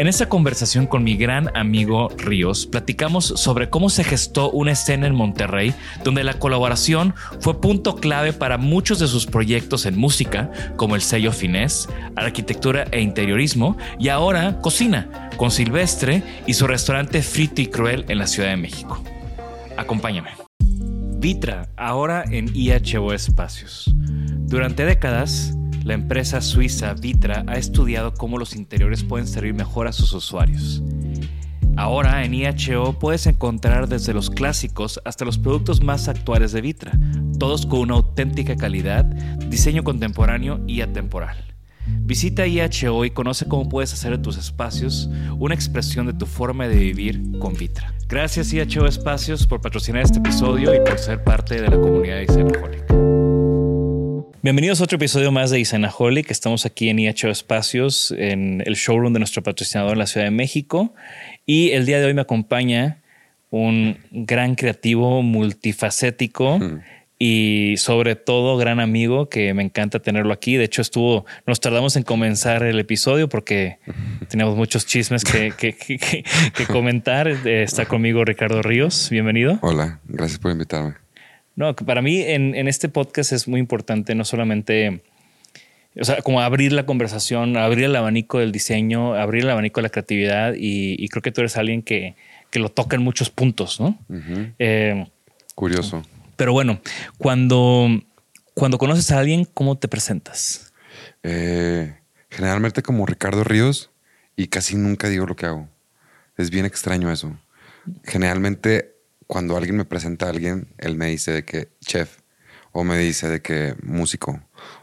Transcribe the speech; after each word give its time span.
En 0.00 0.06
esta 0.06 0.30
conversación 0.30 0.86
con 0.86 1.04
mi 1.04 1.14
gran 1.14 1.54
amigo 1.54 2.08
Ríos, 2.16 2.64
platicamos 2.64 3.26
sobre 3.36 3.68
cómo 3.68 3.90
se 3.90 4.02
gestó 4.02 4.50
una 4.50 4.72
escena 4.72 5.06
en 5.06 5.14
Monterrey 5.14 5.74
donde 6.02 6.24
la 6.24 6.38
colaboración 6.38 7.14
fue 7.40 7.60
punto 7.60 7.96
clave 7.96 8.32
para 8.32 8.56
muchos 8.56 8.98
de 8.98 9.06
sus 9.06 9.26
proyectos 9.26 9.84
en 9.84 9.98
música, 9.98 10.50
como 10.76 10.94
el 10.94 11.02
sello 11.02 11.32
Finés, 11.32 11.86
arquitectura 12.16 12.86
e 12.92 13.02
interiorismo, 13.02 13.76
y 13.98 14.08
ahora 14.08 14.58
cocina, 14.62 15.28
con 15.36 15.50
Silvestre 15.50 16.22
y 16.46 16.54
su 16.54 16.66
restaurante 16.66 17.20
Frito 17.20 17.60
y 17.60 17.66
Cruel 17.66 18.06
en 18.08 18.16
la 18.16 18.26
Ciudad 18.26 18.48
de 18.48 18.56
México. 18.56 19.04
Acompáñame. 19.76 20.30
Vitra, 21.18 21.68
ahora 21.76 22.24
en 22.26 22.50
IHO 22.56 23.12
Espacios. 23.12 23.94
Durante 24.46 24.86
décadas, 24.86 25.54
la 25.90 25.94
empresa 25.94 26.40
suiza 26.40 26.94
Vitra 26.94 27.42
ha 27.48 27.56
estudiado 27.56 28.14
cómo 28.14 28.38
los 28.38 28.54
interiores 28.54 29.02
pueden 29.02 29.26
servir 29.26 29.54
mejor 29.54 29.88
a 29.88 29.92
sus 29.92 30.12
usuarios. 30.12 30.84
Ahora 31.76 32.24
en 32.24 32.32
IHO 32.32 32.96
puedes 33.00 33.26
encontrar 33.26 33.88
desde 33.88 34.14
los 34.14 34.30
clásicos 34.30 35.00
hasta 35.04 35.24
los 35.24 35.36
productos 35.36 35.82
más 35.82 36.06
actuales 36.06 36.52
de 36.52 36.60
Vitra, 36.60 36.92
todos 37.40 37.66
con 37.66 37.80
una 37.80 37.94
auténtica 37.94 38.54
calidad, 38.56 39.04
diseño 39.04 39.82
contemporáneo 39.82 40.60
y 40.68 40.82
atemporal. 40.82 41.56
Visita 41.88 42.46
IHO 42.46 43.04
y 43.04 43.10
conoce 43.10 43.48
cómo 43.48 43.68
puedes 43.68 43.92
hacer 43.92 44.12
de 44.12 44.22
tus 44.22 44.36
espacios 44.36 45.10
una 45.40 45.56
expresión 45.56 46.06
de 46.06 46.12
tu 46.12 46.26
forma 46.26 46.68
de 46.68 46.76
vivir 46.76 47.20
con 47.40 47.54
Vitra. 47.54 47.92
Gracias 48.08 48.52
IHO 48.52 48.86
Espacios 48.86 49.44
por 49.44 49.60
patrocinar 49.60 50.02
este 50.02 50.20
episodio 50.20 50.72
y 50.72 50.78
por 50.78 51.00
ser 51.00 51.24
parte 51.24 51.60
de 51.60 51.68
la 51.68 51.80
comunidad 51.80 52.18
de 52.18 52.24
Isenaholic. 52.24 53.09
Bienvenidos 54.42 54.80
a 54.80 54.84
otro 54.84 54.96
episodio 54.96 55.30
más 55.30 55.50
de 55.50 55.60
Isenaholic. 55.60 56.30
Estamos 56.30 56.64
aquí 56.64 56.88
en 56.88 56.98
IHO 56.98 57.28
Espacios, 57.28 58.10
en 58.16 58.62
el 58.64 58.74
showroom 58.74 59.12
de 59.12 59.18
nuestro 59.18 59.42
patrocinador 59.42 59.92
en 59.92 59.98
la 59.98 60.06
Ciudad 60.06 60.24
de 60.24 60.30
México. 60.30 60.94
Y 61.44 61.72
el 61.72 61.84
día 61.84 62.00
de 62.00 62.06
hoy 62.06 62.14
me 62.14 62.22
acompaña 62.22 63.02
un 63.50 63.98
gran 64.10 64.54
creativo 64.54 65.20
multifacético 65.20 66.58
y 67.18 67.74
sobre 67.76 68.16
todo 68.16 68.56
gran 68.56 68.80
amigo 68.80 69.28
que 69.28 69.52
me 69.52 69.62
encanta 69.62 69.98
tenerlo 69.98 70.32
aquí. 70.32 70.56
De 70.56 70.64
hecho, 70.64 70.80
estuvo, 70.80 71.26
nos 71.46 71.60
tardamos 71.60 71.96
en 71.96 72.02
comenzar 72.02 72.62
el 72.62 72.80
episodio 72.80 73.28
porque 73.28 73.78
teníamos 74.30 74.56
muchos 74.56 74.86
chismes 74.86 75.22
que, 75.22 75.52
que, 75.52 75.76
que, 75.76 76.24
que 76.56 76.66
comentar. 76.66 77.28
Está 77.28 77.84
conmigo 77.84 78.24
Ricardo 78.24 78.62
Ríos. 78.62 79.10
Bienvenido. 79.10 79.58
Hola, 79.60 80.00
gracias 80.08 80.38
por 80.38 80.50
invitarme. 80.50 80.94
No, 81.60 81.76
para 81.76 82.00
mí 82.00 82.22
en, 82.22 82.54
en 82.54 82.68
este 82.68 82.88
podcast 82.88 83.32
es 83.32 83.46
muy 83.46 83.60
importante 83.60 84.14
no 84.14 84.24
solamente, 84.24 85.02
o 85.94 86.04
sea, 86.04 86.22
como 86.22 86.40
abrir 86.40 86.72
la 86.72 86.86
conversación, 86.86 87.58
abrir 87.58 87.84
el 87.84 87.96
abanico 87.96 88.38
del 88.38 88.50
diseño, 88.50 89.12
abrir 89.12 89.44
el 89.44 89.50
abanico 89.50 89.80
de 89.80 89.82
la 89.82 89.88
creatividad 89.90 90.54
y, 90.54 90.96
y 90.98 91.08
creo 91.08 91.20
que 91.20 91.32
tú 91.32 91.42
eres 91.42 91.58
alguien 91.58 91.82
que, 91.82 92.14
que 92.48 92.60
lo 92.60 92.70
toca 92.70 92.96
en 92.96 93.02
muchos 93.02 93.28
puntos, 93.28 93.78
¿no? 93.78 93.98
Eh, 94.58 95.06
Curioso. 95.54 96.02
pero 96.36 96.54
bueno, 96.54 96.80
cuando, 97.18 97.88
cuando 98.54 98.78
conoces 98.78 99.10
a 99.10 99.18
alguien, 99.18 99.44
¿cómo 99.44 99.76
te 99.76 99.86
presentas? 99.86 100.72
Eh, 101.22 101.94
generalmente 102.30 102.82
como 102.82 103.04
Ricardo 103.04 103.44
Ríos 103.44 103.90
y 104.34 104.46
casi 104.46 104.76
nunca 104.76 105.10
digo 105.10 105.26
lo 105.26 105.36
que 105.36 105.44
hago. 105.44 105.68
Es 106.38 106.48
bien 106.48 106.64
extraño 106.64 107.12
eso. 107.12 107.36
Generalmente 108.04 108.94
cuando 109.30 109.56
alguien 109.56 109.76
me 109.76 109.84
presenta 109.84 110.26
a 110.26 110.30
alguien, 110.30 110.66
él 110.78 110.96
me 110.96 111.06
dice 111.06 111.30
de 111.30 111.44
que 111.44 111.68
chef 111.86 112.18
o 112.72 112.82
me 112.82 112.98
dice 112.98 113.28
de 113.28 113.40
que 113.40 113.76
músico 113.82 114.40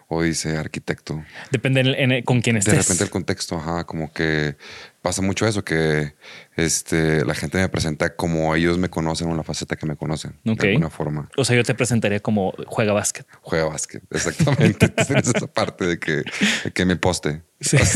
o 0.07 0.21
dice 0.21 0.55
arquitecto. 0.55 1.21
Depende 1.51 1.81
en- 1.81 2.11
en- 2.13 2.23
con 2.23 2.39
quién 2.39 2.55
estés. 2.55 2.73
De 2.75 2.79
repente 2.81 3.03
el 3.03 3.09
contexto, 3.09 3.57
ajá, 3.57 3.83
como 3.85 4.11
que 4.13 4.55
pasa 5.01 5.21
mucho 5.21 5.45
eso, 5.45 5.65
que 5.65 6.13
este, 6.55 7.25
la 7.25 7.35
gente 7.35 7.57
me 7.57 7.67
presenta 7.67 8.15
como 8.15 8.55
ellos 8.55 8.77
me 8.77 8.89
conocen 8.89 9.29
o 9.29 9.35
la 9.35 9.43
faceta 9.43 9.75
que 9.75 9.85
me 9.85 9.97
conocen, 9.97 10.31
Ok. 10.47 10.61
de 10.61 10.67
alguna 10.69 10.89
forma. 10.89 11.29
O 11.35 11.43
sea, 11.43 11.57
yo 11.57 11.63
te 11.65 11.75
presentaría 11.75 12.21
como 12.21 12.53
juega 12.67 12.93
básquet. 12.93 13.25
Juega 13.41 13.65
básquet, 13.65 14.01
exactamente. 14.11 14.87
Tienes 15.07 15.27
esa 15.27 15.47
parte 15.47 15.85
de 15.85 15.99
que, 15.99 16.23
de 16.63 16.71
que 16.73 16.85
me 16.85 16.95
poste. 16.95 17.41
Sí. 17.59 17.75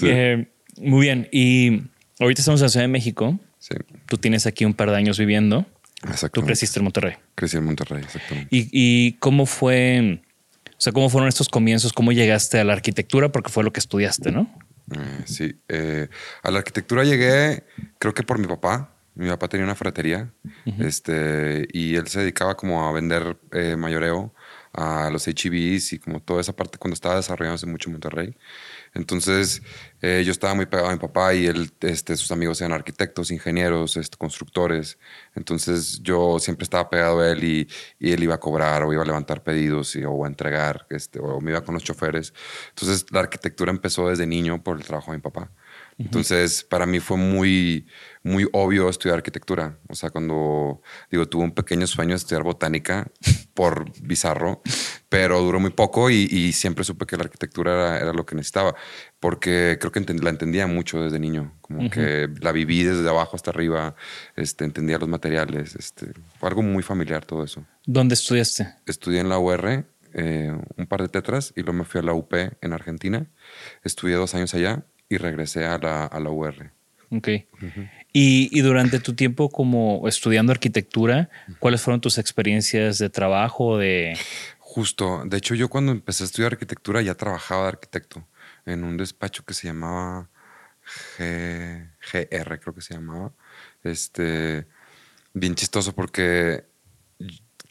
Eh, 0.02 0.48
muy 0.78 1.02
bien. 1.02 1.28
Y 1.30 1.82
ahorita 2.18 2.40
estamos 2.40 2.60
en 2.60 2.64
la 2.64 2.68
Ciudad 2.70 2.84
de 2.84 2.88
México. 2.88 3.38
Sí, 3.60 3.74
Tú 4.06 4.16
tienes 4.16 4.46
aquí 4.46 4.64
un 4.64 4.74
par 4.74 4.90
de 4.90 4.96
años 4.96 5.18
viviendo. 5.18 5.66
Tú 6.32 6.42
creciste 6.42 6.80
en 6.80 6.84
Monterrey. 6.84 7.14
Crecí 7.34 7.58
en 7.58 7.64
Monterrey, 7.64 8.02
exactamente. 8.02 8.48
¿Y, 8.50 8.68
y 8.72 9.12
cómo 9.18 9.44
fue? 9.44 10.22
O 10.66 10.82
sea, 10.82 10.94
¿cómo 10.94 11.10
fueron 11.10 11.28
estos 11.28 11.50
comienzos? 11.50 11.92
¿Cómo 11.92 12.10
llegaste 12.10 12.58
a 12.58 12.64
la 12.64 12.72
arquitectura? 12.72 13.30
Porque 13.30 13.50
fue 13.50 13.62
lo 13.62 13.72
que 13.72 13.80
estudiaste, 13.80 14.32
¿no? 14.32 14.50
Eh, 14.92 15.22
sí, 15.26 15.54
eh, 15.68 16.08
a 16.42 16.50
la 16.50 16.58
arquitectura 16.58 17.04
llegué, 17.04 17.64
creo 17.98 18.14
que 18.14 18.22
por 18.22 18.38
mi 18.38 18.46
papá. 18.46 18.94
Mi 19.14 19.28
papá 19.28 19.48
tenía 19.48 19.64
una 19.64 19.74
ferretería 19.74 20.32
este, 20.78 21.68
y 21.72 21.96
él 21.96 22.06
se 22.06 22.20
dedicaba 22.20 22.56
como 22.56 22.88
a 22.88 22.92
vender 22.92 23.36
eh, 23.52 23.76
mayoreo 23.76 24.32
a 24.72 25.10
los 25.10 25.26
HEBs 25.26 25.94
y 25.94 25.98
como 25.98 26.20
toda 26.20 26.40
esa 26.40 26.54
parte 26.54 26.78
cuando 26.78 26.94
estaba 26.94 27.16
desarrollándose 27.16 27.66
mucho 27.66 27.90
en 27.90 27.94
Monterrey. 27.94 28.36
Entonces, 28.94 29.62
Eh, 30.02 30.22
yo 30.24 30.32
estaba 30.32 30.54
muy 30.54 30.64
pegado 30.64 30.88
a 30.88 30.92
mi 30.92 30.98
papá 30.98 31.34
y 31.34 31.46
él, 31.46 31.70
este, 31.80 32.16
sus 32.16 32.32
amigos 32.32 32.60
eran 32.62 32.72
arquitectos, 32.72 33.30
ingenieros, 33.30 33.96
este, 33.98 34.16
constructores. 34.16 34.98
Entonces 35.34 36.00
yo 36.02 36.38
siempre 36.38 36.64
estaba 36.64 36.88
pegado 36.88 37.20
a 37.20 37.30
él 37.30 37.44
y, 37.44 37.68
él 38.00 38.22
iba 38.22 38.34
a 38.34 38.40
cobrar 38.40 38.82
o 38.82 38.92
iba 38.92 39.02
a 39.02 39.06
levantar 39.06 39.42
pedidos 39.42 39.94
y, 39.96 40.04
o 40.04 40.24
a 40.24 40.28
entregar 40.28 40.86
este, 40.90 41.18
o 41.20 41.40
me 41.40 41.50
iba 41.50 41.62
con 41.64 41.74
los 41.74 41.84
choferes. 41.84 42.32
Entonces 42.70 43.04
la 43.10 43.20
arquitectura 43.20 43.70
empezó 43.70 44.08
desde 44.08 44.26
niño 44.26 44.62
por 44.62 44.78
el 44.78 44.84
trabajo 44.84 45.12
de 45.12 45.18
mi 45.18 45.22
papá. 45.22 45.50
Entonces, 46.00 46.64
para 46.64 46.86
mí 46.86 46.98
fue 46.98 47.18
muy, 47.18 47.86
muy 48.22 48.48
obvio 48.52 48.88
estudiar 48.88 49.18
arquitectura. 49.18 49.78
O 49.88 49.94
sea, 49.94 50.08
cuando 50.08 50.80
digo, 51.10 51.28
tuve 51.28 51.44
un 51.44 51.52
pequeño 51.52 51.86
sueño 51.86 52.10
de 52.10 52.16
estudiar 52.16 52.42
botánica 52.42 53.10
por 53.54 53.84
bizarro, 54.00 54.62
pero 55.10 55.40
duró 55.42 55.60
muy 55.60 55.70
poco 55.70 56.08
y, 56.08 56.52
siempre 56.52 56.84
supe 56.84 57.04
que 57.04 57.18
la 57.18 57.24
arquitectura 57.24 57.98
era, 57.98 58.12
lo 58.14 58.24
que 58.24 58.34
necesitaba, 58.34 58.74
porque 59.18 59.76
creo 59.78 59.92
que 59.92 60.00
la 60.00 60.30
entendía 60.30 60.66
mucho 60.66 61.02
desde 61.02 61.18
niño, 61.18 61.54
como 61.60 61.90
que 61.90 62.28
la 62.40 62.52
viví 62.52 62.82
desde 62.82 63.08
abajo 63.08 63.36
hasta 63.36 63.50
arriba, 63.50 63.94
este, 64.36 64.64
entendía 64.64 64.98
los 64.98 65.08
materiales, 65.08 65.76
este, 65.76 66.12
fue 66.38 66.48
algo 66.48 66.62
muy 66.62 66.82
familiar 66.82 67.26
todo 67.26 67.44
eso. 67.44 67.64
¿Dónde 67.84 68.14
estudiaste? 68.14 68.68
Estudié 68.86 69.20
en 69.20 69.28
la 69.28 69.38
UR. 69.38 69.84
Eh, 70.12 70.52
un 70.76 70.88
par 70.88 71.02
de 71.02 71.08
tetras 71.08 71.52
y 71.54 71.60
luego 71.60 71.74
me 71.74 71.84
fui 71.84 72.00
a 72.00 72.02
la 72.02 72.14
UP 72.14 72.34
en 72.34 72.72
Argentina. 72.72 73.30
Estudié 73.84 74.16
dos 74.16 74.34
años 74.34 74.52
allá 74.54 74.84
y 75.10 75.18
regresé 75.18 75.66
a 75.66 75.76
la, 75.76 76.06
a 76.06 76.20
la 76.20 76.30
UR. 76.30 76.70
Ok. 77.10 77.28
y, 78.12 78.48
y, 78.56 78.60
durante 78.60 79.00
tu 79.00 79.14
tiempo 79.14 79.50
como 79.50 80.06
estudiando 80.06 80.52
arquitectura, 80.52 81.28
¿cuáles 81.58 81.82
fueron 81.82 82.00
tus 82.00 82.16
experiencias 82.18 82.98
de 82.98 83.10
trabajo? 83.10 83.76
De... 83.76 84.16
Justo. 84.60 85.24
De 85.26 85.36
hecho, 85.36 85.56
yo 85.56 85.68
cuando 85.68 85.90
empecé 85.90 86.22
a 86.22 86.26
estudiar 86.26 86.52
arquitectura 86.52 87.02
ya 87.02 87.16
trabajaba 87.16 87.62
de 87.62 87.68
arquitecto 87.68 88.24
en 88.64 88.84
un 88.84 88.96
despacho 88.96 89.44
que 89.44 89.52
se 89.52 89.66
llamaba 89.66 90.30
GR, 91.18 92.60
creo 92.60 92.74
que 92.74 92.80
se 92.80 92.94
llamaba. 92.94 93.32
Este, 93.82 94.66
bien 95.34 95.56
chistoso 95.56 95.92
porque 95.92 96.69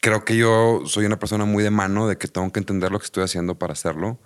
creo 0.00 0.24
que 0.24 0.36
yo 0.36 0.82
soy 0.86 1.04
una 1.04 1.18
persona 1.18 1.44
muy 1.44 1.62
de 1.62 1.70
mano 1.70 2.08
de 2.08 2.16
que 2.16 2.28
tengo 2.28 2.50
que 2.52 2.60
entender 2.60 2.90
lo 2.90 2.98
que 2.98 3.04
estoy 3.04 3.24
haciendo 3.24 3.58
para 3.58 3.74
hacerlo. 3.74 4.18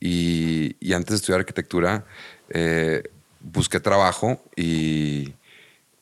Y, 0.00 0.76
y 0.80 0.92
antes 0.92 1.10
de 1.10 1.16
estudiar 1.16 1.40
arquitectura, 1.40 2.06
eh, 2.50 3.02
busqué 3.40 3.80
trabajo 3.80 4.42
y, 4.56 5.34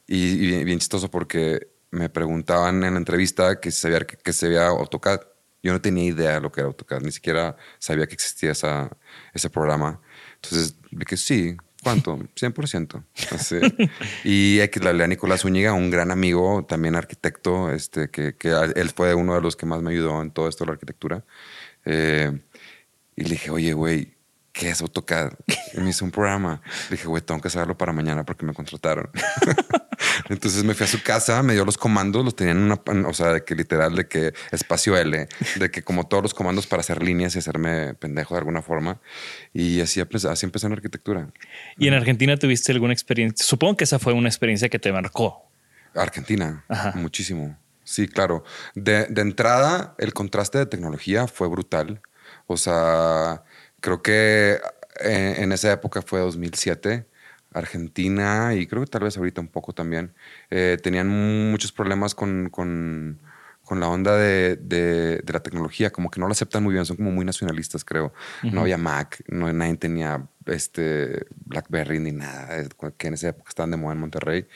y, 0.06 0.64
bien 0.64 0.78
chistoso 0.78 1.10
porque 1.10 1.68
me 1.90 2.08
preguntaban 2.08 2.84
en 2.84 2.94
la 2.94 2.98
entrevista 2.98 3.60
que 3.60 3.70
se 3.70 3.80
sabía 3.80 4.00
que, 4.00 4.32
se 4.32 4.48
veía 4.48 4.68
AutoCAD. 4.68 5.20
Yo 5.62 5.72
no 5.72 5.80
tenía 5.80 6.04
idea 6.04 6.34
de 6.34 6.40
lo 6.40 6.50
que 6.50 6.60
era 6.60 6.68
AutoCAD, 6.68 7.02
ni 7.02 7.12
siquiera 7.12 7.56
sabía 7.78 8.06
que 8.06 8.14
existía 8.14 8.52
esa, 8.52 8.90
ese 9.34 9.50
programa. 9.50 10.00
Entonces 10.36 10.76
dije, 10.90 11.16
sí, 11.16 11.56
¿cuánto? 11.82 12.16
100%. 12.16 13.04
Así. 13.32 13.56
y 14.24 14.60
aquí 14.60 14.80
la 14.80 14.92
lea 14.92 15.06
Nicolás 15.06 15.42
Zúñiga, 15.42 15.72
un 15.72 15.90
gran 15.90 16.10
amigo, 16.10 16.64
también 16.64 16.94
arquitecto, 16.96 17.70
este, 17.70 18.10
que, 18.10 18.34
que, 18.36 18.50
él 18.74 18.90
fue 18.90 19.14
uno 19.14 19.34
de 19.34 19.40
los 19.40 19.56
que 19.56 19.66
más 19.66 19.82
me 19.82 19.90
ayudó 19.90 20.20
en 20.22 20.30
todo 20.30 20.48
esto 20.48 20.64
de 20.64 20.68
la 20.68 20.72
arquitectura. 20.74 21.24
Eh, 21.84 22.40
y 23.16 23.24
le 23.24 23.30
dije, 23.30 23.50
oye, 23.50 23.72
güey, 23.72 24.14
¿qué 24.52 24.70
es 24.70 24.80
AutoCAD? 24.80 25.32
Y 25.74 25.80
me 25.80 25.90
hizo 25.90 26.04
un 26.04 26.10
programa. 26.10 26.62
dije, 26.90 27.06
güey, 27.06 27.22
tengo 27.22 27.40
que 27.40 27.50
saberlo 27.50 27.76
para 27.76 27.92
mañana 27.92 28.24
porque 28.24 28.44
me 28.44 28.52
contrataron. 28.52 29.10
Entonces 30.28 30.64
me 30.64 30.74
fui 30.74 30.84
a 30.84 30.88
su 30.88 31.02
casa, 31.02 31.42
me 31.42 31.54
dio 31.54 31.64
los 31.64 31.76
comandos, 31.76 32.24
los 32.24 32.36
tenían 32.36 32.58
en 32.58 32.64
una, 32.64 33.08
o 33.08 33.12
sea, 33.12 33.32
de 33.32 33.44
que 33.44 33.54
literal, 33.54 33.94
de 33.94 34.06
que 34.06 34.32
espacio 34.50 34.96
L, 34.96 35.28
de 35.56 35.70
que 35.70 35.82
como 35.82 36.06
todos 36.06 36.22
los 36.22 36.34
comandos 36.34 36.66
para 36.66 36.80
hacer 36.80 37.02
líneas 37.02 37.34
y 37.36 37.38
hacerme 37.38 37.94
pendejo 37.94 38.34
de 38.34 38.38
alguna 38.38 38.62
forma. 38.62 39.00
Y 39.52 39.80
así, 39.80 40.00
así 40.00 40.46
empecé 40.46 40.66
en 40.66 40.72
arquitectura. 40.72 41.28
¿Y 41.78 41.88
en 41.88 41.94
Argentina 41.94 42.36
tuviste 42.36 42.72
alguna 42.72 42.92
experiencia? 42.92 43.44
Supongo 43.44 43.76
que 43.78 43.84
esa 43.84 43.98
fue 43.98 44.12
una 44.12 44.28
experiencia 44.28 44.68
que 44.68 44.78
te 44.78 44.92
marcó. 44.92 45.46
Argentina, 45.94 46.64
muchísimo. 46.94 47.58
Sí, 47.84 48.06
claro. 48.06 48.44
De, 48.74 49.06
de 49.06 49.22
entrada, 49.22 49.94
el 49.98 50.12
contraste 50.12 50.58
de 50.58 50.66
tecnología 50.66 51.26
fue 51.26 51.48
brutal. 51.48 52.00
O 52.46 52.56
sea, 52.56 53.42
creo 53.80 54.02
que 54.02 54.60
eh, 55.00 55.34
en 55.38 55.52
esa 55.52 55.72
época 55.72 56.02
fue 56.02 56.20
2007. 56.20 57.06
Argentina 57.52 58.54
y 58.54 58.66
creo 58.66 58.84
que 58.84 58.90
tal 58.90 59.02
vez 59.02 59.16
ahorita 59.16 59.40
un 59.40 59.48
poco 59.48 59.72
también, 59.72 60.14
eh, 60.50 60.78
tenían 60.82 61.08
muchos 61.50 61.72
problemas 61.72 62.14
con, 62.14 62.48
con, 62.48 63.18
con 63.64 63.80
la 63.80 63.88
onda 63.88 64.16
de, 64.16 64.56
de, 64.56 65.22
la 65.26 65.40
tecnología, 65.40 65.90
como 65.90 66.10
que 66.10 66.20
no 66.20 66.26
la 66.26 66.32
aceptan 66.32 66.62
muy 66.62 66.74
bien, 66.74 66.84
son 66.84 66.96
como 66.96 67.10
muy 67.10 67.24
nacionalistas, 67.24 67.84
creo. 67.84 68.12
No 68.42 68.62
había 68.62 68.76
Mac, 68.76 69.22
no, 69.28 69.52
nadie 69.52 69.76
tenía 69.76 70.26
este 70.46 71.26
BlackBerry 71.46 72.00
ni 72.00 72.12
nada, 72.12 72.64
que 72.96 73.06
en 73.08 73.14
esa 73.14 73.28
época 73.28 73.48
estaban 73.48 73.70
de 73.70 73.76
moda 73.76 73.94
en 73.94 74.00
Monterrey. 74.00 74.46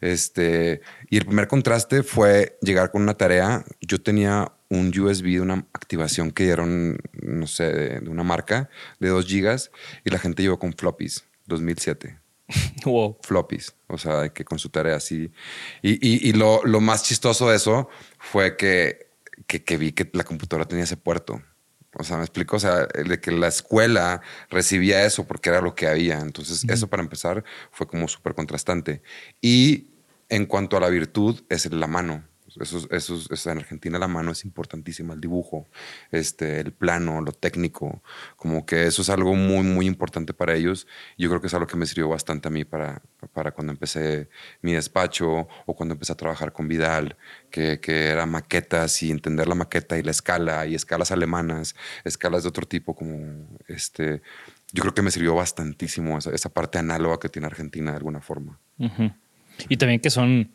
Este, 0.00 0.80
y 1.08 1.18
el 1.18 1.26
primer 1.26 1.48
contraste 1.48 2.02
fue 2.02 2.58
llegar 2.60 2.90
con 2.90 3.02
una 3.02 3.14
tarea. 3.14 3.64
Yo 3.80 4.00
tenía 4.02 4.52
un 4.78 4.98
USB 4.98 5.24
de 5.24 5.40
una 5.40 5.66
activación 5.72 6.30
que 6.30 6.44
dieron, 6.44 6.98
no 7.12 7.46
sé, 7.46 7.72
de, 7.72 8.10
una 8.10 8.22
marca 8.22 8.68
de 8.98 9.08
2 9.08 9.26
gigas 9.26 9.70
y 10.04 10.10
la 10.10 10.18
gente 10.18 10.42
llegó 10.42 10.58
con 10.58 10.72
floppies, 10.72 11.24
2007. 11.46 12.18
Wow. 12.84 13.18
Floppies, 13.22 13.74
o 13.86 13.96
sea, 13.96 14.28
que 14.28 14.44
con 14.44 14.58
su 14.58 14.68
tarea 14.68 14.96
así. 14.96 15.32
Y, 15.80 16.28
y, 16.28 16.32
lo, 16.34 16.62
lo, 16.64 16.82
más 16.82 17.02
chistoso 17.02 17.48
de 17.48 17.56
eso 17.56 17.88
fue 18.18 18.56
que, 18.58 19.06
que, 19.46 19.64
que, 19.64 19.78
vi 19.78 19.92
que 19.92 20.10
la 20.12 20.24
computadora 20.24 20.68
tenía 20.68 20.84
ese 20.84 20.98
puerto. 20.98 21.40
O 21.96 22.04
sea, 22.04 22.16
me 22.16 22.24
explico, 22.24 22.56
o 22.56 22.60
sea, 22.60 22.86
de 22.86 23.20
que 23.20 23.30
la 23.30 23.48
escuela 23.48 24.20
recibía 24.50 25.04
eso 25.04 25.26
porque 25.26 25.48
era 25.50 25.60
lo 25.60 25.74
que 25.74 25.86
había. 25.86 26.18
Entonces, 26.20 26.64
eso 26.68 26.88
para 26.88 27.02
empezar 27.02 27.44
fue 27.70 27.86
como 27.86 28.08
súper 28.08 28.34
contrastante. 28.34 29.02
Y 29.40 29.88
en 30.28 30.46
cuanto 30.46 30.76
a 30.76 30.80
la 30.80 30.88
virtud, 30.88 31.42
es 31.48 31.70
la 31.72 31.86
mano. 31.86 32.24
Eso, 32.60 32.86
eso, 32.90 33.50
en 33.50 33.58
Argentina 33.58 33.98
la 33.98 34.06
mano 34.06 34.30
es 34.30 34.44
importantísima, 34.44 35.14
el 35.14 35.20
dibujo, 35.20 35.66
este, 36.12 36.60
el 36.60 36.72
plano, 36.72 37.20
lo 37.20 37.32
técnico, 37.32 38.02
como 38.36 38.64
que 38.64 38.86
eso 38.86 39.02
es 39.02 39.10
algo 39.10 39.34
muy, 39.34 39.64
muy 39.64 39.86
importante 39.86 40.34
para 40.34 40.54
ellos. 40.54 40.86
Yo 41.18 41.28
creo 41.28 41.40
que 41.40 41.48
es 41.48 41.54
algo 41.54 41.66
que 41.66 41.76
me 41.76 41.86
sirvió 41.86 42.08
bastante 42.08 42.48
a 42.48 42.50
mí 42.52 42.64
para, 42.64 43.02
para 43.32 43.50
cuando 43.50 43.72
empecé 43.72 44.28
mi 44.62 44.72
despacho 44.72 45.48
o 45.66 45.74
cuando 45.74 45.94
empecé 45.94 46.12
a 46.12 46.16
trabajar 46.16 46.52
con 46.52 46.68
Vidal, 46.68 47.16
que, 47.50 47.80
que 47.80 48.06
era 48.06 48.24
maquetas 48.24 49.02
y 49.02 49.10
entender 49.10 49.48
la 49.48 49.56
maqueta 49.56 49.98
y 49.98 50.02
la 50.02 50.12
escala 50.12 50.64
y 50.66 50.76
escalas 50.76 51.10
alemanas, 51.10 51.74
escalas 52.04 52.44
de 52.44 52.50
otro 52.50 52.66
tipo, 52.66 52.94
como 52.94 53.48
este. 53.66 54.22
Yo 54.72 54.82
creo 54.82 54.94
que 54.94 55.02
me 55.02 55.10
sirvió 55.10 55.34
bastantísimo 55.34 56.18
esa, 56.18 56.30
esa 56.30 56.48
parte 56.48 56.78
análoga 56.78 57.18
que 57.18 57.28
tiene 57.28 57.46
Argentina 57.46 57.90
de 57.90 57.96
alguna 57.96 58.20
forma. 58.20 58.60
Y 59.68 59.76
también 59.76 60.00
que 60.00 60.10
son 60.10 60.50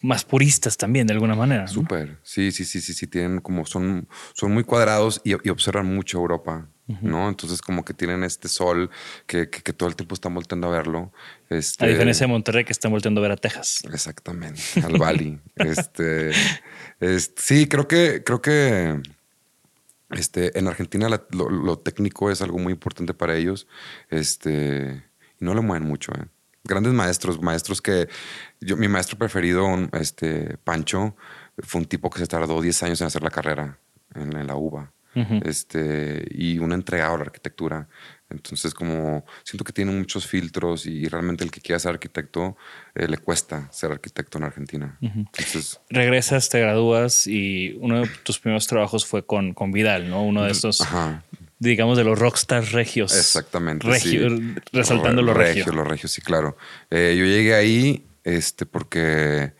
más 0.00 0.24
puristas 0.24 0.76
también 0.76 1.06
de 1.06 1.14
alguna 1.14 1.34
manera. 1.34 1.66
Súper, 1.66 2.18
sí, 2.22 2.52
sí, 2.52 2.64
sí, 2.64 2.80
sí, 2.80 2.92
sí, 2.92 3.06
tienen 3.06 3.40
como, 3.40 3.66
son, 3.66 4.08
son 4.34 4.52
muy 4.52 4.64
cuadrados 4.64 5.20
y, 5.24 5.34
observan 5.50 5.92
mucho 5.92 6.18
Europa, 6.18 6.68
¿no? 7.02 7.28
Entonces 7.28 7.60
como 7.60 7.84
que 7.84 7.94
tienen 7.94 8.22
este 8.22 8.48
sol 8.48 8.90
que, 9.26 9.50
que, 9.50 9.72
todo 9.72 9.88
el 9.88 9.96
tiempo 9.96 10.14
están 10.14 10.34
volteando 10.34 10.68
a 10.68 10.70
verlo. 10.70 11.12
Este, 11.50 11.84
a 11.84 11.88
diferencia 11.88 12.26
de 12.26 12.32
Monterrey 12.32 12.64
que 12.64 12.72
están 12.72 12.92
volteando 12.92 13.20
a 13.20 13.22
ver 13.22 13.32
a 13.32 13.36
Texas. 13.36 13.80
Exactamente, 13.92 14.62
al 14.84 14.98
Bali. 14.98 15.40
este, 15.56 16.30
sí, 17.36 17.66
creo 17.66 17.88
que, 17.88 18.22
creo 18.24 18.40
que 18.40 19.02
este, 20.10 20.58
en 20.58 20.68
Argentina 20.68 21.08
lo, 21.30 21.78
técnico 21.78 22.30
es 22.30 22.40
algo 22.40 22.58
muy 22.58 22.72
importante 22.72 23.14
para 23.14 23.36
ellos. 23.36 23.66
Este, 24.10 25.04
y 25.40 25.44
no 25.44 25.54
lo 25.54 25.62
mueven 25.62 25.86
mucho, 25.86 26.12
¿eh? 26.12 26.26
Grandes 26.64 26.92
maestros, 26.92 27.40
maestros 27.40 27.82
que 27.82 28.08
yo, 28.60 28.76
mi 28.76 28.88
maestro 28.88 29.18
preferido, 29.18 29.66
este 29.92 30.56
Pancho, 30.64 31.16
fue 31.58 31.80
un 31.80 31.86
tipo 31.86 32.10
que 32.10 32.20
se 32.20 32.26
tardó 32.26 32.60
10 32.60 32.82
años 32.84 33.00
en 33.00 33.06
hacer 33.06 33.22
la 33.22 33.30
carrera 33.30 33.78
en, 34.14 34.46
la 34.46 34.56
UBA. 34.56 34.92
este, 35.44 36.24
y 36.30 36.58
un 36.58 36.72
entregado 36.72 37.14
a 37.14 37.18
la 37.18 37.24
arquitectura. 37.24 37.88
Entonces, 38.30 38.74
como 38.74 39.24
siento 39.42 39.64
que 39.64 39.72
tiene 39.72 39.90
muchos 39.90 40.26
filtros 40.26 40.86
y 40.86 41.08
realmente 41.08 41.44
el 41.44 41.50
que 41.50 41.60
quiera 41.60 41.78
ser 41.78 41.92
arquitecto 41.92 42.56
eh, 42.94 43.08
le 43.08 43.16
cuesta 43.16 43.72
ser 43.72 43.90
arquitecto 43.90 44.38
en 44.38 44.44
Argentina. 44.44 44.98
Entonces, 45.00 45.80
regresas, 45.88 46.48
te 46.50 46.60
gradúas 46.60 47.26
y 47.26 47.76
uno 47.80 48.02
de 48.02 48.08
tus 48.22 48.38
primeros 48.38 48.66
trabajos 48.66 49.06
fue 49.06 49.24
con, 49.24 49.54
con 49.54 49.72
Vidal, 49.72 50.10
¿no? 50.10 50.22
Uno 50.24 50.44
de 50.44 50.52
estos 50.52 50.82
digamos, 51.58 51.96
de 51.96 52.04
los 52.04 52.18
rockstars 52.18 52.72
regios. 52.72 53.16
Exactamente. 53.16 53.86
Resaltando 54.72 55.22
los 55.22 55.36
regios. 55.36 55.66
Regio, 55.66 55.72
los 55.72 55.88
regios, 55.88 56.12
sí, 56.12 56.20
claro. 56.20 56.56
Eh, 56.90 57.16
yo 57.18 57.24
llegué 57.24 57.54
ahí 57.54 58.06
este, 58.24 58.66
porque 58.66 59.54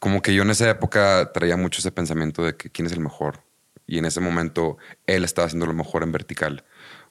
como 0.00 0.22
que 0.22 0.34
yo 0.34 0.42
en 0.42 0.50
esa 0.50 0.68
época 0.70 1.30
traía 1.32 1.56
mucho 1.56 1.80
ese 1.80 1.92
pensamiento 1.92 2.44
de 2.44 2.56
que 2.56 2.70
quién 2.70 2.86
es 2.86 2.92
el 2.92 3.00
mejor. 3.00 3.42
Y 3.86 3.98
en 3.98 4.04
ese 4.04 4.20
momento 4.20 4.78
él 5.06 5.24
estaba 5.24 5.46
haciendo 5.46 5.66
lo 5.66 5.74
mejor 5.74 6.02
en 6.02 6.12
vertical. 6.12 6.64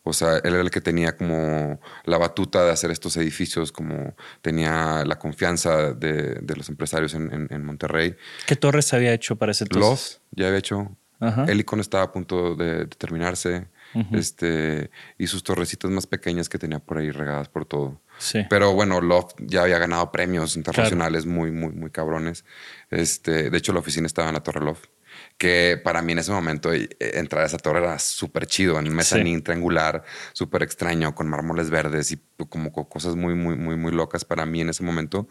O 0.03 0.13
sea, 0.13 0.37
él 0.37 0.53
era 0.53 0.61
el 0.61 0.71
que 0.71 0.81
tenía 0.81 1.15
como 1.15 1.79
la 2.05 2.17
batuta 2.17 2.65
de 2.65 2.71
hacer 2.71 2.89
estos 2.89 3.17
edificios, 3.17 3.71
como 3.71 4.15
tenía 4.41 5.03
la 5.05 5.19
confianza 5.19 5.93
de, 5.93 6.39
de 6.41 6.55
los 6.55 6.69
empresarios 6.69 7.13
en, 7.13 7.47
en, 7.51 7.63
Monterrey. 7.63 8.15
¿Qué 8.47 8.55
torres 8.55 8.93
había 8.93 9.13
hecho 9.13 9.35
para 9.35 9.51
ese 9.51 9.65
entonces? 9.65 9.89
Los 9.89 10.21
ya 10.31 10.47
había 10.47 10.57
hecho. 10.57 10.97
Ajá. 11.19 11.45
El 11.47 11.59
icono 11.59 11.83
estaba 11.83 12.05
a 12.05 12.11
punto 12.11 12.55
de, 12.55 12.85
de 12.85 12.85
terminarse. 12.87 13.67
Este, 14.11 14.89
y 15.17 15.27
sus 15.27 15.43
torrecitas 15.43 15.91
más 15.91 16.07
pequeñas 16.07 16.49
que 16.49 16.57
tenía 16.57 16.79
por 16.79 16.97
ahí 16.97 17.11
regadas 17.11 17.49
por 17.49 17.65
todo. 17.65 18.01
Sí. 18.17 18.45
Pero 18.49 18.73
bueno, 18.73 19.01
Loft 19.01 19.35
ya 19.39 19.63
había 19.63 19.79
ganado 19.79 20.11
premios 20.11 20.55
internacionales 20.55 21.25
muy, 21.25 21.51
muy, 21.51 21.71
muy 21.71 21.89
cabrones. 21.89 22.45
Este, 22.89 23.49
de 23.49 23.57
hecho, 23.57 23.73
la 23.73 23.79
oficina 23.79 24.07
estaba 24.07 24.27
en 24.27 24.35
la 24.35 24.43
Torre 24.43 24.63
Loft 24.63 24.85
que 25.37 25.79
para 25.83 26.01
mí 26.01 26.11
en 26.11 26.19
ese 26.19 26.31
momento 26.31 26.71
eh, 26.73 26.89
entrar 26.99 27.43
a 27.43 27.45
esa 27.47 27.57
torre 27.57 27.79
era 27.79 27.97
súper 27.99 28.45
chido, 28.45 28.79
en 28.79 28.87
un 28.87 28.95
mezanín 28.95 29.43
triangular, 29.43 30.03
súper 30.33 30.63
extraño, 30.63 31.15
con 31.15 31.27
mármoles 31.27 31.69
verdes 31.69 32.11
y 32.11 32.21
como 32.49 32.71
cosas 32.71 33.15
muy, 33.15 33.35
muy, 33.35 33.55
muy, 33.55 33.75
muy 33.75 33.91
locas 33.91 34.25
para 34.25 34.45
mí 34.45 34.61
en 34.61 34.69
ese 34.69 34.83
momento. 34.83 35.27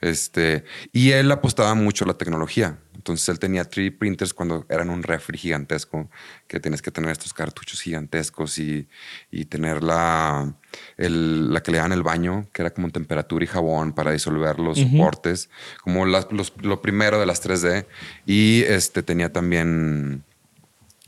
Este, 0.00 0.64
y 0.92 1.10
él 1.12 1.30
apostaba 1.30 1.74
mucho 1.74 2.04
a 2.04 2.08
la 2.08 2.14
tecnología. 2.14 2.78
Entonces 2.94 3.28
él 3.28 3.38
tenía 3.38 3.68
3D 3.68 3.98
printers 3.98 4.32
cuando 4.34 4.66
eran 4.68 4.90
un 4.90 5.02
refri 5.02 5.38
gigantesco, 5.38 6.10
que 6.46 6.60
tienes 6.60 6.82
que 6.82 6.90
tener 6.90 7.10
estos 7.10 7.32
cartuchos 7.34 7.80
gigantescos 7.80 8.58
y, 8.58 8.88
y 9.30 9.46
tener 9.46 9.82
la, 9.82 10.54
el, 10.96 11.52
la 11.52 11.62
que 11.62 11.72
le 11.72 11.78
dan 11.78 11.92
el 11.92 12.02
baño, 12.02 12.46
que 12.52 12.62
era 12.62 12.70
como 12.70 12.90
temperatura 12.90 13.44
y 13.44 13.48
jabón 13.48 13.92
para 13.92 14.12
disolver 14.12 14.58
los 14.58 14.78
soportes, 14.78 15.50
como 15.82 16.04
lo 16.06 16.82
primero 16.82 17.18
de 17.18 17.26
las 17.26 17.42
3D. 17.44 17.86
Y 18.26 18.62
este, 18.62 19.02
tenía 19.02 19.32
también 19.32 20.24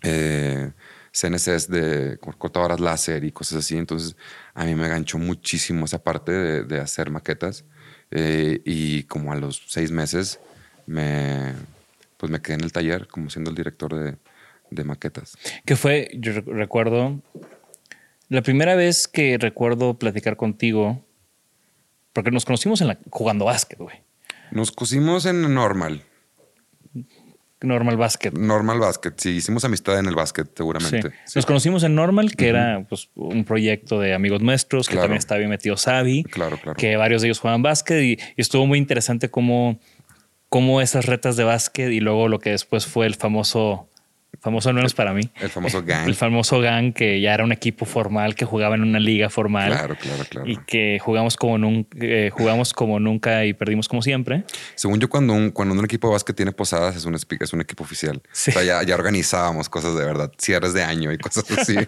eh, 0.03 0.71
CNCs 1.13 1.69
de 1.69 2.19
cortadoras 2.39 2.81
láser 2.81 3.25
y 3.25 3.33
cosas 3.33 3.59
así. 3.59 3.77
Entonces 3.77 4.17
a 4.55 4.65
mí 4.65 4.75
me 4.75 4.89
ganchó 4.89 5.19
muchísimo 5.19 5.85
esa 5.85 6.03
parte 6.03 6.65
de, 6.65 6.81
hacer 6.81 7.11
maquetas. 7.11 7.65
Eh, 8.11 8.61
y 8.65 9.05
como 9.05 9.33
a 9.33 9.37
los 9.37 9.63
seis 9.67 9.91
meses 9.91 10.39
me 10.87 11.55
pues 12.25 12.33
me 12.33 12.41
quedé 12.41 12.55
en 12.55 12.65
el 12.65 12.73
taller 12.73 13.07
como 13.07 13.29
siendo 13.29 13.51
el 13.51 13.57
director 13.57 13.95
de, 13.95 14.85
maquetas. 14.85 15.37
Que 15.67 15.77
fue, 15.77 16.09
yo 16.15 16.33
recuerdo, 16.47 17.21
la 18.35 18.43
primera 18.43 18.75
vez 18.75 19.07
que 19.07 19.39
recuerdo 19.39 19.99
platicar 19.99 20.37
contigo, 20.37 21.07
porque 22.13 22.31
nos 22.31 22.45
conocimos 22.45 22.81
en 22.81 22.89
la, 22.89 22.99
jugando 23.11 23.45
básquet, 23.45 23.79
güey. 23.79 23.97
Nos 24.51 24.73
conocimos 24.73 25.25
en 25.27 25.55
normal. 25.55 26.03
Normal 27.61 27.97
básquet. 27.97 28.37
Normal 28.37 28.81
básquet, 28.81 29.15
sí, 29.19 29.31
hicimos 29.31 29.65
amistad 29.65 29.99
en 29.99 30.07
el 30.07 30.15
básquet, 30.15 30.49
seguramente. 30.55 31.13
Nos 31.35 31.47
conocimos 31.47 31.83
en 31.85 31.95
Normal, 31.95 32.35
que 32.37 32.49
era 32.49 32.85
pues, 32.89 33.09
un 33.15 33.45
proyecto 33.45 34.01
de 34.01 34.13
amigos 34.13 34.43
nuestros, 34.43 34.89
que 34.89 34.97
también 34.97 35.19
estaba 35.19 35.39
bien 35.39 35.51
metido 35.51 35.77
Sabi. 35.77 36.25
Claro, 36.25 36.59
claro. 36.59 36.77
Que 36.77 36.97
varios 36.97 37.23
de 37.23 37.29
ellos 37.29 37.39
jugaban 37.39 37.63
básquet 37.63 38.03
y, 38.03 38.13
y 38.13 38.41
estuvo 38.41 38.67
muy 38.67 38.79
interesante 38.79 39.31
cómo 39.31 39.79
como 40.49 40.81
esas 40.81 41.07
retas 41.07 41.37
de 41.37 41.45
básquet 41.45 41.91
y 41.91 42.01
luego 42.01 42.29
lo 42.29 42.39
que 42.39 42.51
después 42.51 42.87
fue 42.87 43.07
el 43.07 43.15
famoso 43.15 43.89
famoso 44.41 44.69
al 44.69 44.75
menos 44.75 44.95
para 44.95 45.13
mí. 45.13 45.23
El 45.41 45.51
famoso 45.51 45.83
gang. 45.87 46.07
El 46.07 46.15
famoso 46.15 46.61
gang 46.61 46.93
que 46.93 47.21
ya 47.21 47.35
era 47.35 47.45
un 47.45 47.53
equipo 47.53 47.85
formal 47.85 48.35
que 48.35 48.45
jugaba 48.45 48.75
en 48.75 48.83
una 48.83 49.01
liga 49.01 49.31
formal. 49.31 49.71
Claro, 49.71 49.97
claro, 49.97 50.25
claro. 50.29 50.49
Y 50.49 50.57
que 50.59 50.99
jugamos 51.01 51.37
como, 51.37 51.59
nunca, 51.59 51.97
eh, 52.01 52.31
jugamos 52.33 52.73
como 52.73 53.01
nunca 53.01 53.45
y 53.45 53.53
perdimos 53.55 53.89
como 53.89 54.03
siempre. 54.03 54.45
Según 54.75 55.01
yo, 55.01 55.09
cuando 55.09 55.33
un, 55.33 55.51
cuando 55.51 55.75
un 55.75 55.85
equipo 55.85 56.09
de 56.09 56.13
básquet 56.13 56.37
tiene 56.37 56.53
posadas, 56.53 56.97
es 56.97 57.05
un, 57.05 57.15
es 57.15 57.53
un 57.53 57.61
equipo 57.61 57.85
oficial. 57.85 58.23
O 58.25 58.29
sea, 58.33 58.63
ya, 58.63 58.83
ya, 58.83 58.95
organizábamos 58.95 59.69
cosas 59.69 59.97
de 59.97 60.05
verdad, 60.05 60.33
cierres 60.39 60.75
de 60.75 60.83
año 60.83 61.13
y 61.13 61.19
cosas 61.19 61.45
así. 61.51 61.77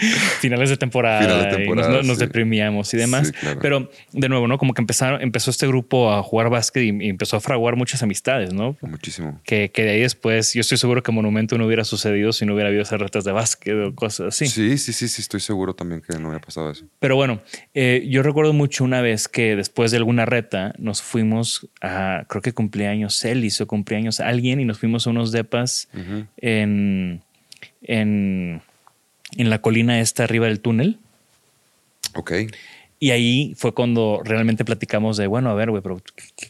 Finales 0.40 0.70
de 0.70 0.76
temporada. 0.76 1.20
Finales 1.20 1.44
de 1.44 1.56
temporada 1.56 2.02
nos, 2.02 2.18
deprimíamos 2.18 2.92
y 2.94 2.96
demás. 2.96 3.32
Pero 3.60 3.90
de 4.12 4.28
nuevo, 4.28 4.48
¿no? 4.48 4.58
Como 4.58 4.74
que 4.74 4.82
empezaron, 4.82 5.20
empezó 5.20 5.50
este 5.50 5.66
grupo 5.66 6.12
a 6.12 6.22
jugar 6.22 6.50
básquet 6.50 6.84
y, 6.84 7.08
empezó 7.08 7.36
a 7.36 7.40
fraguar 7.40 7.76
muchas 7.76 8.02
amistades, 8.02 8.52
¿no? 8.52 8.76
Muchísimo. 8.80 9.40
Que, 9.44 9.70
que 9.70 9.84
de 9.84 9.90
ahí 9.90 10.00
después, 10.00 10.54
yo 10.54 10.60
estoy 10.60 10.78
seguro 10.78 11.02
que 11.02 11.12
Monumento 11.12 11.49
no 11.58 11.66
hubiera 11.66 11.84
sucedido 11.84 12.32
si 12.32 12.46
no 12.46 12.54
hubiera 12.54 12.68
habido 12.68 12.82
esas 12.82 13.00
retas 13.00 13.24
de 13.24 13.32
básquet 13.32 13.74
o 13.74 13.94
cosas 13.94 14.28
así. 14.28 14.46
Sí, 14.46 14.78
sí, 14.78 14.92
sí, 14.92 15.08
sí, 15.08 15.22
estoy 15.22 15.40
seguro 15.40 15.74
también 15.74 16.00
que 16.00 16.18
no 16.18 16.28
hubiera 16.28 16.44
pasado 16.44 16.70
eso. 16.70 16.86
Pero 16.98 17.16
bueno, 17.16 17.42
eh, 17.74 18.06
yo 18.08 18.22
recuerdo 18.22 18.52
mucho 18.52 18.84
una 18.84 19.00
vez 19.00 19.28
que 19.28 19.56
después 19.56 19.90
de 19.90 19.98
alguna 19.98 20.26
reta 20.26 20.74
nos 20.78 21.02
fuimos 21.02 21.68
a, 21.80 22.24
creo 22.28 22.42
que 22.42 22.52
cumpleaños 22.52 23.24
él 23.24 23.44
hizo 23.44 23.66
cumpleaños 23.66 24.20
alguien 24.20 24.60
y 24.60 24.64
nos 24.64 24.78
fuimos 24.78 25.06
a 25.06 25.10
unos 25.10 25.32
depas 25.32 25.88
en, 26.36 27.22
en, 27.82 28.62
en 29.36 29.50
la 29.50 29.60
colina 29.60 30.00
esta 30.00 30.24
arriba 30.24 30.46
del 30.46 30.60
túnel. 30.60 30.98
Ok. 32.14 32.32
Y 33.02 33.12
ahí 33.12 33.54
fue 33.56 33.72
cuando 33.72 34.20
realmente 34.22 34.62
platicamos 34.62 35.16
de, 35.16 35.26
bueno, 35.26 35.48
a 35.48 35.54
ver, 35.54 35.70
güey, 35.70 35.82
pero 35.82 36.02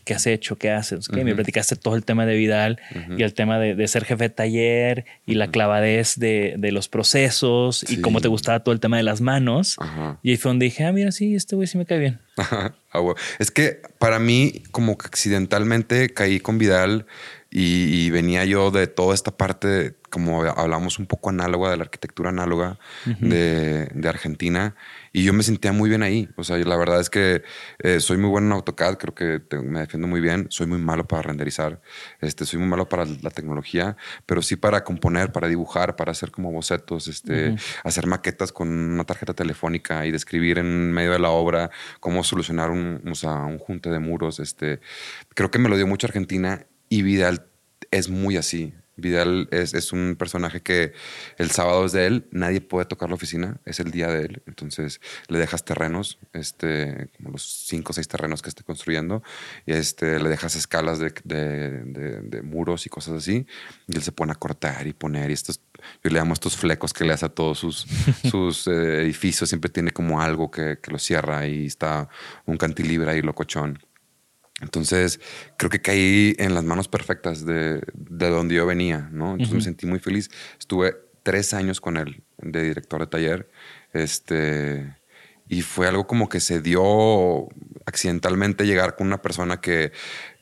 ¿qué, 0.05 0.15
has 0.15 0.27
hecho? 0.27 0.59
¿Qué 0.59 0.73
haces? 0.73 1.09
Me 1.13 1.33
platicaste 1.33 1.77
todo 1.77 1.95
el 1.95 2.05
tema 2.05 2.27
de 2.27 2.35
Vidal 2.35 2.81
y 3.17 3.23
el 3.23 3.35
tema 3.35 3.61
de, 3.61 3.87
ser 3.87 4.05
jefe 4.05 4.25
de 4.25 4.31
taller 4.31 5.05
y 5.27 5.35
la 5.35 5.53
clavadez 5.53 6.19
de, 6.19 6.59
los 6.73 6.89
procesos 6.89 7.89
y 7.89 8.01
cómo 8.01 8.21
te 8.21 8.27
gustaba 8.27 8.65
todo 8.65 8.73
el 8.73 8.81
tema 8.81 8.97
de 8.97 9.05
las 9.05 9.21
manos. 9.21 9.77
Y 10.25 10.31
ahí 10.31 10.37
fue 10.37 10.51
donde 10.51 10.65
dije, 10.65 10.85
ah, 10.85 10.93
mira, 10.93 11.13
sí, 11.13 11.37
este 11.37 11.55
güey 11.55 11.69
sí 11.69 11.79
me 11.79 11.87
cae 11.87 12.01
bien. 12.01 12.19
Ah, 12.93 13.15
es 13.39 13.53
que 13.53 13.81
para 13.99 14.19
mí, 14.19 14.65
como 14.73 14.99
que 14.99 15.07
accidentalmente 15.07 16.13
caí 16.13 16.41
con 16.41 16.59
Vidal 16.59 17.07
y, 17.49 18.11
venía 18.11 18.45
yo 18.45 18.73
de 18.73 18.89
toda 18.89 19.15
esta 19.15 19.31
parte, 19.31 19.95
como 20.11 20.43
hablamos 20.43 20.99
un 20.99 21.07
poco 21.07 21.31
análoga 21.31 21.71
de 21.71 21.77
la 21.77 21.85
arquitectura 21.85 22.31
análoga 22.31 22.79
de, 23.21 23.87
de 23.87 24.09
Argentina 24.09 24.75
y 25.13 25.25
yo 25.25 25.33
me 25.33 25.43
sentía 25.43 25.73
muy 25.73 25.89
bien 25.89 26.03
ahí. 26.03 26.29
O 26.37 26.45
sea, 26.45 26.57
la 26.59 26.77
verdad 26.77 27.01
es 27.01 27.11
que 27.11 27.43
eh, 27.79 28.01
soy 28.01 28.17
muy 28.17 28.31
bueno 28.31 28.47
en 28.49 28.53
AutoCAD, 28.53 28.97
creo 28.97 29.15
que 29.15 29.41
me 29.57 29.81
defiendo 29.81 30.07
muy 30.07 30.21
bien. 30.21 30.47
Soy 30.51 30.67
muy 30.67 30.79
malo 30.79 31.07
para 31.07 31.23
renderizar, 31.23 31.81
este, 32.21 32.45
soy 32.45 32.61
muy 32.61 32.69
malo 32.69 32.89
para 32.89 33.05
la 33.05 33.31
tecnología, 33.31 33.97
pero 34.27 34.43
sí 34.43 34.57
para 34.57 34.85
componer, 34.85 35.33
para 35.33 35.49
dibujar, 35.49 35.97
para 35.97 36.13
hacer 36.13 36.31
como 36.31 36.53
bocetos, 36.53 37.09
este, 37.09 37.57
hacer 37.83 38.07
maquetas 38.07 38.53
con 38.53 38.69
una 38.69 39.05
tarjeta 39.05 39.35
telefónica 39.35 40.07
y 40.07 40.13
describir 40.13 40.59
en 40.59 40.93
medio 40.93 41.13
de 41.13 41.19
la 41.19 41.31
obra 41.31 41.71
cómo 41.99 42.23
solucionar 42.23 42.71
un, 42.71 43.03
o 43.11 43.15
sea, 43.15 43.35
un 43.45 43.59
junte 43.59 43.91
de 43.91 43.99
muros. 43.99 44.39
Este, 44.39 44.81
creo 45.35 45.51
que 45.51 45.59
me 45.59 45.69
lo 45.69 45.77
dio 45.77 45.87
mucho 45.87 46.07
Argentina 46.07 46.67
y 46.89 47.03
Vidal 47.03 47.47
es 47.91 48.09
muy 48.09 48.37
así. 48.37 48.75
Vidal 48.97 49.49
es, 49.51 49.93
un 49.93 50.17
personaje 50.17 50.61
que 50.61 50.93
el 51.39 51.51
sábado 51.51 51.87
es 51.87 51.93
de 51.93 52.07
él, 52.07 52.29
nadie 52.31 52.61
puede 52.61 52.87
tocar 52.87 53.09
la 53.09 53.15
oficina, 53.15 53.61
es 53.65 53.81
el 53.81 53.91
día 53.91 54.09
de 54.09 54.27
él. 54.27 54.43
Entonces 54.47 55.01
le 55.29 55.39
dejas 55.39 55.65
terrenos, 55.65 56.19
este, 56.33 57.09
como 57.17 57.31
los 57.31 57.43
cinco 57.67 57.91
o 57.91 57.95
seis 57.95 58.09
terrenos 58.09 58.43
que 58.43 58.49
esté 58.49 58.63
construyendo, 58.63 59.23
y 59.67 59.73
este, 59.73 60.21
le 60.21 60.29
dejas 60.29 60.57
escalas 60.57 60.99
de, 60.99 62.43
muros 62.45 62.87
y 62.87 62.89
cosas 62.89 63.15
así, 63.15 63.47
y 63.89 63.97
él 63.97 64.03
se 64.03 64.13
pone 64.13 64.33
a 64.33 64.35
cortar 64.35 64.87
y 64.87 64.93
poner. 64.93 65.31
Y 65.31 65.35
estos, 65.35 65.61
yo 66.03 66.11
le 66.11 66.19
llamo 66.19 66.35
estos 66.35 66.57
flecos 66.57 66.93
que 66.93 67.05
le 67.05 67.13
hace 67.13 67.27
a 67.27 67.31
todos 67.31 67.59
sus, 67.59 67.87
sus 68.31 68.67
eh, 68.67 69.03
edificios, 69.03 69.49
siempre 69.49 69.71
tiene 69.71 69.93
como 69.93 70.21
algo 70.21 70.51
que, 70.51 70.79
que, 70.81 70.91
lo 70.91 70.99
cierra 70.99 71.47
y 71.47 71.67
está 71.67 72.09
un 72.47 72.57
cantilever 72.57 73.09
ahí 73.09 73.23
locochón. 73.23 73.79
Entonces, 74.61 75.21
creo 75.57 75.71
que 75.71 75.81
caí 75.81 76.35
en 76.39 76.55
las 76.55 76.65
manos 76.65 76.89
perfectas 76.89 77.45
de, 77.45 77.81
de 77.95 78.29
donde 78.29 78.55
yo 78.55 78.67
venía, 78.67 79.09
¿no? 79.13 79.33
Entonces 79.33 79.55
me 79.55 79.63
sentí 79.63 79.87
muy 79.87 79.99
feliz. 79.99 80.31
Estuve 80.59 80.97
tres 81.23 81.55
años 81.55 81.81
con 81.81 81.97
él 81.97 82.23
de 82.39 82.63
director 82.63 83.01
de 83.01 83.07
taller. 83.07 83.51
Este, 83.93 84.97
y 85.49 85.63
fue 85.63 85.89
algo 85.89 86.07
como 86.07 86.29
que 86.29 86.41
se 86.41 86.61
dio 86.61 87.49
accidentalmente 87.87 88.67
llegar 88.67 88.97
con 88.97 89.07
una 89.07 89.21
persona 89.21 89.61
que, 89.61 89.93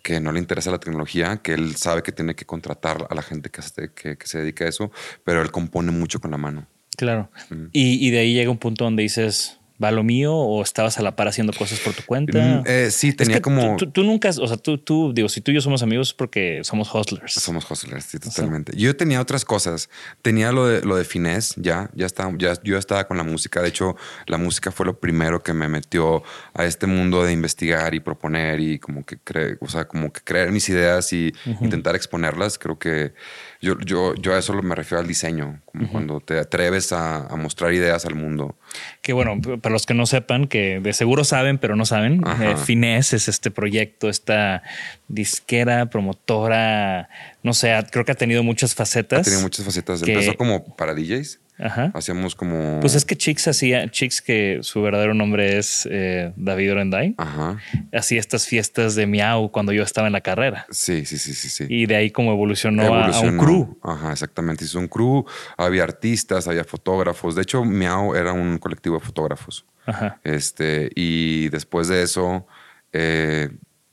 que 0.02 0.20
no 0.20 0.32
le 0.32 0.38
interesa 0.38 0.70
la 0.70 0.80
tecnología, 0.80 1.38
que 1.38 1.54
él 1.54 1.76
sabe 1.76 2.02
que 2.02 2.12
tiene 2.12 2.34
que 2.34 2.44
contratar 2.44 3.06
a 3.08 3.14
la 3.14 3.22
gente 3.22 3.50
que, 3.50 3.62
que, 3.94 4.18
que 4.18 4.26
se 4.26 4.38
dedica 4.38 4.64
a 4.64 4.68
eso, 4.68 4.90
pero 5.24 5.40
él 5.40 5.50
compone 5.50 5.92
mucho 5.92 6.20
con 6.20 6.30
la 6.30 6.36
mano. 6.36 6.66
Claro. 6.96 7.30
Y, 7.72 8.06
y 8.06 8.10
de 8.10 8.18
ahí 8.18 8.34
llega 8.34 8.50
un 8.50 8.58
punto 8.58 8.84
donde 8.84 9.04
dices, 9.04 9.57
va 9.82 9.90
lo 9.90 10.02
mío 10.02 10.34
o 10.34 10.62
estabas 10.62 10.98
a 10.98 11.02
la 11.02 11.16
par 11.16 11.28
haciendo 11.28 11.52
cosas 11.52 11.80
por 11.80 11.94
tu 11.94 12.02
cuenta? 12.04 12.38
Mm, 12.38 12.62
eh, 12.66 12.90
sí, 12.90 13.12
tenía 13.12 13.40
como. 13.40 13.76
Tú, 13.76 14.04
nunca, 14.04 14.30
o 14.30 14.46
sea, 14.46 14.56
tú, 14.56 14.78
tú, 14.78 15.12
digo, 15.14 15.28
si 15.28 15.40
tú 15.40 15.50
y 15.50 15.54
yo 15.54 15.60
somos 15.60 15.82
amigos 15.82 16.08
es 16.08 16.14
porque 16.14 16.60
somos 16.64 16.92
hustlers. 16.94 17.34
Somos 17.34 17.70
hustlers, 17.70 18.04
sí, 18.04 18.18
totalmente. 18.18 18.72
yo 18.76 18.96
tenía 18.96 19.20
otras 19.20 19.44
cosas. 19.44 19.88
Tenía 20.22 20.52
lo 20.52 20.66
de, 20.66 20.82
lo 20.82 20.96
de 20.96 21.04
finés, 21.04 21.54
ya, 21.56 21.90
ya 21.94 22.06
estaba, 22.06 22.32
ya, 22.38 22.54
yo 22.62 22.78
estaba 22.78 23.06
con 23.06 23.16
la 23.16 23.24
música. 23.24 23.62
De 23.62 23.68
hecho, 23.68 23.96
la 24.26 24.38
música 24.38 24.70
fue 24.70 24.86
lo 24.86 24.98
primero 24.98 25.42
que 25.42 25.52
me 25.52 25.68
metió 25.68 26.22
a 26.54 26.64
este 26.64 26.86
mundo 26.86 27.24
de 27.24 27.32
investigar 27.32 27.94
y 27.94 28.00
proponer 28.00 28.60
y 28.60 28.78
como 28.78 29.04
que 29.04 29.18
creer, 29.18 29.58
o 29.60 29.68
sea, 29.68 29.86
como 29.86 30.12
que 30.12 30.20
creer 30.22 30.52
mis 30.52 30.68
ideas 30.68 31.12
y 31.12 31.32
intentar 31.60 31.94
exponerlas. 31.94 32.58
Creo 32.58 32.78
que 32.78 33.12
yo, 33.60 33.78
yo, 33.80 34.14
yo 34.14 34.34
a 34.34 34.38
eso 34.38 34.52
me 34.62 34.74
refiero 34.74 35.00
al 35.00 35.08
diseño, 35.08 35.60
como 35.64 35.90
cuando 35.90 36.20
te 36.20 36.38
atreves 36.38 36.92
a, 36.92 37.28
mostrar 37.36 37.72
ideas 37.72 38.04
al 38.04 38.14
mundo. 38.14 38.56
Que 39.02 39.12
bueno, 39.12 39.40
para 39.60 39.72
los 39.72 39.84
que 39.84 39.94
no 39.94 40.06
sepan, 40.06 40.46
que 40.46 40.80
de 40.80 40.92
seguro 40.92 41.24
saben, 41.24 41.58
pero 41.58 41.74
no 41.74 41.84
saben, 41.84 42.22
eh, 42.40 42.56
Finés 42.56 43.12
es 43.12 43.28
este 43.28 43.50
proyecto, 43.50 44.08
esta 44.08 44.62
disquera, 45.08 45.86
promotora, 45.86 47.08
no 47.42 47.52
sé, 47.52 47.74
creo 47.90 48.04
que 48.04 48.12
ha 48.12 48.16
tenido 48.16 48.42
muchas 48.42 48.74
facetas. 48.74 49.20
Ha 49.20 49.24
tenido 49.24 49.42
muchas 49.42 49.64
facetas. 49.64 50.02
Empezó 50.02 50.36
como 50.36 50.76
para 50.76 50.94
DJs 50.94 51.40
Ajá. 51.58 51.90
Hacíamos 51.94 52.34
como... 52.34 52.78
Pues 52.80 52.94
es 52.94 53.04
que 53.04 53.16
Chicks 53.16 53.48
hacía, 53.48 53.88
Chicks 53.90 54.22
que 54.22 54.58
su 54.62 54.80
verdadero 54.82 55.12
nombre 55.14 55.58
es 55.58 55.88
eh, 55.90 56.32
David 56.36 56.72
Orenday, 56.72 57.14
Ajá. 57.18 57.58
hacía 57.92 58.20
estas 58.20 58.46
fiestas 58.46 58.94
de 58.94 59.06
miau 59.06 59.50
cuando 59.50 59.72
yo 59.72 59.82
estaba 59.82 60.06
en 60.06 60.12
la 60.12 60.20
carrera. 60.20 60.66
Sí, 60.70 61.04
sí, 61.04 61.18
sí, 61.18 61.34
sí, 61.34 61.48
sí. 61.48 61.66
Y 61.68 61.86
de 61.86 61.96
ahí 61.96 62.10
como 62.10 62.32
evolucionó, 62.32 62.82
a- 62.82 62.86
a, 62.86 62.90
un 62.90 62.94
Evolucionó. 63.02 63.42
crew. 63.44 63.78
Ajá, 63.82 64.12
exactamente. 64.12 64.64
Hizo 64.64 64.78
un 64.78 64.88
crew, 64.88 65.24
había 65.56 65.82
artistas, 65.82 66.46
había 66.48 66.64
fotógrafos. 66.64 67.34
De 67.34 67.42
hecho, 67.42 67.64
Miau 67.64 68.14
era 68.14 68.32
un 68.32 68.58
colectivo 68.58 68.98
de 68.98 69.04
fotógrafos. 69.04 69.64
Ajá. 69.86 70.20
Este, 70.22 70.90
y 70.94 71.48
después 71.48 71.88
de 71.88 72.02
eso 72.02 72.46
eh, 72.92 73.48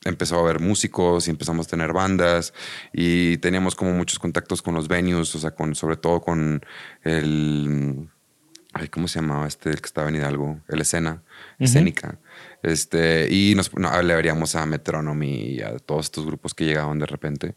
empezó 0.06 0.38
a 0.38 0.40
haber 0.40 0.60
músicos 0.60 1.28
y 1.28 1.32
empezamos 1.32 1.68
a 1.68 1.70
tener 1.70 1.92
bandas 1.92 2.54
y 2.94 3.38
teníamos 3.38 3.76
como 3.76 3.92
muchos 3.92 4.20
contactos 4.20 4.62
con 4.62 4.76
los 4.76 4.88
venues, 4.88 5.34
o 5.36 5.40
sea, 5.40 5.52
con, 5.52 5.76
sobre 5.76 5.98
todo 5.98 6.22
con 6.22 6.64
el... 7.04 8.10
Ay, 8.78 8.90
¿Cómo 8.90 9.08
se 9.08 9.22
llamaba 9.22 9.48
este, 9.48 9.70
el 9.70 9.80
que 9.80 9.86
estaba 9.86 10.10
en 10.10 10.16
Hidalgo? 10.16 10.60
El 10.68 10.82
Escena, 10.82 11.24
Escénica. 11.60 12.20
Este, 12.62 13.30
y 13.32 13.56
nos 13.56 13.74
no, 13.74 14.02
le 14.02 14.16
veríamos 14.16 14.54
a 14.56 14.66
Metronomy 14.66 15.54
y 15.54 15.62
a 15.62 15.80
todos 15.80 16.08
estos 16.08 16.26
grupos 16.26 16.54
que 16.54 16.66
llegaban 16.66 17.00
de 17.00 17.06
repente 17.06 17.56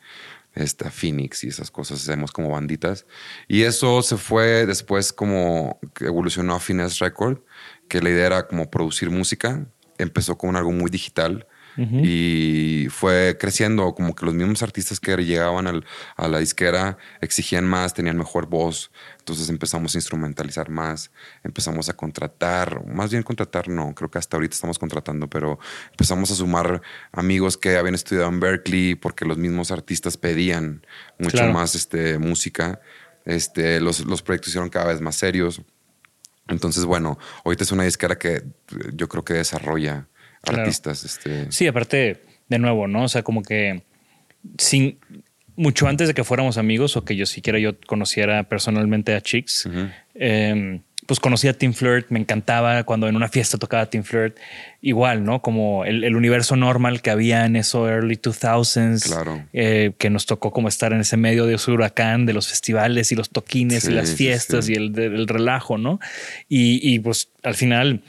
este, 0.55 0.87
a 0.87 0.93
Phoenix 0.93 1.43
y 1.43 1.49
esas 1.49 1.73
cosas, 1.73 2.00
hacemos 2.02 2.31
como 2.31 2.50
banditas. 2.50 3.05
Y 3.49 3.62
eso 3.62 4.00
se 4.02 4.17
fue 4.17 4.64
después 4.64 5.12
como 5.12 5.81
evolucionó 5.99 6.55
a 6.55 6.61
Finesse 6.61 7.00
Record, 7.00 7.40
que 7.88 8.00
la 8.00 8.11
idea 8.11 8.26
era 8.26 8.47
como 8.47 8.71
producir 8.71 9.11
música. 9.11 9.67
Empezó 9.99 10.38
con 10.38 10.55
algo 10.55 10.71
muy 10.71 10.88
digital 10.88 11.49
y 11.78 12.88
fue 12.90 13.37
creciendo, 13.38 13.94
como 13.94 14.14
que 14.14 14.26
los 14.26 14.35
mismos 14.35 14.62
artistas 14.62 14.99
que 14.99 15.16
llegaban 15.25 15.66
al- 15.68 15.85
a 16.16 16.26
la 16.26 16.38
disquera 16.40 16.99
exigían 17.20 17.64
más, 17.66 17.94
tenían 17.94 18.16
mejor 18.18 18.47
voz. 18.49 18.90
Entonces 19.18 19.49
empezamos 19.49 19.94
a 19.94 19.99
instrumentalizar 19.99 20.70
más, 20.70 21.11
empezamos 21.44 21.88
a 21.88 21.92
contratar, 21.92 22.85
más 22.87 23.11
bien 23.11 23.23
contratar, 23.23 23.68
no, 23.68 23.94
creo 23.94 24.11
que 24.11 24.18
hasta 24.18 24.37
ahorita 24.37 24.54
estamos 24.54 24.78
contratando, 24.78 25.28
pero 25.28 25.58
empezamos 25.90 26.30
a 26.30 26.35
sumar 26.35 26.82
amigos 27.12 27.56
que 27.56 27.76
habían 27.76 27.94
estudiado 27.94 28.28
en 28.28 28.40
Berkeley 28.40 28.94
porque 28.94 29.25
los 29.25 29.38
mismos 29.38 29.70
artistas 29.70 30.16
pedían 30.16 30.85
mucho 31.18 31.37
Claro. 31.37 31.52
más 31.52 31.75
este, 31.75 32.18
música. 32.18 32.80
Este, 33.25 33.78
los, 33.80 34.00
los 34.06 34.23
proyectos 34.23 34.49
hicieron 34.49 34.70
cada 34.70 34.87
vez 34.87 35.00
más 35.02 35.16
serios. 35.16 35.61
Entonces, 36.49 36.87
bueno, 36.87 37.18
ahorita 37.44 37.62
es 37.64 37.73
una 37.73 37.85
disquera 37.85 38.16
que 38.18 38.42
yo 38.94 39.06
creo 39.08 39.23
que 39.23 39.35
desarrolla 39.35 40.08
Claro. 40.49 40.62
artistas. 40.62 41.05
Este, 41.05 41.50
Sí, 41.52 41.67
aparte, 41.67 42.23
de 42.49 42.59
nuevo, 42.59 42.87
¿no? 42.88 43.05
O 43.05 43.09
sea, 43.09 43.23
como 43.23 43.43
que 43.43 43.83
sin 44.59 44.99
mucho 45.57 45.88
antes 45.88 46.09
de 46.09 46.14
que 46.14 46.25
fuéramos 46.25 46.57
amigos 46.57 46.97
o 46.97 47.05
que 47.05 47.17
yo 47.17 47.26
siquiera 47.26 47.59
yo 47.59 47.78
conociera 47.87 48.45
personalmente 48.45 49.14
a 49.14 49.21
Chicks, 49.21 49.69
eh, 50.14 50.81
pues 51.07 51.21
conocí 51.21 51.49
a 51.49 51.55
Team 51.55 51.73
Flirt, 51.73 52.11
me 52.11 52.19
encantaba 52.21 52.85
cuando 52.85 53.09
en 53.09 53.17
una 53.17 53.28
fiesta 53.28 53.57
tocaba 53.57 53.87
Team 53.87 54.05
Flirt, 54.05 54.37
igual, 54.83 55.25
¿no? 55.25 55.40
Como 55.40 55.85
el, 55.87 56.05
el 56.05 56.14
universo 56.14 56.55
normal 56.55 57.00
que 57.00 57.09
había 57.11 57.47
en 57.47 57.57
eso 57.57 57.88
early 57.88 58.17
2000s, 58.17 59.05
Claro. 59.07 59.43
eh, 59.55 59.93
que 59.99 60.11
nos 60.11 60.26
tocó 60.26 60.50
como 60.52 60.69
estar 60.69 60.93
en 60.93 61.00
ese 61.00 61.17
medio 61.17 61.47
de 61.47 61.55
ese 61.55 61.71
huracán 61.71 62.26
de 62.26 62.35
los 62.35 62.49
festivales 62.49 63.11
y 63.11 63.14
los 63.17 63.31
toquines 63.31 63.85
Sí, 63.85 63.90
y 63.90 63.95
las 63.95 64.11
sí, 64.11 64.17
fiestas 64.17 64.67
sí. 64.67 64.73
y 64.75 64.76
el, 64.76 64.99
el 64.99 65.26
relajo, 65.28 65.78
¿no? 65.78 65.99
Y, 66.49 66.78
y, 66.95 66.99
pues 67.00 67.31
al 67.43 67.55
final 67.55 68.02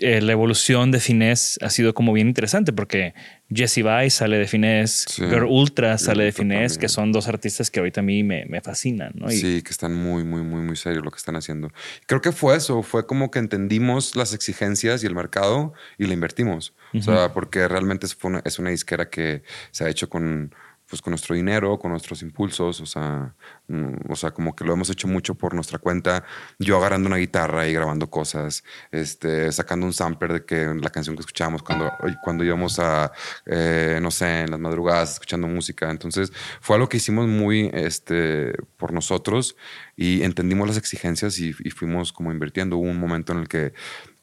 eh, 0.00 0.20
la 0.20 0.32
evolución 0.32 0.90
de 0.90 1.00
Finesse 1.00 1.58
ha 1.60 1.70
sido 1.70 1.94
como 1.94 2.12
bien 2.12 2.28
interesante 2.28 2.72
porque 2.72 3.14
Jesse 3.50 3.78
Vice 3.84 4.10
sale 4.10 4.38
de 4.38 4.46
Finesse, 4.46 5.04
Sí. 5.08 5.22
Girl 5.22 5.44
Ultra 5.44 5.98
sale 5.98 6.24
de 6.24 6.32
también. 6.32 6.68
que 6.78 6.88
son 6.88 7.12
dos 7.12 7.28
artistas 7.28 7.70
que 7.70 7.80
ahorita 7.80 8.00
a 8.00 8.02
mí 8.04 8.22
me, 8.22 8.44
me 8.46 8.60
fascinan, 8.60 9.12
¿no? 9.14 9.30
Y- 9.30 9.36
Sí, 9.36 9.62
que 9.62 9.70
están 9.70 9.94
muy, 9.94 10.24
muy, 10.24 10.42
muy, 10.42 10.60
muy 10.62 10.76
serios 10.76 11.04
lo 11.04 11.10
que 11.10 11.18
están 11.18 11.36
haciendo. 11.36 11.70
Creo 12.06 12.20
que 12.20 12.32
fue 12.32 12.56
eso, 12.56 12.82
fue 12.82 13.06
como 13.06 13.30
que 13.30 13.38
entendimos 13.40 14.16
las 14.16 14.32
exigencias 14.32 15.02
y 15.02 15.06
el 15.06 15.14
mercado 15.14 15.72
y 15.98 16.06
le 16.06 16.14
invertimos. 16.14 16.72
O 16.96 17.02
sea, 17.02 17.32
porque 17.32 17.66
realmente 17.66 18.06
es, 18.06 18.16
una, 18.22 18.40
es 18.44 18.60
una 18.60 18.70
disquera 18.70 19.10
que 19.10 19.42
se 19.72 19.84
ha 19.84 19.88
hecho 19.88 20.08
con, 20.08 20.54
pues, 20.94 21.02
con 21.02 21.10
nuestro 21.10 21.34
dinero, 21.34 21.76
con 21.76 21.90
nuestros 21.90 22.22
impulsos, 22.22 22.80
o 22.80 22.86
sea, 22.86 23.34
mm, 23.66 24.12
o 24.12 24.14
sea, 24.14 24.30
como 24.30 24.54
que 24.54 24.64
lo 24.64 24.74
hemos 24.74 24.90
hecho 24.90 25.08
mucho 25.08 25.34
por 25.34 25.52
nuestra 25.52 25.80
cuenta. 25.80 26.22
Yo 26.60 26.76
agarrando 26.76 27.08
una 27.08 27.16
guitarra 27.16 27.66
y 27.66 27.72
grabando 27.72 28.08
cosas, 28.08 28.62
este, 28.92 29.50
sacando 29.50 29.86
un 29.86 29.92
sampler 29.92 30.34
de 30.34 30.44
que 30.44 30.72
la 30.80 30.90
canción 30.90 31.16
que 31.16 31.22
escuchábamos 31.22 31.64
cuando, 31.64 31.90
cuando 32.22 32.44
íbamos 32.44 32.78
a, 32.78 33.10
eh, 33.44 33.98
no 34.00 34.12
sé, 34.12 34.42
en 34.42 34.52
las 34.52 34.60
madrugadas 34.60 35.14
escuchando 35.14 35.48
música. 35.48 35.90
Entonces, 35.90 36.32
fue 36.60 36.76
algo 36.76 36.88
que 36.88 36.98
hicimos 36.98 37.26
muy 37.26 37.72
este, 37.74 38.52
por 38.76 38.92
nosotros 38.92 39.56
y 39.96 40.22
entendimos 40.22 40.68
las 40.68 40.76
exigencias 40.76 41.40
y, 41.40 41.48
y 41.58 41.70
fuimos 41.70 42.12
como 42.12 42.30
invirtiendo. 42.30 42.76
Hubo 42.76 42.88
un 42.88 43.00
momento 43.00 43.32
en 43.32 43.40
el 43.40 43.48
que 43.48 43.72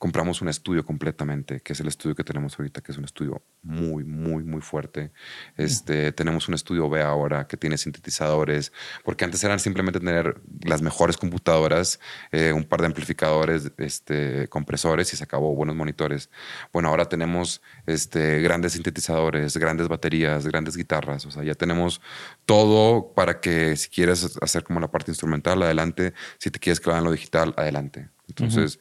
compramos 0.02 0.42
un 0.42 0.48
estudio 0.48 0.84
completamente, 0.84 1.60
que 1.60 1.74
es 1.74 1.80
el 1.80 1.88
estudio 1.88 2.16
que 2.16 2.24
tenemos 2.24 2.58
ahorita, 2.58 2.82
que 2.82 2.92
es 2.92 2.98
un 2.98 3.06
estudio 3.06 3.44
muy, 3.62 4.04
muy, 4.04 4.44
muy 4.44 4.60
fuerte. 4.60 5.12
Este, 5.58 6.12
tenemos 6.12 6.48
un 6.48 6.56
estudio 6.56 6.90
B 6.90 7.04
ahora 7.04 7.46
que 7.46 7.56
tiene 7.56 7.78
sintetizadores, 7.78 8.74
porque 9.04 9.26
antes 9.26 9.44
eran 9.44 9.60
simplemente 9.60 10.00
tener 10.00 10.42
las 10.64 10.82
mejores 10.82 11.18
computadoras, 11.18 12.00
eh, 12.32 12.52
un 12.52 12.64
par 12.64 12.82
de 12.82 12.88
amplificadores, 12.88 13.72
este, 13.78 14.48
compresores 14.48 15.14
y 15.14 15.18
se 15.18 15.24
acabó, 15.24 15.54
buenos 15.54 15.76
monitores. 15.76 16.32
Bueno, 16.74 16.90
ahora 16.90 17.08
tenemos 17.08 17.62
este, 17.86 18.42
grandes 18.42 18.74
sintetizadores, 18.74 19.56
grandes 19.56 19.88
baterías, 19.88 20.48
grandes 20.48 20.78
guitarras, 20.78 21.28
o 21.28 21.32
sea, 21.32 21.44
ya 21.44 21.54
tenemos 21.54 22.02
todo 22.48 23.14
para 23.14 23.40
que 23.40 23.76
si 23.76 23.88
quieres 23.88 24.36
hacer 24.42 24.64
como 24.64 24.80
la 24.80 24.90
parte 24.90 25.12
instrumental, 25.12 25.62
adelante, 25.62 26.16
si 26.40 26.50
te 26.50 26.58
quieres 26.58 26.80
clavar 26.80 27.02
en 27.02 27.06
lo 27.06 27.12
digital, 27.12 27.54
adelante. 27.56 28.10
Entonces, 28.28 28.80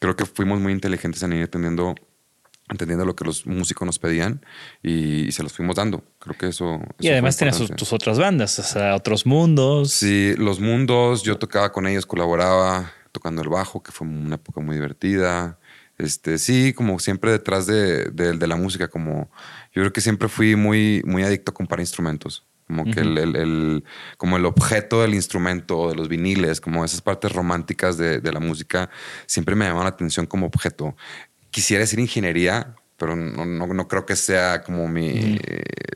creo 0.00 0.16
que 0.16 0.24
fuimos 0.26 0.60
muy 0.60 0.72
inteligentes 0.72 1.22
en 1.22 1.32
ir 1.32 1.42
entendiendo, 1.42 1.94
entendiendo 2.70 3.04
lo 3.04 3.14
que 3.16 3.24
los 3.24 3.46
músicos 3.46 3.86
nos 3.86 3.98
pedían 3.98 4.44
y, 4.82 5.30
se 5.32 5.42
los 5.42 5.52
fuimos 5.52 5.76
dando. 5.76 6.04
Creo 6.18 6.36
que 6.36 6.48
eso... 6.48 6.80
Y 6.98 7.06
eso 7.06 7.14
además 7.14 7.40
importante. 7.40 7.74
tus 7.76 7.92
otras 7.92 8.18
bandas, 8.18 8.58
o 8.58 8.62
sea, 8.62 8.94
otros 8.94 9.26
mundos. 9.26 9.90
Sí, 9.92 10.34
Los 10.36 10.60
Mundos, 10.60 11.22
yo 11.22 11.38
tocaba 11.38 11.72
con 11.72 11.86
ellos, 11.86 12.06
colaboraba 12.06 12.92
tocando 13.12 13.42
el 13.42 13.48
bajo, 13.48 13.82
que 13.82 13.92
fue 13.92 14.06
una 14.06 14.36
época 14.36 14.60
muy 14.60 14.74
divertida. 14.76 15.58
Este, 15.96 16.38
sí, 16.38 16.72
como 16.74 16.98
siempre 17.00 17.32
detrás 17.32 17.66
de, 17.66 18.04
de- 18.10 18.32
de 18.34 18.46
la 18.46 18.54
música, 18.56 18.86
como 18.88 19.30
yo 19.72 19.82
creo 19.82 19.92
que 19.92 20.00
siempre 20.00 20.28
fui 20.28 20.54
muy, 20.54 21.02
muy 21.04 21.22
adicto 21.24 21.50
a 21.50 21.54
comprar 21.54 21.80
instrumentos. 21.80 22.46
Como 22.68 22.84
que 22.84 23.00
el, 23.00 23.18
el- 23.18 23.36
el- 23.36 23.84
como 24.18 24.36
el 24.36 24.44
objeto 24.46 25.02
del 25.02 25.14
instrumento, 25.14 25.88
de 25.88 25.96
los 25.96 26.08
viniles, 26.08 26.60
como 26.60 26.84
esas 26.84 27.00
partes 27.00 27.32
románticas 27.32 27.96
de, 27.98 28.20
de 28.20 28.32
la 28.32 28.38
música, 28.40 28.90
siempre 29.26 29.54
me 29.56 29.64
llamaban 29.64 29.84
la 29.86 29.90
atención 29.90 30.26
como 30.26 30.46
objeto. 30.46 30.94
Quisiera 31.50 31.80
decir 31.80 31.98
ingeniería, 31.98 32.74
pero 32.98 33.16
no, 33.16 33.44
no, 33.46 33.66
no 33.66 33.88
creo 33.88 34.04
que 34.04 34.16
sea 34.16 34.62
como 34.62 34.88
mi, 34.88 35.38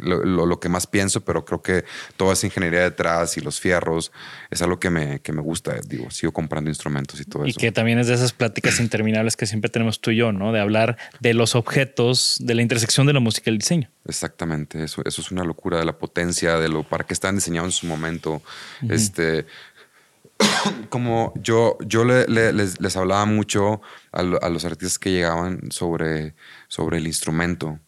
lo, 0.01 0.25
lo- 0.25 0.47
lo 0.47 0.61
que 0.61 0.69
más 0.69 0.87
pienso, 0.87 1.21
pero 1.23 1.45
creo 1.45 1.61
que 1.62 1.85
toda 2.17 2.33
esa 2.33 2.47
ingeniería 2.47 2.81
detrás 2.83 3.37
y 3.37 3.41
los 3.41 3.61
fierros 3.61 4.12
es 4.51 4.62
algo 4.62 4.79
que 4.81 4.88
me, 4.91 5.21
que 5.21 5.33
me 5.33 5.43
gusta. 5.43 5.75
Digo, 5.87 6.11
sigo 6.11 6.33
comprando 6.33 6.71
instrumentos 6.71 7.21
y 7.21 7.25
todo 7.25 7.45
Y 7.47 7.51
eso. 7.51 7.61
que 7.61 7.73
también 7.73 7.99
es 7.99 8.07
de 8.07 8.15
esas 8.15 8.33
pláticas 8.33 8.81
interminables 8.81 9.37
que 9.37 9.47
siempre 9.47 9.69
tenemos 9.71 10.01
tú 10.01 10.11
y 10.12 10.17
yo, 10.17 10.33
¿no? 10.33 10.53
De 10.53 10.61
hablar 10.61 10.97
de 11.21 11.35
los 11.35 11.55
objetos, 11.55 12.37
de 12.41 12.55
la 12.55 12.62
intersección 12.62 13.07
de 13.07 13.12
la 13.12 13.21
música 13.21 13.51
y 13.51 13.53
el 13.55 13.59
diseño. 13.59 13.91
Exactamente, 14.07 14.83
eso, 14.85 15.03
eso 15.05 15.21
es 15.21 15.31
una 15.33 15.45
locura 15.45 15.79
de 15.79 15.85
la 15.85 15.99
potencia, 15.99 16.57
de 16.59 16.69
lo 16.69 16.83
para 16.85 17.05
qué 17.05 17.12
están 17.15 17.35
diseñados 17.35 17.69
en 17.69 17.73
su 17.73 17.87
momento. 17.87 18.43
Este, 18.88 19.47
como 20.88 21.33
yo, 21.37 21.79
yo 21.87 22.05
le- 22.05 22.27
le- 22.27 22.53
les, 22.53 22.81
les 22.81 22.97
hablaba 22.97 23.25
mucho 23.27 23.81
a, 24.12 24.23
lo- 24.23 24.43
a 24.43 24.49
los 24.49 24.65
artistas 24.65 24.99
que 24.99 25.11
llegaban 25.11 25.71
sobre, 25.71 26.35
sobre 26.73 26.97
el 26.97 27.07
instrumento. 27.07 27.79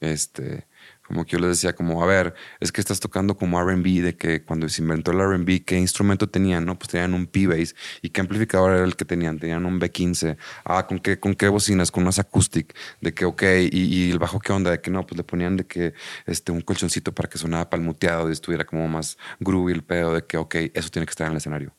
Este, 0.00 0.66
como 1.06 1.24
que 1.24 1.32
yo 1.32 1.38
les 1.38 1.50
decía, 1.50 1.76
como, 1.76 2.02
a 2.02 2.06
ver, 2.06 2.34
es 2.58 2.72
que 2.72 2.80
estás 2.80 2.98
tocando 2.98 3.36
como 3.36 3.62
RB, 3.62 4.02
de 4.02 4.16
que 4.16 4.42
cuando 4.42 4.68
se 4.68 4.82
inventó 4.82 5.12
el 5.12 5.20
RB, 5.20 5.64
¿qué 5.64 5.78
instrumento 5.78 6.28
tenían? 6.28 6.64
No, 6.64 6.76
pues 6.76 6.90
tenían 6.90 7.14
un 7.14 7.28
P-Bass. 7.28 7.76
¿Y 8.02 8.10
qué 8.10 8.20
amplificador 8.20 8.72
era 8.72 8.84
el 8.84 8.96
que 8.96 9.04
tenían? 9.04 9.38
Tenían 9.38 9.64
un 9.64 9.78
B15. 9.78 10.36
Ah, 10.64 10.88
¿con 10.88 10.98
qué, 10.98 11.20
con 11.20 11.36
qué 11.36 11.46
bocinas? 11.46 11.92
Con 11.92 12.02
unas 12.02 12.18
acoustic. 12.18 12.74
De 13.00 13.14
que, 13.14 13.24
ok, 13.26 13.44
y, 13.70 13.84
y 13.84 14.10
el 14.10 14.18
bajo, 14.18 14.40
¿qué 14.40 14.52
onda? 14.52 14.72
De 14.72 14.80
que 14.80 14.90
no, 14.90 15.06
pues 15.06 15.16
le 15.16 15.22
ponían 15.22 15.56
de 15.56 15.64
que 15.64 15.94
este, 16.26 16.50
un 16.50 16.62
colchoncito 16.62 17.14
para 17.14 17.28
que 17.28 17.38
sonara 17.38 17.70
palmuteado 17.70 18.28
y 18.28 18.32
estuviera 18.32 18.64
como 18.64 18.88
más 18.88 19.18
groovy 19.38 19.72
el 19.72 19.84
pedo, 19.84 20.14
de 20.14 20.26
que, 20.26 20.36
ok, 20.36 20.56
eso 20.74 20.90
tiene 20.90 21.06
que 21.06 21.10
estar 21.10 21.28
en 21.28 21.34
el 21.34 21.36
escenario. 21.36 21.72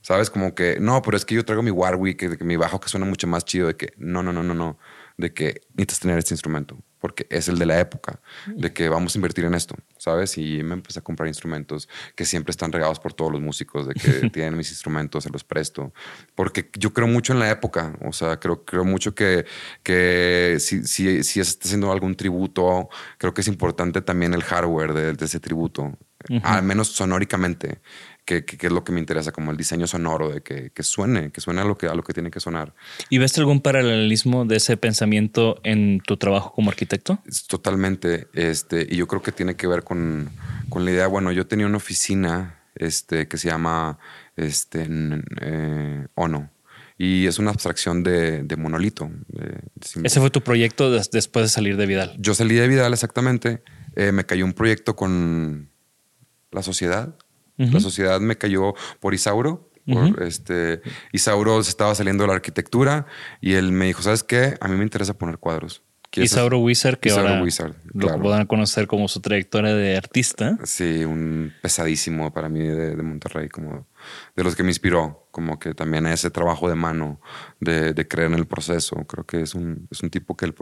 ¿Sabes? 0.00 0.30
Como 0.30 0.54
que, 0.54 0.78
no, 0.80 1.02
pero 1.02 1.18
es 1.18 1.26
que 1.26 1.34
yo 1.34 1.44
traigo 1.44 1.62
mi 1.62 1.70
Warwick, 1.70 2.22
de 2.30 2.38
que 2.38 2.44
mi 2.44 2.56
bajo 2.56 2.80
que 2.80 2.88
suena 2.88 3.04
mucho 3.04 3.26
más 3.26 3.44
chido, 3.44 3.68
de 3.68 3.76
que, 3.76 3.92
no, 3.98 4.22
no, 4.22 4.32
no, 4.32 4.42
no, 4.42 4.54
no, 4.54 4.78
de 5.16 5.32
que 5.32 5.62
necesitas 5.74 6.00
tener 6.00 6.18
este 6.18 6.34
instrumento, 6.34 6.78
porque 6.98 7.26
es 7.30 7.48
el 7.48 7.58
de 7.58 7.66
la 7.66 7.80
época, 7.80 8.20
de 8.46 8.72
que 8.72 8.88
vamos 8.88 9.14
a 9.14 9.18
invertir 9.18 9.44
en 9.44 9.54
esto, 9.54 9.74
¿sabes? 9.98 10.38
Y 10.38 10.62
me 10.62 10.74
empecé 10.74 11.00
a 11.00 11.02
comprar 11.02 11.28
instrumentos 11.28 11.88
que 12.14 12.24
siempre 12.24 12.50
están 12.50 12.72
regados 12.72 13.00
por 13.00 13.12
todos 13.12 13.32
los 13.32 13.40
músicos, 13.40 13.86
de 13.86 13.94
que 13.94 14.30
tienen 14.30 14.56
mis 14.56 14.70
instrumentos, 14.70 15.24
se 15.24 15.30
los 15.30 15.44
presto, 15.44 15.92
porque 16.34 16.70
yo 16.78 16.92
creo 16.92 17.08
mucho 17.08 17.32
en 17.32 17.38
la 17.38 17.50
época, 17.50 17.96
o 18.04 18.12
sea, 18.12 18.38
creo, 18.38 18.64
creo 18.64 18.84
mucho 18.84 19.14
que, 19.14 19.44
que 19.82 20.56
si, 20.60 20.84
si, 20.84 21.22
si 21.24 21.40
estás 21.40 21.66
haciendo 21.66 21.92
algún 21.92 22.14
tributo, 22.14 22.88
creo 23.18 23.34
que 23.34 23.40
es 23.40 23.48
importante 23.48 24.00
también 24.00 24.34
el 24.34 24.42
hardware 24.42 24.92
de, 24.92 25.12
de 25.12 25.24
ese 25.24 25.40
tributo, 25.40 25.98
al 26.42 26.62
menos 26.62 26.88
sonóricamente, 26.88 27.80
que, 28.24 28.44
que- 28.44 28.56
que 28.56 28.66
es 28.68 28.72
lo 28.72 28.84
que 28.84 28.92
me 28.92 29.00
interesa, 29.00 29.32
como 29.32 29.50
el 29.50 29.56
diseño 29.56 29.86
sonoro, 29.86 30.28
de 30.30 30.42
que, 30.42 30.70
que 30.70 30.82
suene, 30.82 31.32
que 31.32 31.40
suene 31.40 31.60
a 31.60 31.64
lo 31.64 31.76
que, 31.76 31.86
a 31.88 31.94
lo 31.94 32.02
que 32.04 32.12
tiene 32.12 32.30
que 32.30 32.38
sonar. 32.40 32.72
¿Y 33.10 33.18
ves 33.18 33.36
algún 33.38 33.60
paralelismo 33.60 34.44
de 34.44 34.56
ese 34.56 34.76
pensamiento 34.76 35.60
en 35.64 36.00
tu 36.00 36.16
trabajo 36.16 36.52
como 36.52 36.70
arquitecto? 36.70 37.18
Totalmente, 37.48 38.28
este, 38.34 38.86
y 38.88 38.96
yo 38.96 39.06
creo 39.08 39.22
que 39.22 39.32
tiene 39.32 39.56
que 39.56 39.66
ver 39.66 39.82
con, 39.82 40.30
con 40.68 40.84
la 40.84 40.90
idea, 40.92 41.06
bueno, 41.08 41.32
yo 41.32 41.46
tenía 41.46 41.66
una 41.66 41.78
oficina 41.78 42.60
este, 42.76 43.26
que 43.28 43.36
se 43.38 43.48
llama 43.48 43.98
este, 44.36 44.86
eh, 45.40 46.06
ONO, 46.14 46.50
y 46.98 47.26
es 47.26 47.38
una 47.38 47.50
abstracción 47.50 48.02
de, 48.04 48.42
de 48.44 48.56
monolito. 48.56 49.10
de- 49.28 49.46
de- 49.48 49.60
Ese 50.04 50.20
fue 50.20 50.30
tu 50.30 50.42
proyecto 50.42 50.90
des- 50.92 51.10
después 51.10 51.44
de 51.44 51.48
salir 51.48 51.76
de 51.76 51.86
Vidal. 51.86 52.14
Yo 52.18 52.34
salí 52.34 52.54
de 52.54 52.68
Vidal 52.68 52.92
exactamente, 52.92 53.62
eh, 53.96 54.12
me 54.12 54.24
cayó 54.24 54.44
un 54.44 54.52
proyecto 54.52 54.94
con 54.96 55.70
la 56.52 56.62
sociedad. 56.62 57.16
La 57.70 57.80
sociedad 57.80 58.20
me 58.20 58.36
cayó 58.36 58.74
por 59.00 59.14
Isauro. 59.14 59.68
Por 59.84 60.22
este, 60.22 60.80
Isauro 61.12 61.62
se 61.62 61.70
estaba 61.70 61.94
saliendo 61.94 62.22
de 62.22 62.28
la 62.28 62.34
arquitectura 62.34 63.06
y 63.40 63.54
él 63.54 63.72
me 63.72 63.86
dijo, 63.86 64.00
¿sabes 64.02 64.22
qué? 64.22 64.56
A 64.60 64.68
mí 64.68 64.76
me 64.76 64.84
interesa 64.84 65.14
poner 65.14 65.38
cuadros. 65.38 65.82
¿Quieres 66.10 66.30
Isauro 66.30 66.58
Wizard, 66.58 66.98
que 66.98 67.08
Isauro 67.08 67.30
ahora 67.30 67.42
Wizard, 67.42 67.74
lo 67.94 68.20
podrán 68.20 68.46
conocer 68.46 68.86
como 68.86 69.08
su 69.08 69.20
trayectoria 69.20 69.74
de 69.74 69.96
artista. 69.96 70.58
Sí, 70.62 71.04
un 71.04 71.52
pesadísimo 71.62 72.32
para 72.32 72.48
mí 72.50 72.60
de, 72.60 72.94
de 72.94 73.02
Monterrey, 73.02 73.48
como 73.48 73.86
de 74.36 74.44
los 74.44 74.54
que 74.56 74.62
me 74.62 74.70
inspiró, 74.70 75.28
como 75.30 75.58
que 75.58 75.74
también 75.74 76.06
ese 76.06 76.30
trabajo 76.30 76.68
de 76.68 76.74
mano, 76.74 77.20
de, 77.60 77.92
de 77.94 78.08
creer 78.08 78.28
en 78.32 78.38
el 78.38 78.46
proceso. 78.46 78.96
Creo 79.06 79.24
que 79.24 79.40
es 79.42 79.54
un, 79.54 79.88
es 79.90 80.02
un 80.02 80.10
tipo 80.10 80.36
que 80.36 80.44
el 80.46 80.54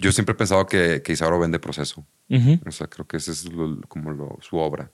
yo 0.00 0.12
siempre 0.12 0.32
he 0.32 0.36
pensado 0.36 0.66
que, 0.66 1.02
que 1.02 1.12
Isauro 1.12 1.38
vende 1.38 1.58
proceso. 1.58 2.06
Ujú. 2.28 2.60
O 2.66 2.70
sea, 2.70 2.86
creo 2.88 3.06
que 3.06 3.16
ese 3.18 3.30
es 3.32 3.44
lo- 3.52 3.80
como 3.88 4.10
lo- 4.10 4.38
su 4.40 4.56
obra. 4.56 4.90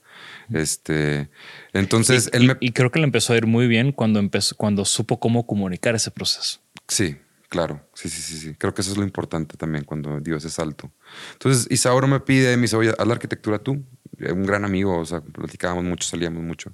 Este, 0.53 1.29
entonces, 1.73 2.29
y, 2.33 2.37
él 2.37 2.47
me. 2.47 2.57
y 2.59 2.71
creo 2.71 2.91
que 2.91 2.99
le 2.99 3.05
empezó 3.05 3.33
a 3.33 3.37
ir 3.37 3.45
muy 3.47 3.67
bien 3.67 3.91
cuando 3.91 4.19
empezó, 4.19 4.55
cuando 4.55 4.85
supo 4.85 5.19
cómo 5.19 5.45
comunicar 5.45 5.95
ese 5.95 6.11
proceso. 6.11 6.59
Sí, 6.87 7.17
claro. 7.49 7.87
Sí, 7.93 8.09
sí, 8.09 8.21
sí, 8.21 8.37
sí. 8.37 8.53
Creo 8.55 8.73
que 8.73 8.81
eso 8.81 8.91
es 8.91 8.97
lo 8.97 9.03
importante 9.03 9.57
también 9.57 9.83
cuando 9.83 10.19
dio 10.19 10.37
ese 10.37 10.49
salto. 10.49 10.91
Entonces, 11.33 11.67
Isauro 11.69 12.07
me 12.07 12.19
pide, 12.19 12.55
me 12.57 12.63
dice, 12.63 12.75
oye, 12.75 12.93
haz 12.97 13.07
la 13.07 13.13
arquitectura 13.13 13.59
tú. 13.59 13.83
Eh, 14.19 14.31
Un 14.31 14.43
gran 14.45 14.63
amigo, 14.65 14.97
o 14.99 15.05
sea, 15.05 15.21
platicábamos 15.21 15.83
mucho, 15.83 16.07
salíamos 16.07 16.43
mucho. 16.43 16.73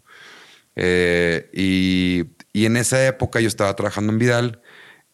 Eh, 0.75 1.49
y, 1.53 2.25
y 2.53 2.65
en 2.65 2.77
esa 2.77 3.05
época 3.05 3.39
yo 3.39 3.47
estaba 3.47 3.75
trabajando 3.75 4.11
en 4.13 4.19
Vidal. 4.19 4.61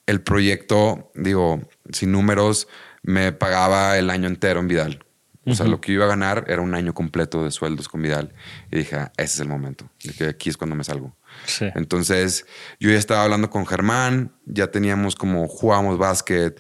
El 0.06 0.22
proyecto, 0.22 1.12
digo, 1.16 1.62
sin 1.92 2.12
números, 2.12 2.68
me 3.04 3.32
pagaba 3.32 3.98
el 3.98 4.10
año 4.10 4.28
entero 4.28 4.60
en 4.60 4.68
Vidal. 4.68 5.04
O 5.50 5.56
sea, 5.56 5.66
lo 5.66 5.80
que 5.80 5.94
iba 5.94 6.04
a 6.04 6.10
ganar 6.10 6.44
era 6.50 6.62
un 6.62 6.76
año 6.76 6.94
completo 6.94 7.46
de 7.46 7.52
sueldos 7.52 7.88
con 7.88 8.02
Vidal. 8.02 8.34
Y 8.70 8.80
dije, 8.80 8.98
ah, 8.98 9.14
ese 9.16 9.36
es 9.36 9.40
el 9.40 9.48
momento. 9.48 9.90
De 10.04 10.12
que 10.12 10.26
aquí 10.26 10.50
es 10.50 10.58
cuando 10.58 10.76
me 10.76 10.84
salgo. 10.84 11.16
Sí. 11.46 11.66
Entonces, 11.74 12.46
yo 12.82 12.90
ya 12.90 12.98
estaba 12.98 13.24
hablando 13.24 13.50
con 13.50 13.66
Germán, 13.66 14.34
ya 14.46 14.72
teníamos 14.72 15.16
como 15.16 15.48
jugábamos 15.48 15.98
básquet. 15.98 16.60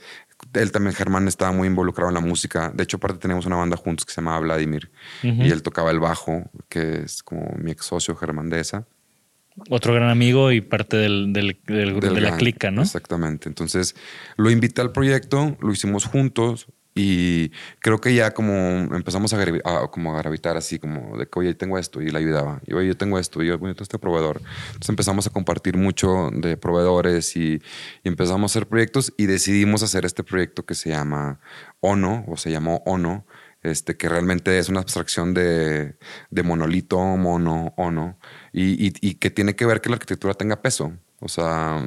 Él 0.53 0.71
también, 0.71 0.93
Germán, 0.95 1.27
estaba 1.27 1.51
muy 1.51 1.67
involucrado 1.67 2.09
en 2.09 2.15
la 2.15 2.21
música. 2.21 2.71
De 2.73 2.83
hecho, 2.83 2.97
aparte 2.97 3.19
teníamos 3.19 3.45
una 3.45 3.55
banda 3.57 3.77
juntos 3.77 4.05
que 4.05 4.13
se 4.13 4.21
llamaba 4.21 4.39
Vladimir. 4.39 4.89
Y 5.23 5.49
él 5.51 5.61
tocaba 5.61 5.91
el 5.91 5.99
bajo, 5.99 6.49
que 6.69 7.01
es 7.03 7.21
como 7.23 7.53
mi 7.57 7.71
ex 7.71 7.85
socio 7.85 8.15
Germán 8.15 8.49
de 8.49 8.59
esa. 8.59 8.85
Otro 9.69 9.93
gran 9.93 10.09
amigo 10.09 10.51
y 10.51 10.61
parte 10.61 10.97
del, 10.97 11.33
del- 11.33 11.59
del 11.65 11.91
grupo 11.91 12.05
Del 12.05 12.15
de 12.15 12.21
la 12.21 12.37
clica, 12.37 12.69
¿no? 12.69 12.83
Exactamente. 12.83 13.49
Entonces, 13.49 13.95
lo 14.35 14.51
invité 14.51 14.81
al 14.81 14.91
proyecto, 14.91 15.57
lo 15.61 15.71
hicimos 15.71 16.05
juntos 16.05 16.67
y 16.97 17.51
creo 17.79 17.99
que 18.01 18.13
ya 18.15 18.31
como 18.31 18.51
empezamos 18.95 19.31
a, 19.33 19.37
como 19.91 20.13
gravitar 20.17 20.57
así 20.57 20.79
como 20.79 21.17
de 21.17 21.27
que, 21.27 21.39
oye, 21.39 21.53
tengo 21.53 21.77
esto 21.77 22.01
y 22.01 22.09
le 22.09 22.17
ayudaba. 22.17 22.59
Y 22.65 22.73
oye, 22.73 22.87
yo 22.87 22.97
tengo 22.97 23.19
esto 23.19 23.43
y 23.43 23.47
yo, 23.47 23.57
tengo 23.59 23.73
este 23.79 23.99
proveedor. 23.99 24.41
Entonces 24.67 24.89
empezamos 24.89 25.27
a 25.27 25.29
compartir 25.29 25.77
mucho 25.77 26.29
de 26.33 26.57
proveedores 26.57 27.35
y, 27.37 27.61
y 28.03 28.07
empezamos 28.07 28.51
a 28.51 28.53
hacer 28.53 28.67
proyectos 28.67 29.13
y 29.17 29.27
decidimos 29.27 29.83
hacer 29.83 30.05
este 30.05 30.23
proyecto 30.23 30.65
que 30.65 30.73
se 30.75 30.89
llama 30.89 31.39
ONO 31.79 32.25
o 32.27 32.35
se 32.37 32.49
llamó 32.51 32.81
ONO. 32.85 33.25
Este, 33.63 33.97
que 33.97 34.07
realmente 34.07 34.59
es 34.59 34.69
una 34.69 34.79
abstracción 34.81 35.33
de, 35.33 35.97
de 36.29 36.43
monolito, 36.43 36.99
mono, 36.99 37.73
ono, 37.75 38.17
y, 38.53 38.87
y- 38.87 38.93
y 39.01 39.15
que 39.15 39.29
tiene 39.31 39.55
que 39.55 39.65
ver 39.65 39.81
que 39.81 39.89
la 39.89 39.95
arquitectura 39.95 40.35
tenga 40.35 40.61
peso. 40.61 40.93
O 41.19 41.27
sea, 41.27 41.83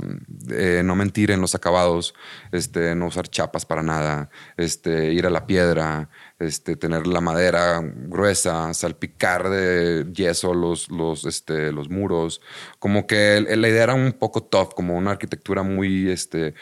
eh, 0.50 0.82
no 0.84 0.96
mentir 0.96 1.30
en 1.30 1.40
los 1.40 1.54
acabados, 1.54 2.14
este, 2.50 2.96
no 2.96 3.06
usar 3.06 3.28
chapas 3.28 3.64
para 3.64 3.80
nada, 3.80 4.28
este, 4.56 5.12
ir 5.12 5.24
a 5.24 5.30
la 5.30 5.46
piedra, 5.46 6.08
este, 6.40 6.74
tener 6.74 7.06
la 7.06 7.20
madera 7.20 7.80
gruesa, 7.80 8.74
salpicar 8.74 9.48
de 9.48 10.06
yeso 10.12 10.52
los, 10.52 10.90
los, 10.90 11.26
este, 11.26 11.70
los 11.70 11.90
muros. 11.90 12.40
Como 12.80 13.06
que 13.06 13.40
la 13.40 13.68
idea 13.68 13.84
era 13.84 13.94
un 13.94 14.12
poco 14.14 14.42
tough, 14.42 14.74
como 14.74 14.96
una 14.96 15.12
arquitectura 15.12 15.62
muy, 15.62 16.10
este, 16.10 16.54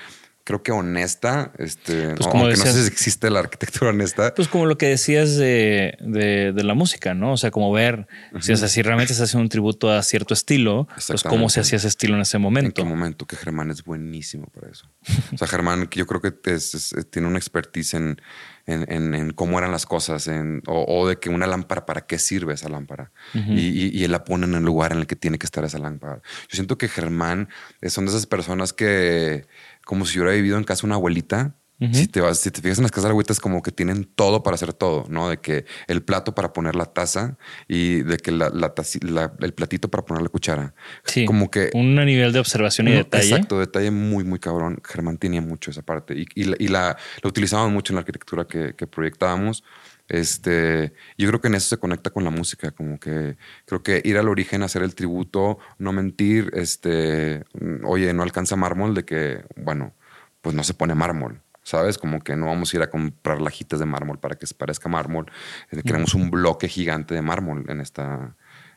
creo 0.48 0.62
que 0.62 0.72
honesta. 0.72 1.52
Este, 1.58 2.14
Pues 2.14 2.26
como 2.26 2.44
aunque 2.44 2.56
no 2.56 2.62
sé 2.64 2.68
decías- 2.70 2.86
si 2.86 2.90
existe 2.90 3.28
la 3.28 3.40
arquitectura 3.40 3.90
honesta. 3.90 4.32
Pues 4.34 4.48
como 4.48 4.64
lo 4.64 4.78
que 4.78 4.86
decías 4.88 5.36
de, 5.36 5.98
de- 6.00 6.52
de 6.54 6.64
la 6.64 6.72
música, 6.72 7.12
¿no? 7.12 7.34
O 7.34 7.36
sea, 7.36 7.50
como 7.50 7.70
ver 7.70 8.06
si, 8.40 8.80
realmente 8.82 9.12
se 9.12 9.22
hace 9.22 9.36
un 9.36 9.50
tributo 9.50 9.90
a 9.92 10.02
cierto 10.02 10.32
estilo, 10.32 10.88
pues 11.06 11.22
cómo 11.22 11.50
se 11.50 11.60
hacía 11.60 11.76
ese 11.76 11.88
estilo 11.88 12.14
en 12.14 12.22
ese 12.22 12.38
¿En 12.38 12.42
momento. 12.42 12.82
qué 12.82 12.88
momento? 12.88 13.26
Que 13.26 13.36
Germán 13.36 13.70
es 13.70 13.84
buenísimo 13.84 14.46
para 14.46 14.70
eso. 14.70 14.88
O 15.34 15.36
sea, 15.36 15.46
Germán, 15.46 15.86
yo 15.92 16.06
creo 16.06 16.22
que 16.22 16.32
es- 16.50 16.74
es- 16.74 17.06
tiene 17.10 17.28
una 17.28 17.36
expertise 17.36 17.92
en, 17.94 18.20
en- 18.66 18.90
en- 18.90 19.14
en 19.14 19.30
cómo 19.32 19.58
eran 19.58 19.70
las 19.70 19.84
cosas, 19.84 20.28
en, 20.28 20.62
o, 20.66 20.84
o 20.88 21.08
de 21.08 21.18
que 21.18 21.28
una 21.28 21.46
lámpara, 21.46 21.84
¿para 21.84 22.06
qué 22.06 22.18
sirve 22.18 22.54
esa 22.54 22.68
lámpara? 22.70 23.12
y, 23.34 23.60
y- 23.60 23.90
y 23.98 24.04
él 24.04 24.12
la 24.12 24.24
pone 24.24 24.46
en 24.46 24.54
el 24.54 24.62
lugar 24.62 24.92
en 24.92 24.98
el 24.98 25.06
que 25.06 25.16
tiene 25.16 25.38
que 25.38 25.44
estar 25.46 25.62
esa 25.64 25.78
lámpara. 25.78 26.22
Yo 26.48 26.56
siento 26.56 26.78
que 26.78 26.88
Germán 26.88 27.48
es- 27.82 27.92
son 27.92 28.06
de 28.06 28.12
esas 28.12 28.26
personas 28.26 28.72
que, 28.72 29.46
como 29.88 30.04
si 30.04 30.18
hubiera 30.18 30.34
vivido 30.34 30.58
en 30.58 30.64
casa 30.64 30.86
una 30.86 30.96
abuelita, 30.96 31.54
Si 31.92 32.08
te 32.08 32.20
vas, 32.20 32.40
si 32.40 32.50
te 32.50 32.60
fijas 32.60 32.78
en 32.78 32.82
las 32.82 32.90
casas 32.90 33.04
de 33.04 33.10
abuelitas, 33.10 33.38
como 33.38 33.62
que 33.62 33.70
tienen 33.70 34.02
todo 34.04 34.42
para 34.42 34.56
hacer 34.56 34.72
todo, 34.72 35.04
¿no? 35.08 35.28
De 35.30 35.36
que 35.38 35.64
el 35.86 36.02
plato 36.02 36.34
para 36.34 36.52
poner 36.52 36.74
la 36.74 36.86
taza 36.86 37.38
y 37.68 38.02
de 38.02 38.16
que 38.16 38.32
la, 38.32 38.50
la 38.50 38.74
taci- 38.74 39.00
la- 39.08 39.32
el 39.38 39.54
platito 39.54 39.88
para 39.88 40.04
poner 40.04 40.24
la 40.24 40.28
cuchara. 40.28 40.74
Sí. 41.04 41.24
Como 41.24 41.52
que 41.52 41.70
un 41.74 41.94
nivel 42.04 42.32
de 42.32 42.40
observación 42.40 42.88
y 42.88 42.94
detalle. 42.94 43.28
Exacto, 43.30 43.60
detalle 43.60 43.92
muy, 43.92 44.24
muy 44.24 44.40
cabrón. 44.40 44.80
Germán 44.84 45.18
tenía 45.18 45.40
mucho 45.40 45.70
esa 45.70 45.82
parte 45.82 46.14
y, 46.18 46.26
y 46.34 46.44
la, 46.50 46.56
y 46.58 46.66
la, 46.66 46.96
la 47.22 47.28
utilizábamos 47.28 47.72
mucho 47.72 47.92
en 47.92 47.94
la 47.94 48.00
arquitectura 48.00 48.44
que, 48.48 48.74
que 48.76 48.88
proyectábamos. 48.88 49.62
Este, 50.08 50.92
yo 51.16 51.28
creo 51.28 51.40
que 51.40 51.48
en 51.48 51.54
eso 51.54 51.68
se 51.68 51.76
conecta 51.78 52.10
con 52.10 52.24
la 52.24 52.30
música, 52.30 52.70
como 52.70 52.98
que 52.98 53.36
creo 53.66 53.82
que 53.82 54.00
ir 54.04 54.16
al 54.18 54.28
origen, 54.28 54.62
hacer 54.62 54.82
el 54.82 54.94
tributo, 54.94 55.58
no 55.78 55.92
mentir, 55.92 56.50
este, 56.54 57.44
mm, 57.60 57.84
oye, 57.84 58.12
no 58.14 58.22
alcanza 58.22 58.56
mármol 58.56 58.94
de 58.94 59.04
que, 59.04 59.44
bueno, 59.56 59.92
pues 60.40 60.54
no 60.56 60.64
se 60.64 60.74
pone 60.74 60.94
mármol. 60.94 61.40
¿Sabes? 61.62 61.98
Como 61.98 62.20
que 62.22 62.34
no 62.34 62.46
vamos 62.46 62.72
a 62.72 62.76
ir 62.78 62.82
a 62.82 62.88
comprar 62.88 63.42
lajitas 63.42 63.78
de 63.78 63.84
mármol 63.84 64.18
para 64.18 64.36
que 64.36 64.46
se 64.46 64.54
parezca 64.54 64.88
mármol. 64.88 65.26
Eh, 65.70 65.82
Queremos 65.84 66.14
un 66.14 66.30
bloque 66.30 66.66
gigante 66.66 67.14
de 67.14 67.20
mármol 67.20 67.66
en 67.68 67.82
esta, 67.82 68.34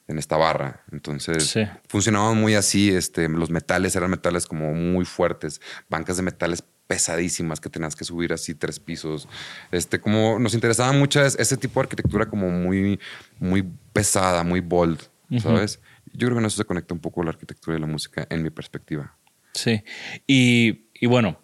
en 0.10 0.18
esta 0.20 0.36
barra. 0.36 0.84
Entonces, 0.92 1.48
Sí. 1.48 1.66
funcionaban 1.88 2.36
muy 2.38 2.54
así. 2.56 2.94
Este, 2.94 3.30
los 3.30 3.50
metales 3.50 3.96
eran 3.96 4.12
metales 4.12 4.46
como 4.46 4.74
muy 4.74 5.06
fuertes, 5.06 5.62
bancas 5.90 6.18
de 6.18 6.24
metales 6.24 6.66
pesadísimas 6.92 7.62
que 7.62 7.70
tenías 7.70 7.96
que 7.96 8.04
subir 8.04 8.34
así 8.34 8.54
tres 8.54 8.78
pisos. 8.82 9.30
Este, 9.72 10.02
como 10.02 10.38
nos 10.40 10.54
interesaba 10.54 10.92
mucho 10.92 11.24
es- 11.24 11.38
ese 11.40 11.56
tipo 11.56 11.80
de 11.80 11.86
arquitectura 11.86 12.26
como 12.26 12.50
muy, 12.50 13.00
muy 13.40 13.64
pesada, 13.94 14.44
muy 14.44 14.60
bold, 14.60 15.00
¿sabes? 15.42 15.80
Yo 16.12 16.28
creo 16.28 16.34
que 16.34 16.40
en 16.40 16.46
eso 16.48 16.58
se 16.58 16.66
conecta 16.66 16.94
un 16.94 17.00
poco 17.00 17.24
la 17.24 17.30
arquitectura 17.30 17.78
y 17.78 17.80
la 17.80 17.88
música 17.88 18.28
en 18.30 18.44
mi 18.44 18.50
perspectiva. 18.50 19.16
Sí. 19.54 19.84
Y, 20.28 20.88
y 20.94 21.06
bueno, 21.08 21.40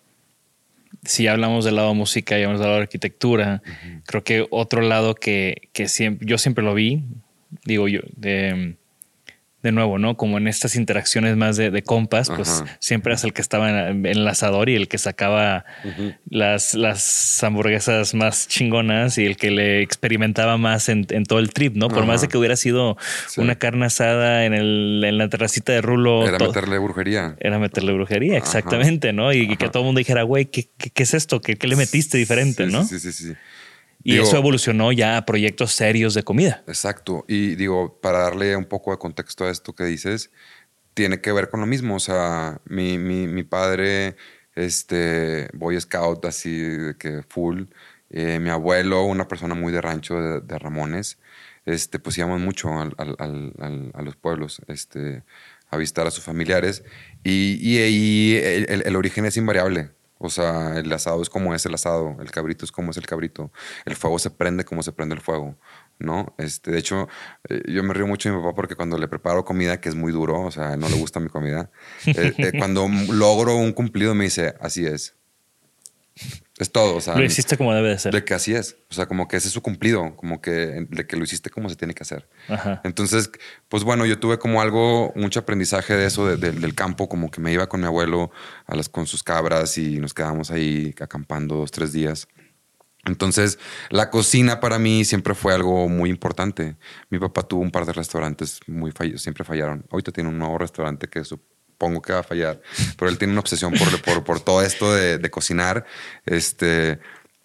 si 1.04 1.28
hablamos 1.28 1.64
del 1.64 1.78
lado 1.78 1.94
música 1.94 2.36
y 2.38 2.44
hablamos 2.44 2.60
del 2.60 2.70
lado 2.70 2.82
arquitectura, 2.82 3.62
creo 4.06 4.24
que 4.26 4.46
otro 4.52 4.82
lado 4.82 5.16
que, 5.16 5.70
que 5.72 5.88
siempre, 5.88 6.28
yo 6.28 6.38
siempre 6.38 6.66
lo 6.66 6.74
vi, 6.74 7.06
digo 7.66 7.88
yo, 7.88 8.02
de, 8.18 8.76
de 9.64 9.72
nuevo, 9.72 9.98
¿no? 9.98 10.16
Como 10.18 10.38
en 10.38 10.48
estas 10.48 10.76
interacciones 10.76 11.36
más 11.36 11.58
de, 11.58 11.72
de 11.72 11.82
compas, 11.82 12.30
pues 12.30 12.62
Ajá. 12.62 12.78
siempre 12.80 13.14
es 13.16 13.24
el 13.24 13.34
que 13.34 13.42
estaba 13.42 13.70
en, 13.90 14.06
en 14.06 14.06
el 14.06 14.28
asador 14.28 14.70
y 14.70 14.76
el 14.76 14.88
que 14.88 14.98
sacaba 15.00 15.66
las, 16.30 16.74
las 16.76 17.44
hamburguesas 17.44 18.14
más 18.14 18.48
chingonas 18.48 19.18
y 19.18 19.26
el 19.26 19.36
que 19.36 19.50
le 19.52 19.82
experimentaba 19.82 20.58
más 20.58 20.90
en, 20.90 21.08
en 21.10 21.26
todo 21.26 21.40
el 21.40 21.52
trip, 21.54 21.76
¿no? 21.76 21.88
Por 21.90 22.06
más 22.06 22.22
de 22.22 22.28
que 22.28 22.38
hubiera 22.38 22.56
sido 22.56 22.98
Sí. 23.28 23.42
una 23.42 23.56
carne 23.56 23.86
asada 23.88 24.46
en, 24.46 24.54
el, 24.54 25.04
en 25.04 25.18
la 25.18 25.28
terracita 25.28 25.74
de 25.74 25.82
Rulo. 25.82 26.28
Era 26.28 26.38
todo- 26.38 26.50
meterle 26.50 26.78
brujería. 26.78 27.36
era 27.40 27.58
meterle 27.60 27.94
brujería, 27.94 28.38
exactamente, 28.38 29.12
¿no? 29.12 29.34
Y, 29.34 29.58
que 29.58 29.70
todo 29.70 29.82
el 29.84 29.86
mundo 29.88 30.00
dijera, 30.00 30.22
güey, 30.24 30.46
¿qué, 30.46 30.70
qué, 30.78 30.92
qué 30.92 31.04
es 31.04 31.14
esto? 31.16 31.42
¿Qué, 31.42 31.56
qué 31.56 31.68
le 31.68 31.76
metiste 31.76 32.18
diferente, 32.18 32.68
Sí, 32.68 32.72
no? 32.72 32.84
Sí, 32.86 33.00
sí, 33.00 33.12
sí. 33.12 33.28
sí. 33.30 33.34
Y 34.04 34.14
Digo, 34.14 34.26
eso 34.26 34.38
evolucionó 34.38 34.92
ya 34.92 35.18
a 35.18 35.26
proyectos 35.26 35.74
serios 35.74 36.14
de 36.14 36.24
comida. 36.24 36.64
Exacto. 36.68 37.26
Y 37.28 37.56
digo, 37.56 38.00
para 38.02 38.20
darle 38.20 38.56
un 38.56 38.66
poco 38.66 38.92
de 38.92 38.98
contexto 38.98 39.46
a 39.46 39.50
esto 39.50 39.74
que 39.76 39.84
dices, 39.84 40.32
tiene 40.94 41.20
que 41.20 41.32
ver 41.32 41.50
con 41.50 41.60
lo 41.60 41.66
mismo. 41.66 41.96
O 41.96 42.00
sea, 42.00 42.62
mi, 42.66 42.98
mi, 42.98 43.28
mi 43.28 43.44
padre, 43.44 44.16
este, 44.56 45.50
Boy 45.54 45.80
Scout, 45.80 46.26
así 46.26 46.58
de 46.60 46.98
que 46.98 47.24
full. 47.28 47.64
Eh, 48.10 48.40
mi 48.40 48.50
abuelo, 48.50 49.04
una 49.04 49.28
persona 49.28 49.54
muy 49.56 49.74
de 49.74 49.82
rancho 49.82 50.16
de, 50.22 50.42
de 50.42 50.60
Ramones. 50.60 51.18
este, 51.66 52.00
pues 52.00 52.18
íbamos 52.18 52.40
mucho 52.40 52.70
al- 52.80 52.96
al- 52.98 53.92
a 53.94 54.02
los 54.02 54.16
pueblos 54.16 54.62
este, 54.70 55.24
a 55.70 55.76
visitar 55.76 56.08
a 56.08 56.12
sus 56.12 56.24
familiares. 56.24 56.84
Y, 57.26 57.58
y, 57.62 57.80
y 57.84 58.36
el, 58.38 58.70
el- 58.70 58.84
el 58.86 58.96
origen 58.96 59.26
es 59.26 59.36
invariable. 59.36 59.90
O 60.20 60.30
sea, 60.30 60.78
el 60.78 60.92
asado 60.92 61.22
es 61.22 61.30
como 61.30 61.54
es 61.54 61.66
el 61.66 61.74
asado, 61.74 62.18
el 62.20 62.32
cabrito 62.32 62.66
es 62.66 62.72
como 62.72 62.92
es 62.92 62.98
el 62.98 63.06
cabrito, 63.06 63.52
el 63.86 63.96
fuego 63.96 64.18
se 64.18 64.32
prende 64.32 64.66
como 64.66 64.82
se 64.82 64.92
prende 64.92 65.16
el 65.16 65.22
fuego, 65.22 65.56
¿no? 66.00 66.34
Este, 66.38 66.72
de 66.72 66.80
hecho, 66.80 67.08
eh, 67.50 67.62
yo 67.68 67.84
me 67.84 67.94
río 67.94 68.08
mucho 68.08 68.30
de 68.30 68.36
mi 68.36 68.42
papá 68.42 68.56
porque 68.56 68.76
cuando 68.76 68.98
le 68.98 69.08
preparo 69.08 69.46
comida, 69.46 69.80
que 69.80 69.90
es 69.90 69.96
muy 69.96 70.12
duro, 70.12 70.42
o 70.42 70.52
sea, 70.52 70.76
no 70.76 70.90
le 70.90 70.96
gusta 70.96 71.20
mi 71.20 71.30
comida, 71.30 71.70
eh, 72.06 72.34
eh, 72.38 72.52
cuando 72.58 72.88
logro 73.12 73.56
un 73.56 73.74
cumplido 73.74 74.16
me 74.16 74.26
dice, 74.26 74.56
así 74.60 74.86
es. 74.86 75.16
Es 76.60 76.72
todo, 76.72 76.96
o 76.96 77.02
sea, 77.02 77.16
Lo 77.16 77.24
hiciste 77.24 77.56
como 77.56 77.74
debe 77.74 77.90
de 77.90 78.00
ser. 78.00 78.12
de 78.12 78.24
que 78.26 78.34
así 78.34 78.56
es. 78.56 78.78
O 78.90 78.94
sea, 78.96 79.06
como 79.06 79.28
que 79.28 79.38
ese 79.38 79.48
es 79.48 79.54
su 79.54 79.62
cumplido, 79.62 80.16
como 80.16 80.42
que 80.42 80.88
de 80.90 81.06
que 81.06 81.16
lo 81.16 81.24
hiciste 81.24 81.50
como 81.52 81.70
se 81.70 81.76
tiene 81.76 81.94
que 81.94 82.02
hacer. 82.04 82.28
Ajá. 82.50 82.82
Entonces, 82.84 83.30
pues 83.70 83.84
bueno, 83.84 84.06
yo 84.08 84.18
tuve 84.20 84.40
como 84.40 84.60
algo, 84.62 85.14
mucho 85.16 85.40
aprendizaje 85.40 85.94
de 85.96 86.08
eso, 86.08 86.26
de- 86.26 86.38
de- 86.38 86.52
del 86.60 86.74
campo, 86.74 87.08
como 87.10 87.30
que 87.30 87.42
me 87.42 87.54
iba 87.54 87.70
con 87.70 87.80
mi 87.82 87.86
abuelo 87.86 88.32
a 88.66 88.76
las, 88.76 88.90
con 88.90 89.06
sus 89.06 89.22
cabras 89.24 89.78
y 89.78 90.00
nos 90.00 90.14
quedábamos 90.16 90.50
ahí 90.50 90.96
acampando 91.00 91.56
dos, 91.58 91.70
tres 91.72 91.94
días. 91.94 92.28
Entonces, 93.06 93.58
la 93.90 94.10
cocina 94.10 94.60
para 94.60 94.80
mí 94.80 95.06
siempre 95.06 95.34
fue 95.34 95.54
algo 95.54 95.88
muy 95.88 96.10
importante. 96.10 96.76
Mi 97.10 97.20
papá 97.20 97.44
tuvo 97.44 97.62
un 97.62 97.72
par 97.72 97.86
de 97.86 97.94
restaurantes 97.94 98.60
muy 98.68 98.92
fallidos, 98.92 99.22
siempre 99.22 99.46
fallaron. 99.46 99.86
Ahorita 99.92 100.12
tiene 100.12 100.30
un 100.30 100.38
nuevo 100.38 100.58
restaurante 100.58 101.08
que 101.08 101.20
supongo 101.78 102.02
que 102.02 102.12
va 102.12 102.20
a 102.20 102.24
fallar, 102.24 102.60
pero 102.98 103.12
él 103.12 103.20
tiene 103.20 103.34
una 103.34 103.42
obsesión 103.42 103.72
por, 103.72 104.02
por, 104.02 104.24
por 104.24 104.40
todo 104.40 104.64
esto 104.64 104.92
de, 104.96 105.20
de 105.20 105.30
cocinar. 105.30 105.86
Este, 106.26 107.00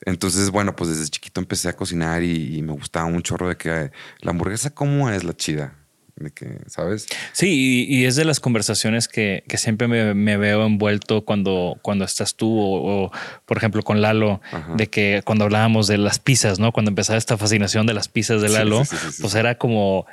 entonces, 0.07 0.49
bueno, 0.51 0.75
pues 0.75 0.89
desde 0.89 1.11
chiquito 1.11 1.39
empecé 1.39 1.69
a 1.69 1.75
cocinar 1.75 2.23
y, 2.23 2.57
y 2.57 2.63
me 2.63 2.73
gustaba 2.73 3.05
un 3.05 3.23
chorro 3.23 3.49
de 3.51 3.57
que 3.57 3.91
la 4.21 4.31
hamburguesa, 4.31 4.71
¿cómo 4.71 5.11
es 5.11 5.23
la 5.23 5.35
chida? 5.37 5.77
De 6.17 6.31
que, 6.31 6.61
¿sabes? 6.67 7.07
Sí, 7.33 7.87
y, 7.91 7.95
y 7.95 8.05
es 8.07 8.17
de 8.17 8.25
las 8.25 8.41
conversaciones 8.41 9.07
que, 9.07 9.45
que 9.49 9.59
siempre 9.59 9.87
me, 9.87 10.15
me 10.15 10.39
veo 10.39 10.65
envuelto 10.65 11.25
cuando, 11.27 11.79
cuando 11.83 12.05
estás 12.07 12.35
tú 12.35 12.59
o, 12.59 13.05
o, 13.05 13.13
por 13.45 13.59
ejemplo, 13.59 13.83
con 13.83 14.01
Lalo, 14.01 14.41
Ajá. 14.51 14.75
de 14.77 14.89
que 14.89 15.21
cuando 15.25 15.45
hablábamos 15.45 15.89
de 15.89 15.99
las 15.99 16.19
pizzas, 16.19 16.59
¿no? 16.59 16.73
Cuando 16.73 16.91
empezaba 16.91 17.19
esta 17.19 17.37
fascinación 17.37 17.87
de 17.87 17.95
las 17.95 18.09
pizzas 18.09 18.41
de 18.41 18.49
Lalo, 18.49 18.85
sí, 18.85 18.97
sí. 18.97 19.23
pues 19.23 19.35
era 19.35 19.59
como, 19.59 20.07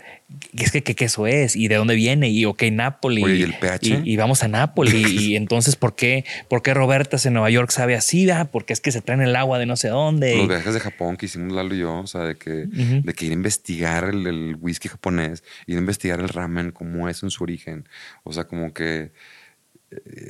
es 0.54 0.72
que 0.72 0.84
qué 0.84 0.96
queso 0.96 1.28
es 1.28 1.56
y 1.56 1.68
de 1.68 1.76
dónde 1.76 1.96
viene 1.96 2.30
y 2.30 2.46
ok, 2.46 2.64
Nápoli. 2.72 3.24
Oye, 3.24 3.36
¿y 3.36 3.42
el 3.44 3.56
pH? 3.56 4.02
Y, 4.04 4.14
y 4.14 4.18
vamos 4.18 4.44
a 4.44 4.48
Nápoli. 4.48 5.04
y 5.20 5.36
entonces, 5.36 5.76
¿por 5.76 5.96
qué, 5.96 6.26
¿por 6.48 6.62
qué 6.62 6.74
Robertas 6.74 7.26
en 7.26 7.34
Nueva 7.34 7.50
York 7.50 7.72
sabe 7.72 7.96
así? 7.96 8.30
Ah, 8.30 8.50
Porque 8.52 8.74
es 8.74 8.82
que 8.82 8.92
se 8.92 9.02
traen 9.02 9.22
el 9.22 9.36
agua 9.36 9.58
de 9.60 9.66
no 9.66 9.76
sé 9.76 9.90
dónde. 9.90 10.38
Los 10.38 10.48
viajes 10.48 10.74
de 10.74 10.80
Japón 10.80 11.18
que 11.18 11.26
hicimos 11.26 11.54
Lalo 11.54 11.74
y 11.74 11.80
yo, 11.80 12.00
o 12.00 12.08
sea, 12.08 12.22
de 12.22 12.36
que, 12.36 12.52
de 12.52 13.14
que 13.14 13.26
ir 13.26 13.32
a 13.32 13.36
investigar 13.36 14.06
el, 14.06 14.28
el 14.28 14.58
whisky 14.60 14.88
japonés, 14.88 15.44
ir 15.66 15.78
a 15.78 15.80
investigar 15.80 16.20
el 16.20 16.30
ramen, 16.30 16.72
cómo 16.72 17.10
es 17.10 17.24
en 17.24 17.32
su 17.32 17.44
origen. 17.44 17.88
O 18.24 18.34
sea, 18.34 18.46
como 18.46 18.74
que 18.74 19.12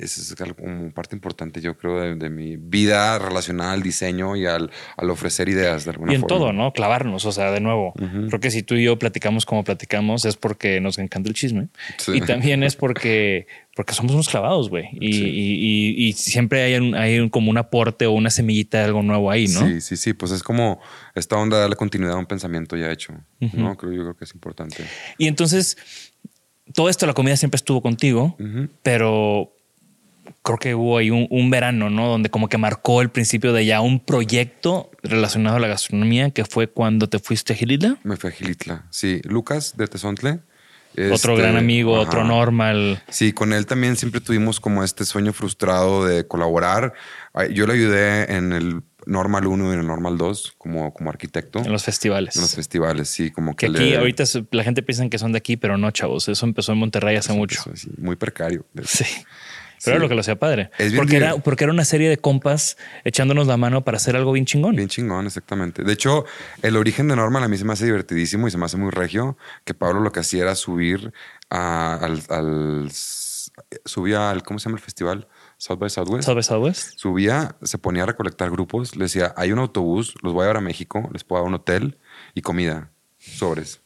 eso 0.02 0.22
es 0.22 0.36
como 0.56 0.92
parte 0.92 1.16
importante, 1.16 1.60
yo 1.62 1.78
creo, 1.78 2.00
de, 2.00 2.16
de 2.16 2.30
mi 2.30 2.56
vida 2.58 3.20
relacionada 3.20 3.74
al 3.74 3.84
diseño 3.84 4.36
y 4.36 4.46
al, 4.46 4.72
al 4.96 5.10
ofrecer 5.10 5.50
ideas 5.50 5.84
de 5.86 5.92
alguna 5.92 6.12
Y 6.14 6.16
en 6.16 6.22
forma. 6.22 6.38
todo, 6.38 6.54
¿no? 6.54 6.72
Clavarnos, 6.74 7.26
o 7.26 7.32
sea, 7.32 7.52
de 7.52 7.60
nuevo. 7.60 7.94
Creo 8.28 8.40
que 8.40 8.52
si 8.52 8.64
tú 8.64 8.76
y 8.76 8.84
yo 8.86 8.98
platicamos 8.98 9.46
como 9.46 9.64
platicamos 9.64 10.24
es 10.26 10.38
porque 10.38 10.80
nos 10.80 10.98
encanta 10.98 11.28
el 11.30 11.36
chisme. 11.36 11.68
Sí. 11.98 12.14
Y 12.16 12.22
también 12.22 12.64
es 12.64 12.76
porque, 12.78 13.48
porque 13.76 13.94
somos 13.94 14.14
unos 14.14 14.30
clavados, 14.30 14.70
güey. 14.70 14.90
Y, 14.94 15.14
Sí. 15.14 15.24
y- 15.26 15.54
y- 16.06 16.08
y 16.10 16.14
siempre 16.14 16.64
hay, 16.64 16.76
un, 16.76 16.96
hay 16.96 17.20
un- 17.20 17.30
como 17.30 17.50
un 17.52 17.58
aporte 17.58 18.06
o 18.06 18.12
una 18.12 18.30
semillita 18.30 18.80
de 18.80 18.86
algo 18.86 19.04
nuevo 19.04 19.30
ahí, 19.30 19.48
¿no? 19.48 19.68
Sí, 19.68 19.82
sí, 19.82 19.98
sí, 19.98 20.14
pues 20.14 20.32
es 20.32 20.42
como 20.44 20.80
esta 21.16 21.36
onda 21.36 21.58
de 21.58 21.62
darle 21.64 21.76
continuidad 21.76 22.16
a 22.16 22.20
un 22.20 22.26
pensamiento 22.26 22.78
ya 22.78 22.92
hecho, 22.92 23.14
¿no? 23.54 23.76
Creo, 23.76 23.92
yo 23.94 24.02
creo 24.04 24.16
que 24.16 24.24
es 24.24 24.34
importante. 24.34 24.86
Y 25.18 25.28
entonces, 25.28 25.78
todo 26.80 26.88
esto, 26.88 27.06
la 27.06 27.14
comida 27.14 27.36
siempre 27.36 27.58
estuvo 27.58 27.82
contigo, 27.82 28.38
pero 28.84 29.52
creo 30.44 30.58
que 30.58 30.76
hubo 30.76 30.98
ahí 30.98 31.12
un, 31.12 31.28
un 31.30 31.50
verano, 31.50 31.90
¿no? 31.90 32.08
Donde 32.08 32.30
como 32.30 32.48
que 32.48 32.58
marcó 32.58 33.02
el 33.02 33.10
principio 33.10 33.52
de 33.52 33.66
ya 33.66 33.82
un 33.82 34.00
proyecto 34.00 34.90
relacionado 35.04 35.58
a 35.58 35.60
la 35.60 35.68
gastronomía, 35.68 36.32
que 36.32 36.46
fue 36.46 36.68
cuando 36.68 37.10
te 37.10 37.20
fuiste 37.20 37.52
a 37.52 37.58
Gilitla. 37.58 37.98
Me 38.04 38.16
fue 38.16 38.30
a 38.30 38.34
Gilitla. 38.34 38.86
Sí, 38.92 39.20
Lucas 39.26 39.76
de 39.76 39.90
Tezontle. 39.90 40.40
Otro 41.12 41.34
este, 41.34 41.36
gran 41.36 41.58
amigo, 41.58 41.98
ajá. 41.98 42.08
otro 42.08 42.24
normal. 42.24 43.04
Sí, 43.10 43.34
con 43.34 43.52
él 43.52 43.66
también 43.66 43.98
siempre 43.98 44.22
tuvimos 44.22 44.62
como 44.62 44.82
este 44.82 45.04
sueño 45.04 45.34
frustrado 45.34 46.06
de 46.06 46.28
colaborar. 46.28 46.94
Yo 47.52 47.68
le 47.68 47.74
ayudé 47.74 48.38
en 48.38 48.54
el 48.54 48.84
Normal 49.10 49.48
1 49.48 49.74
y 49.74 49.78
el 49.78 49.86
Normal 49.88 50.18
2 50.18 50.54
como, 50.58 50.94
como 50.94 51.10
arquitecto 51.10 51.60
En 51.60 51.72
los 51.72 51.84
festivales. 51.84 52.36
en 52.36 52.42
los 52.44 52.56
festivales. 52.56 53.10
Sí, 53.10 53.32
como 53.32 53.56
que, 53.56 53.68
Que 53.68 53.72
aquí 53.78 53.90
le- 53.92 53.98
ahorita 53.98 54.24
la 54.52 54.64
gente 54.64 54.84
piensa 54.84 55.08
que 55.10 55.18
son 55.18 55.32
de 55.32 55.38
aquí, 55.40 55.58
pero 55.58 55.78
no, 55.78 55.92
chavos. 55.92 56.28
Eso 56.30 56.46
empezó 56.46 56.72
en 56.74 56.78
Monterrey 56.78 57.16
hace 57.18 57.34
mucho. 57.34 57.62
Sí, 57.76 57.90
muy 57.98 58.16
precario. 58.16 58.66
Sí. 58.86 59.06
Pero 59.86 59.96
era 59.96 60.04
lo 60.04 60.10
que 60.10 60.16
lo 60.16 60.20
hacía 60.20 60.38
padre. 60.38 60.72
Es 60.78 60.92
bien 60.92 60.98
porque, 61.02 61.16
era, 61.16 61.38
porque 61.38 61.64
era 61.64 61.72
una 61.72 61.86
serie 61.86 62.10
de 62.10 62.18
compas 62.18 62.76
echándonos 63.06 63.48
la 63.48 63.56
mano 63.56 63.86
para 63.86 63.96
hacer 63.96 64.18
algo 64.18 64.34
bien 64.34 64.46
chingón. 64.46 64.76
Bien 64.76 64.90
chingón, 64.90 65.26
exactamente. 65.26 65.84
De 65.86 65.94
hecho, 65.94 66.26
el 66.62 66.76
origen 66.76 67.08
de 67.08 67.16
Normal 67.16 67.46
a 67.46 67.48
mí 67.48 67.58
se 67.58 67.64
me 67.64 67.72
hace 67.72 67.86
divertidísimo 67.86 68.50
y 68.50 68.52
se 68.52 68.58
me 68.58 68.66
hace 68.66 68.76
muy 68.76 68.90
regio. 68.92 69.38
Que 69.64 69.74
Pablo 69.74 70.02
lo 70.02 70.12
que 70.12 70.20
hacía 70.20 70.42
era 70.44 70.56
subir 70.56 71.14
a- 71.50 71.96
al, 71.96 72.22
al- 72.28 72.90
Subía 73.86 74.30
al. 74.30 74.44
¿Cómo 74.44 74.60
se 74.60 74.66
llama 74.66 74.78
el 74.78 74.84
festival? 74.84 75.28
South 75.60 75.78
by 75.78 75.90
Southwest. 75.90 76.26
Subía, 76.96 77.58
se 77.62 77.78
ponía 77.78 78.04
a 78.04 78.06
recolectar 78.06 78.50
grupos, 78.50 78.96
le 78.96 79.04
decía, 79.04 79.34
hay 79.36 79.52
un 79.52 79.60
autobús, 79.60 80.16
los 80.24 80.32
voy 80.32 80.44
a 80.44 80.46
llevar 80.46 80.58
a 80.58 80.62
México, 80.62 81.10
les 81.12 81.26
puedo 81.26 81.42
dar 81.42 81.48
un 81.50 81.56
hotel 81.56 81.98
y 82.34 82.42
comida, 82.42 82.92
sobres. 83.18 83.82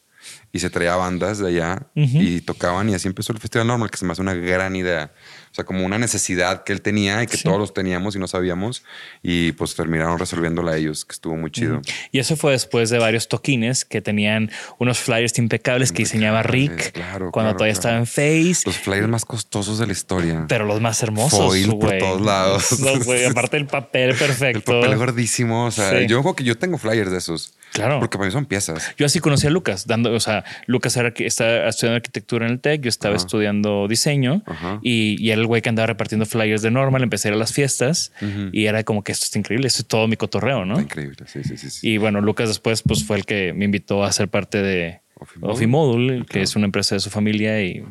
Y 0.51 0.59
se 0.59 0.69
traía 0.69 0.95
bandas 0.95 1.39
de 1.39 1.47
allá 1.47 1.87
y 1.95 2.41
tocaban 2.41 2.89
y 2.89 2.93
así 2.93 3.07
empezó 3.07 3.33
el 3.33 3.39
Festival 3.39 3.67
Normal, 3.67 3.89
que 3.89 3.97
se 3.97 4.05
me 4.05 4.11
hace 4.11 4.21
una 4.21 4.35
gran 4.35 4.75
idea. 4.75 5.11
O 5.53 5.55
sea, 5.55 5.65
como 5.65 5.85
una 5.85 5.99
necesidad 5.99 6.63
que 6.63 6.73
él 6.73 6.81
tenía 6.81 7.21
y 7.21 7.27
que 7.27 7.37
Sí. 7.37 7.43
todos 7.43 7.59
los 7.59 7.75
teníamos 7.75 8.15
y 8.15 8.19
no 8.19 8.27
sabíamos 8.27 8.81
y 9.21 9.51
pues 9.51 9.75
terminaron 9.75 10.17
resolviéndola 10.17 10.75
ellos, 10.75 11.05
que 11.05 11.13
estuvo 11.13 11.35
muy 11.37 11.51
chido. 11.51 11.79
Y 12.11 12.17
eso 12.17 12.35
fue 12.35 12.53
después 12.53 12.89
de 12.89 12.97
varios 12.97 13.27
toquines 13.27 13.85
que 13.85 14.01
tenían 14.01 14.49
unos 14.79 14.97
flyers 14.97 15.37
impecables 15.37 15.91
que 15.91 15.99
diseñaba 15.99 16.41
Rick 16.41 16.93
claro, 16.93 17.29
cuando 17.31 17.51
claro, 17.51 17.57
todavía 17.57 17.73
claro. 17.73 17.73
estaba 17.73 17.97
en 17.97 18.07
Face. 18.07 18.63
Los 18.65 18.79
flyers 18.79 19.07
más 19.07 19.25
costosos 19.25 19.77
de 19.77 19.85
la 19.85 19.91
historia. 19.93 20.45
pero 20.49 20.65
los 20.65 20.81
más 20.81 21.03
hermosos. 21.03 21.39
Foil 21.39 21.69
por 21.77 21.97
todos 21.99 22.21
lados. 22.21 22.71
Los, 22.79 23.05
güey, 23.05 23.23
aparte 23.25 23.57
el 23.57 23.67
papel 23.67 24.15
perfecto. 24.15 24.71
el 24.79 24.81
papel 24.81 24.97
gordísimo. 24.97 25.67
O 25.67 25.71
sea, 25.71 25.91
Sí. 25.99 26.07
yo 26.07 26.21
creo 26.23 26.35
que 26.35 26.43
yo 26.43 26.57
tengo 26.57 26.79
flyers 26.79 27.11
de 27.11 27.19
esos. 27.19 27.53
Claro. 27.73 27.99
Porque 27.99 28.17
para 28.17 28.27
mí 28.27 28.31
son 28.31 28.45
piezas. 28.45 28.93
Yo 28.97 29.05
así 29.05 29.19
conocí 29.19 29.47
a 29.47 29.49
Lucas, 29.49 29.87
dando, 29.87 30.13
o 30.13 30.19
sea, 30.19 30.43
Lucas 30.67 30.95
era 30.95 31.13
que 31.13 31.25
estaba 31.25 31.67
estudiando 31.67 31.95
arquitectura 31.97 32.45
en 32.45 32.53
el 32.53 32.59
TEC, 32.59 32.81
yo 32.81 32.89
estaba 32.89 33.15
Ajá. 33.15 33.25
estudiando 33.25 33.87
diseño 33.87 34.43
Ajá. 34.45 34.79
y, 34.81 35.15
y 35.19 35.31
era 35.31 35.41
el 35.41 35.47
güey 35.47 35.61
que 35.61 35.69
andaba 35.69 35.87
repartiendo 35.87 36.25
flyers 36.25 36.61
de 36.61 36.71
normal, 36.71 37.03
empecé 37.03 37.27
a 37.27 37.31
ir 37.31 37.35
a 37.35 37.37
las 37.37 37.51
fiestas 37.53 38.11
y 38.51 38.65
era 38.65 38.83
como 38.83 39.03
que 39.03 39.11
esto 39.11 39.25
está 39.25 39.39
increíble, 39.39 39.67
esto 39.67 39.81
es 39.81 39.87
todo 39.87 40.07
mi 40.07 40.15
cotorreo, 40.15 40.65
¿no? 40.65 40.73
Está 40.73 40.83
increíble. 40.83 41.17
Sí, 41.25 41.43
sí, 41.43 41.57
sí. 41.57 41.69
sí. 41.69 41.89
Y 41.89 41.97
bueno, 41.97 42.21
Lucas 42.21 42.47
después 42.47 42.81
pues 42.83 43.03
fue 43.03 43.17
el 43.17 43.25
que 43.25 43.53
me 43.53 43.65
invitó 43.65 44.03
a 44.03 44.11
ser 44.11 44.27
parte 44.27 44.61
de 44.61 45.01
Ofimodul. 45.15 45.51
Ofimodul, 45.55 46.25
que 46.27 46.41
es 46.41 46.55
una 46.55 46.65
empresa 46.65 46.95
de 46.95 46.99
su 46.99 47.09
familia 47.09 47.61
y 47.61 47.83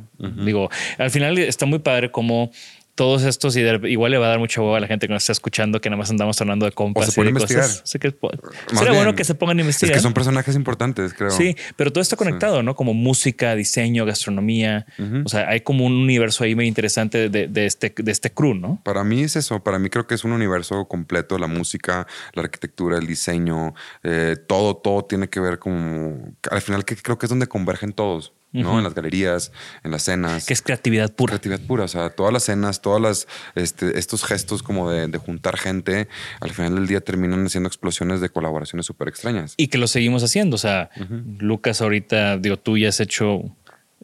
digo, 0.44 0.70
al 0.98 1.10
final 1.10 1.38
está 1.38 1.66
muy 1.66 1.78
padre 1.78 2.10
como 2.10 2.50
todos 2.94 3.22
estos 3.22 3.56
y 3.56 3.62
de- 3.62 3.90
igual 3.90 4.10
le 4.12 4.18
va 4.18 4.26
a 4.26 4.28
dar 4.30 4.38
mucha 4.38 4.60
hueva 4.60 4.76
a 4.76 4.80
la 4.80 4.86
gente 4.86 5.06
que 5.06 5.12
nos 5.14 5.22
está 5.22 5.32
escuchando 5.32 5.80
que 5.80 5.88
nada 5.88 5.98
más 5.98 6.10
andamos 6.10 6.38
hablando 6.40 6.66
de 6.66 6.72
compas 6.72 7.08
O 7.08 7.10
se 7.12 7.20
y 7.22 7.24
de 7.24 7.32
cosas. 7.32 7.82
Que 7.98 8.12
Más 8.20 8.78
sería 8.78 8.92
bueno 8.92 9.14
que 9.14 9.24
se 9.24 9.34
pongan 9.34 9.58
a 9.58 9.60
Es 9.62 9.64
investigar. 9.64 9.94
que 9.96 10.00
son 10.02 10.12
personajes 10.12 10.54
importantes, 10.56 11.14
creo. 11.14 11.30
Sí, 11.30 11.56
pero 11.76 11.90
todo 11.92 12.02
está 12.02 12.16
conectado, 12.16 12.62
¿no? 12.62 12.74
Como 12.76 12.92
música, 12.94 13.54
diseño, 13.54 14.04
gastronomía. 14.04 14.86
O 15.24 15.28
sea, 15.28 15.48
hay 15.48 15.62
como 15.62 15.86
un 15.86 15.92
universo 15.92 16.44
ahí 16.44 16.54
muy 16.54 16.66
interesante 16.66 17.28
de, 17.28 17.48
de 17.48 17.66
este, 17.66 17.94
de 17.96 18.12
este 18.12 18.30
crew, 18.30 18.54
¿no? 18.54 18.80
Para 18.84 19.04
mí 19.04 19.22
es 19.22 19.36
eso. 19.36 19.62
Para 19.62 19.78
mí 19.78 19.88
creo 19.88 20.06
que 20.06 20.14
es 20.14 20.24
un 20.24 20.32
universo 20.32 20.86
completo. 20.86 21.38
La 21.38 21.46
música, 21.46 22.06
la 22.34 22.42
arquitectura, 22.42 22.98
el 22.98 23.06
diseño, 23.06 23.74
eh, 24.02 24.36
todo, 24.46 24.76
todo 24.76 25.04
tiene 25.04 25.28
que 25.28 25.40
ver 25.40 25.58
como... 25.58 26.34
Al 26.50 26.60
final 26.60 26.84
que 26.84 26.96
creo 26.96 27.18
que 27.18 27.26
es 27.26 27.30
donde 27.30 27.46
convergen 27.46 27.92
todos, 27.92 28.32
¿no? 28.52 28.78
En 28.78 28.84
las 28.84 28.94
galerías, 28.94 29.50
en 29.82 29.90
las 29.90 30.02
cenas. 30.02 30.46
Que 30.46 30.52
es 30.52 30.62
creatividad 30.62 31.12
pura. 31.12 31.32
Creatividad 31.32 31.60
pura, 31.66 31.84
o 31.84 31.88
sea, 31.88 32.10
todas 32.10 32.32
las 32.32 32.42
cenas, 32.44 32.82
todas 32.82 33.00
las 33.00 33.26
este, 33.54 33.98
estos 33.98 34.24
gestos 34.24 34.62
como 34.62 34.90
de, 34.90 35.08
de 35.08 35.18
juntar 35.18 35.56
gente, 35.58 36.08
al 36.40 36.50
final 36.50 36.74
del 36.74 36.86
día 36.86 37.00
terminan 37.00 37.48
siendo 37.48 37.68
explosiones 37.68 38.20
de 38.20 38.28
colaboraciones 38.28 38.86
súper 38.86 39.08
extrañas. 39.08 39.54
Y 39.56 39.68
que 39.68 39.78
lo 39.78 39.86
seguimos 39.86 40.22
haciendo. 40.22 40.56
O 40.56 40.58
sea, 40.58 40.90
Lucas 41.38 41.80
ahorita, 41.80 42.36
digo, 42.38 42.58
tú 42.58 42.76
ya 42.76 42.88
has 42.90 43.00
hecho 43.00 43.42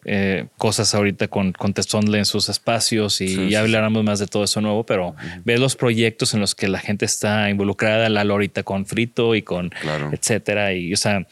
eh, 0.05 0.47
cosas 0.57 0.95
ahorita 0.95 1.29
con, 1.29 1.53
con 1.53 1.75
Tesonle 1.75 2.19
en 2.19 2.25
sus 2.25 2.49
espacios 2.49 3.21
y 3.21 3.29
Sí, 3.29 3.35
ya 3.37 3.49
sí, 3.49 3.55
hablaremos 3.57 4.05
más 4.05 4.19
de 4.21 4.27
todo 4.29 4.45
eso 4.45 4.61
nuevo, 4.61 4.87
pero 4.87 5.15
ves 5.45 5.59
los 5.61 5.77
proyectos 5.77 6.33
en 6.35 6.41
los 6.41 6.55
que 6.55 6.69
la 6.69 6.79
gente 6.79 7.05
está 7.05 7.51
involucrada, 7.51 8.09
Lalo 8.09 8.35
ahorita 8.35 8.63
con 8.63 8.87
Frito 8.87 9.35
y 9.35 9.43
con 9.43 9.71
Claro. 9.71 10.11
etcétera. 10.13 10.73
Y, 10.73 10.93
o 10.95 10.97
sea, 10.97 11.27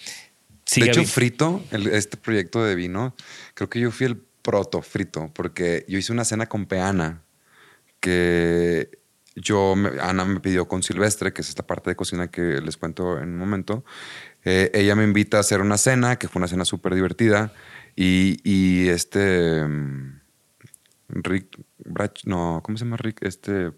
de 0.66 0.86
hecho, 0.86 1.04
Frito, 1.04 1.62
el- 1.70 1.86
este 1.88 2.16
proyecto 2.16 2.64
de 2.64 2.74
vino, 2.74 3.14
creo 3.54 3.68
que 3.70 3.80
yo 3.80 3.90
fui 3.90 4.06
el 4.06 4.16
proto 4.42 4.82
Frito, 4.82 5.30
porque 5.34 5.84
yo 5.88 5.98
hice 5.98 6.12
una 6.12 6.24
cena 6.24 6.46
con 6.46 6.66
Peana, 6.66 7.22
que 8.00 8.90
yo, 9.34 9.74
me- 9.76 10.00
Ana 10.00 10.24
me 10.24 10.40
pidió 10.40 10.66
con 10.68 10.82
Silvestre, 10.82 11.32
que 11.32 11.42
es 11.42 11.48
esta 11.48 11.66
parte 11.66 11.90
de 11.90 11.96
cocina 11.96 12.28
que 12.30 12.60
les 12.60 12.76
cuento 12.76 13.18
en 13.18 13.30
un 13.30 13.38
momento. 13.38 13.84
Eh, 14.44 14.70
ella 14.74 14.94
me 14.94 15.04
invita 15.04 15.36
a 15.36 15.40
hacer 15.40 15.60
una 15.60 15.76
cena, 15.76 16.16
que 16.16 16.28
fue 16.28 16.40
una 16.40 16.48
cena 16.48 16.64
súper 16.64 16.94
divertida. 16.94 17.52
Y, 17.96 18.38
y 18.44 18.88
este. 18.88 19.62
mm, 19.66 20.20
Rick 21.08 21.58
Brach, 21.78 22.24
no, 22.24 22.60
¿cómo 22.64 22.76
se 22.78 22.84
llama 22.84 22.96
Rick? 22.96 23.22
Este. 23.22 23.72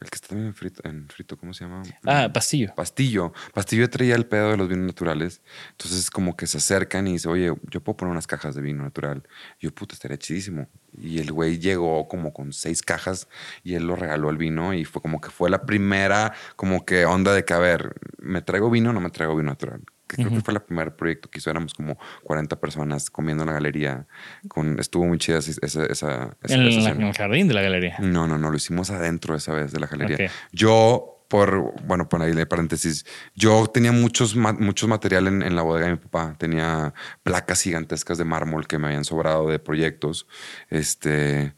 El 0.00 0.08
que 0.08 0.14
está 0.16 0.28
también 0.28 0.48
en 0.48 0.54
frito, 0.54 0.80
en 0.88 1.08
frito 1.08 1.36
¿cómo 1.36 1.52
se 1.52 1.64
llama? 1.64 1.82
Ah, 2.06 2.30
Pastillo. 2.32 2.74
Pastillo. 2.74 3.34
Pastillo 3.52 3.90
traía 3.90 4.14
el 4.14 4.24
pedo 4.24 4.50
de 4.50 4.56
los 4.56 4.66
vinos 4.66 4.86
naturales. 4.86 5.42
Entonces, 5.72 6.10
como 6.10 6.36
que 6.36 6.46
se 6.46 6.56
acercan 6.56 7.06
y 7.06 7.12
dice, 7.12 7.28
oye, 7.28 7.52
yo 7.70 7.80
puedo 7.82 7.98
poner 7.98 8.12
unas 8.12 8.26
cajas 8.26 8.54
de 8.54 8.62
vino 8.62 8.82
natural. 8.82 9.22
Y 9.58 9.66
yo, 9.66 9.74
puta, 9.74 9.94
estaría 9.94 10.16
chidísimo. 10.16 10.68
Y 10.96 11.18
el 11.18 11.30
güey 11.32 11.58
llegó 11.58 12.08
como 12.08 12.32
con 12.32 12.54
seis 12.54 12.80
cajas 12.80 13.28
y 13.62 13.74
él 13.74 13.86
lo 13.86 13.94
regaló 13.94 14.30
el 14.30 14.38
vino. 14.38 14.72
Y 14.72 14.86
fue 14.86 15.02
como 15.02 15.20
que 15.20 15.28
fue 15.28 15.50
la 15.50 15.66
primera, 15.66 16.32
como 16.56 16.86
que 16.86 17.04
onda 17.04 17.34
de 17.34 17.44
que, 17.44 17.52
a 17.52 17.58
ver, 17.58 17.94
¿me 18.18 18.40
traigo 18.40 18.70
vino 18.70 18.90
o 18.90 18.92
no 18.94 19.00
me 19.00 19.10
traigo 19.10 19.36
vino 19.36 19.50
natural? 19.50 19.82
Que 20.10 20.16
creo 20.24 20.30
que 20.30 20.40
fue 20.40 20.54
el 20.54 20.60
primer 20.60 20.96
proyecto 20.96 21.30
que 21.30 21.38
hizo. 21.38 21.50
Éramos 21.50 21.72
como 21.74 21.96
40 22.24 22.58
personas 22.60 23.10
comiendo 23.10 23.44
en 23.44 23.48
la 23.48 23.52
galería. 23.54 24.06
Con, 24.48 24.78
estuvo 24.80 25.06
muy 25.06 25.18
chida 25.18 25.38
esa, 25.38 25.52
esa, 25.62 25.86
esa, 25.86 26.36
En, 26.48 26.64
la- 26.66 26.72
cena. 26.72 26.90
en 26.90 27.02
el 27.02 27.14
jardín 27.14 27.46
de 27.48 27.54
la 27.54 27.62
galería. 27.62 27.96
No, 28.00 28.26
no, 28.26 28.36
no, 28.38 28.50
lo 28.50 28.56
hicimos 28.56 28.90
adentro 28.90 29.34
esa 29.36 29.52
vez 29.52 29.72
de 29.72 29.80
la 29.80 29.86
galería. 29.86 30.30
Yo, 30.52 31.16
por, 31.28 31.80
bueno, 31.84 32.08
por 32.08 32.20
ahí 32.22 32.32
de 32.32 32.44
paréntesis, 32.44 33.06
yo 33.36 33.68
tenía 33.72 33.92
muchos, 33.92 34.34
ma- 34.34 34.52
muchos 34.52 34.88
material 34.88 35.28
en, 35.28 35.42
en 35.42 35.54
la 35.54 35.62
bodega 35.62 35.86
de 35.86 35.92
mi 35.92 35.98
papá. 35.98 36.34
Tenía 36.38 36.92
placas 37.22 37.62
gigantescas 37.62 38.18
de 38.18 38.24
mármol 38.24 38.66
que 38.66 38.78
me 38.78 38.88
habían 38.88 39.04
sobrado 39.04 39.48
de 39.48 39.60
proyectos. 39.60 40.26
Este. 40.70 41.54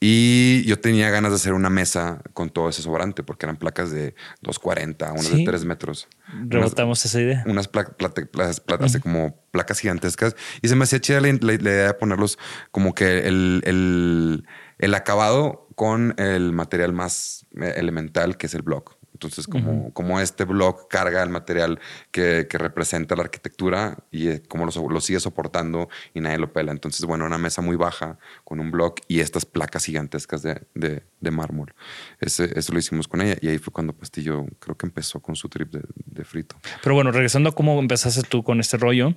Y 0.00 0.62
yo 0.64 0.78
tenía 0.78 1.10
ganas 1.10 1.32
de 1.32 1.36
hacer 1.36 1.54
una 1.54 1.70
mesa 1.70 2.22
con 2.32 2.50
todo 2.50 2.68
ese 2.68 2.82
sobrante, 2.82 3.24
porque 3.24 3.46
eran 3.46 3.56
placas 3.56 3.90
de 3.90 4.14
240, 4.42 5.10
unas 5.12 5.26
Sí. 5.26 5.38
de 5.38 5.44
3 5.44 5.64
metros. 5.64 6.06
Unas- 6.32 6.48
Rebotamos 6.50 7.04
esa 7.04 7.20
idea. 7.20 7.42
unas 7.46 7.66
pla- 7.66 7.96
plate- 7.96 8.26
plas- 8.26 8.60
pla- 8.60 8.78
así 8.80 9.00
como 9.00 9.34
placas 9.50 9.80
gigantescas 9.80 10.36
y 10.62 10.68
se 10.68 10.76
me 10.76 10.84
hacía 10.84 11.00
chida 11.00 11.20
la, 11.20 11.28
la- 11.32 11.38
la 11.40 11.52
idea 11.54 11.86
de 11.88 11.94
ponerlos 11.94 12.38
como 12.70 12.94
que 12.94 13.26
el, 13.26 13.62
el- 13.64 14.44
el 14.78 14.94
acabado 14.94 15.66
con 15.74 16.14
el 16.18 16.52
material 16.52 16.92
más 16.92 17.46
eh, 17.60 17.74
elemental 17.76 18.36
que 18.36 18.46
es 18.46 18.54
el 18.54 18.62
block. 18.62 18.97
Entonces, 19.18 19.48
como, 19.48 19.92
como 19.92 20.20
este 20.20 20.44
block 20.44 20.88
carga 20.88 21.24
el 21.24 21.28
material 21.28 21.80
que, 22.12 22.46
que 22.48 22.56
representa 22.56 23.16
la 23.16 23.22
arquitectura 23.24 23.98
y 24.12 24.28
eh, 24.28 24.42
como 24.46 24.64
lo, 24.64 24.88
lo 24.88 25.00
sigue 25.00 25.18
soportando 25.18 25.88
y 26.14 26.20
nadie 26.20 26.38
lo 26.38 26.52
pela. 26.52 26.70
Entonces, 26.70 27.04
bueno, 27.04 27.26
una 27.26 27.36
mesa 27.36 27.60
muy 27.60 27.74
baja 27.74 28.16
con 28.44 28.60
un 28.60 28.70
block 28.70 29.00
y 29.08 29.18
estas 29.18 29.44
placas 29.44 29.84
gigantescas 29.86 30.42
de, 30.42 30.62
de- 30.74 31.02
de 31.20 31.30
mármol. 31.32 31.74
Ese- 32.20 32.56
eso 32.56 32.72
lo 32.72 32.78
hicimos 32.78 33.08
con 33.08 33.20
ella 33.22 33.36
y 33.40 33.48
ahí 33.48 33.58
fue 33.58 33.72
cuando 33.72 33.92
Pastillo 33.92 34.46
creo 34.60 34.76
que 34.76 34.86
empezó 34.86 35.18
con 35.18 35.34
su 35.34 35.48
trip 35.48 35.72
de, 35.72 35.82
de 36.06 36.24
frito. 36.24 36.54
Pero 36.80 36.94
bueno, 36.94 37.10
regresando 37.10 37.48
a 37.48 37.52
cómo 37.56 37.76
empezaste 37.80 38.22
tú 38.22 38.44
con 38.44 38.60
este 38.60 38.76
rollo. 38.76 39.14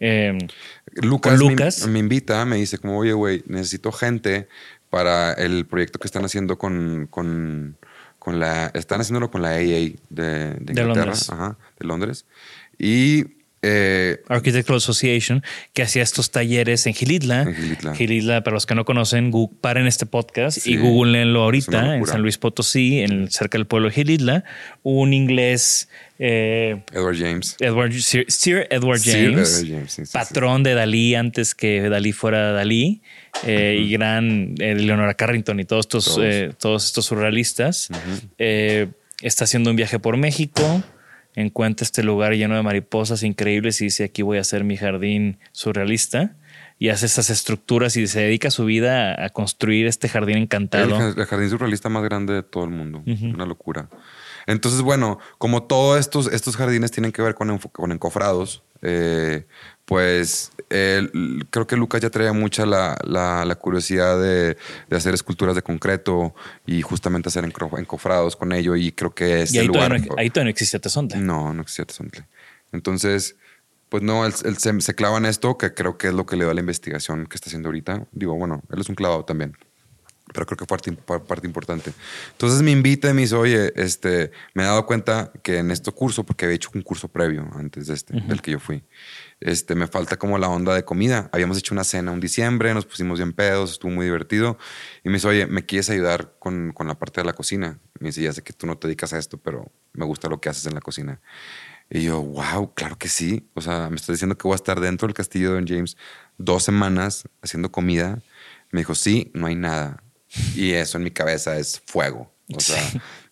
eh, 0.00 0.36
Lucas, 0.94 1.38
me- 1.86 1.98
invita, 2.00 2.44
me 2.44 2.56
dice 2.56 2.78
como, 2.78 2.98
oye, 2.98 3.12
güey, 3.12 3.44
necesito 3.46 3.92
gente 3.92 4.48
para 4.90 5.32
el 5.34 5.66
proyecto 5.66 5.98
que 5.98 6.06
están 6.06 6.24
haciendo 6.24 6.56
con, 6.58 7.06
con, 7.10 7.76
con 8.26 8.40
la... 8.40 8.72
Están 8.74 9.00
haciéndolo 9.00 9.30
con 9.30 9.40
la 9.40 9.50
AA 9.50 9.54
de, 9.54 9.94
de 10.10 10.56
Inglaterra, 10.58 10.86
Londres. 10.88 11.30
Ajá, 11.30 11.56
de 11.78 11.86
Londres. 11.86 12.26
Y... 12.76 13.24
eh, 13.62 14.20
Architectural 14.28 14.78
Association, 14.78 15.44
que 15.72 15.82
hacía 15.82 16.02
estos 16.02 16.32
talleres 16.32 16.88
en 16.88 16.94
Gilitla. 16.94 17.42
En 17.42 17.94
Gilitla. 17.94 18.42
para 18.42 18.54
los 18.54 18.66
que 18.66 18.74
no 18.74 18.84
conocen, 18.84 19.30
paren 19.60 19.86
este 19.86 20.06
podcast 20.06 20.58
Sí, 20.58 20.72
y 20.72 20.76
googleenlo 20.76 21.44
ahorita 21.44 21.98
en. 21.98 22.06
San 22.06 22.22
Luis 22.22 22.36
Potosí, 22.36 22.98
en, 22.98 23.30
cerca 23.30 23.58
del 23.58 23.68
pueblo 23.68 23.90
de 23.90 23.94
Gilitla. 23.94 24.42
Un 24.82 25.12
inglés, 25.12 25.88
eh, 26.18 26.82
Edward 26.92 27.16
James. 27.16 27.56
Edward, 27.60 27.92
Sir, 27.92 28.24
Sir 28.26 28.66
Edward 28.70 28.98
Sir 28.98 29.30
James, 29.30 29.60
Edward 29.60 29.70
James, 29.70 29.90
sí, 29.90 30.02
sí, 30.02 30.06
sí. 30.06 30.12
patrón 30.12 30.64
de 30.64 30.74
Dalí 30.74 31.14
antes 31.14 31.54
que 31.54 31.88
Dalí 31.88 32.10
fuera 32.10 32.50
Dalí, 32.50 33.02
eh, 33.44 33.78
y 33.80 33.92
gran 33.92 34.54
eh, 34.58 34.74
Leonora 34.74 35.14
Carrington 35.14 35.60
y 35.60 35.64
todos 35.64 35.84
estos, 35.86 36.04
Todos. 36.06 36.18
eh, 36.22 36.52
todos 36.58 36.84
estos 36.86 37.06
surrealistas. 37.06 37.88
Eh, 38.38 38.88
está 39.20 39.44
haciendo 39.44 39.70
un 39.70 39.76
viaje 39.76 39.98
por 39.98 40.16
México, 40.16 40.82
encuentra 41.34 41.84
este 41.84 42.02
lugar 42.02 42.32
lleno 42.34 42.56
de 42.56 42.62
mariposas 42.62 43.22
increíbles 43.22 43.80
y 43.80 43.84
dice 43.84 44.04
aquí 44.04 44.22
voy 44.22 44.38
a 44.38 44.42
hacer 44.42 44.64
mi 44.64 44.76
jardín 44.76 45.38
surrealista. 45.52 46.36
Y 46.78 46.90
hace 46.90 47.06
estas 47.06 47.30
estructuras 47.30 47.96
y 47.96 48.06
se 48.06 48.20
dedica 48.20 48.50
su 48.50 48.66
vida 48.66 49.24
a, 49.24 49.30
construir 49.30 49.86
este 49.86 50.10
jardín 50.10 50.36
encantado. 50.36 51.08
el 51.08 51.24
jardín 51.24 51.48
surrealista 51.48 51.88
más 51.88 52.02
grande 52.02 52.34
de 52.34 52.42
todo 52.42 52.64
el 52.64 52.70
mundo. 52.70 53.02
Una 53.06 53.46
locura. 53.46 53.88
Entonces, 54.46 54.82
bueno, 54.82 55.18
como 55.38 55.62
todos 55.62 55.98
estos, 55.98 56.30
estos 56.30 56.54
jardines 56.54 56.90
tienen 56.92 57.12
que 57.12 57.22
ver 57.22 57.34
con, 57.34 57.58
con 57.58 57.92
encofrados, 57.92 58.62
eh, 58.82 59.46
pues 59.86 60.50
eh, 60.68 61.08
creo 61.50 61.66
que 61.66 61.76
Lucas 61.76 62.00
ya 62.02 62.10
traía 62.10 62.32
mucha 62.32 62.66
la, 62.66 62.98
la- 63.04 63.44
la 63.44 63.54
curiosidad 63.54 64.20
de, 64.20 64.56
de 64.90 64.96
hacer 64.96 65.14
esculturas 65.14 65.54
de 65.54 65.62
concreto 65.62 66.34
y 66.66 66.82
justamente 66.82 67.28
hacer 67.28 67.44
encofrados 67.44 68.36
con 68.36 68.52
ello. 68.52 68.76
Y 68.76 68.92
creo 68.92 69.14
que 69.14 69.38
Y 69.38 69.42
este 69.42 69.60
ahí, 69.60 69.66
lugar. 69.68 69.88
todavía 69.88 70.06
no, 70.08 70.14
ahí 70.18 70.28
todavía 70.30 70.44
no 70.44 70.50
existe 70.50 70.78
Tezontle. 70.80 71.18
No, 71.20 71.54
no 71.54 71.62
existía 71.62 71.84
Tezontle. 71.84 72.26
Entonces, 72.72 73.36
pues 73.88 74.02
no, 74.02 74.26
él, 74.26 74.34
él 74.44 74.58
se, 74.58 74.78
se 74.80 74.94
clava 74.96 75.18
en 75.18 75.26
esto, 75.26 75.56
que 75.56 75.72
creo 75.72 75.96
que 75.96 76.08
es 76.08 76.14
lo 76.14 76.26
que 76.26 76.36
le 76.36 76.44
da 76.44 76.52
la 76.52 76.60
investigación 76.60 77.26
que 77.26 77.36
está 77.36 77.48
haciendo 77.48 77.68
ahorita. 77.68 78.06
Digo, 78.10 78.34
bueno, 78.34 78.62
él 78.72 78.80
es 78.80 78.88
un 78.88 78.96
clavado 78.96 79.24
también. 79.24 79.56
Pero 80.34 80.44
creo 80.44 80.56
que 80.58 80.66
parte, 80.66 80.90
pa- 80.92 81.22
parte 81.22 81.46
importante. 81.46 81.92
Entonces 82.32 82.60
me 82.62 82.72
invita 82.72 83.08
y 83.08 83.14
me 83.14 83.20
dice, 83.22 83.36
oye, 83.36 83.72
este, 83.76 84.32
me 84.54 84.64
he 84.64 84.66
dado 84.66 84.84
cuenta 84.84 85.30
que 85.44 85.58
en 85.58 85.70
este 85.70 85.92
curso, 85.92 86.24
porque 86.24 86.46
había 86.46 86.56
hecho 86.56 86.70
un 86.74 86.82
curso 86.82 87.06
previo 87.06 87.48
antes 87.54 87.86
de 87.86 87.94
este, 87.94 88.20
del 88.20 88.42
que 88.42 88.50
yo 88.50 88.58
fui, 88.58 88.82
este, 89.40 89.74
me 89.74 89.86
falta 89.86 90.16
como 90.16 90.38
la 90.38 90.48
onda 90.48 90.74
de 90.74 90.84
comida. 90.84 91.28
Habíamos 91.32 91.58
hecho 91.58 91.74
una 91.74 91.84
cena 91.84 92.12
un 92.12 92.20
diciembre, 92.20 92.72
nos 92.74 92.86
pusimos 92.86 93.18
bien 93.18 93.32
pedos, 93.32 93.72
estuvo 93.72 93.90
muy 93.90 94.06
divertido. 94.06 94.58
Y 95.04 95.08
me 95.08 95.14
dice, 95.14 95.28
oye, 95.28 95.46
¿me 95.46 95.66
quieres 95.66 95.90
ayudar 95.90 96.34
con, 96.38 96.72
con 96.72 96.88
la 96.88 96.98
parte 96.98 97.20
de 97.20 97.26
la 97.26 97.32
cocina? 97.32 97.78
Me 98.00 98.08
dice, 98.08 98.22
ya 98.22 98.32
sé 98.32 98.42
que 98.42 98.52
tú 98.52 98.66
no 98.66 98.78
te 98.78 98.88
dedicas 98.88 99.12
a 99.12 99.18
esto, 99.18 99.38
pero 99.38 99.70
me 99.92 100.04
gusta 100.04 100.28
lo 100.28 100.40
que 100.40 100.48
haces 100.48 100.66
en 100.66 100.74
la 100.74 100.80
cocina. 100.80 101.20
Y 101.90 102.02
yo, 102.02 102.20
wow, 102.20 102.74
claro 102.74 102.98
que 102.98 103.08
sí. 103.08 103.48
O 103.54 103.60
sea, 103.60 103.88
me 103.90 103.96
estás 103.96 104.14
diciendo 104.14 104.36
que 104.36 104.48
voy 104.48 104.54
a 104.54 104.56
estar 104.56 104.80
dentro 104.80 105.06
del 105.06 105.14
castillo 105.14 105.50
de 105.50 105.54
Don 105.56 105.66
James 105.66 105.96
dos 106.38 106.64
semanas 106.64 107.28
haciendo 107.42 107.70
comida. 107.70 108.22
Me 108.70 108.80
dijo, 108.80 108.94
sí, 108.94 109.30
no 109.34 109.46
hay 109.46 109.54
nada. 109.54 110.02
Y 110.54 110.72
eso 110.72 110.98
en 110.98 111.04
mi 111.04 111.10
cabeza 111.10 111.56
es 111.56 111.80
fuego. 111.86 112.32
O 112.54 112.60
sea, 112.60 112.80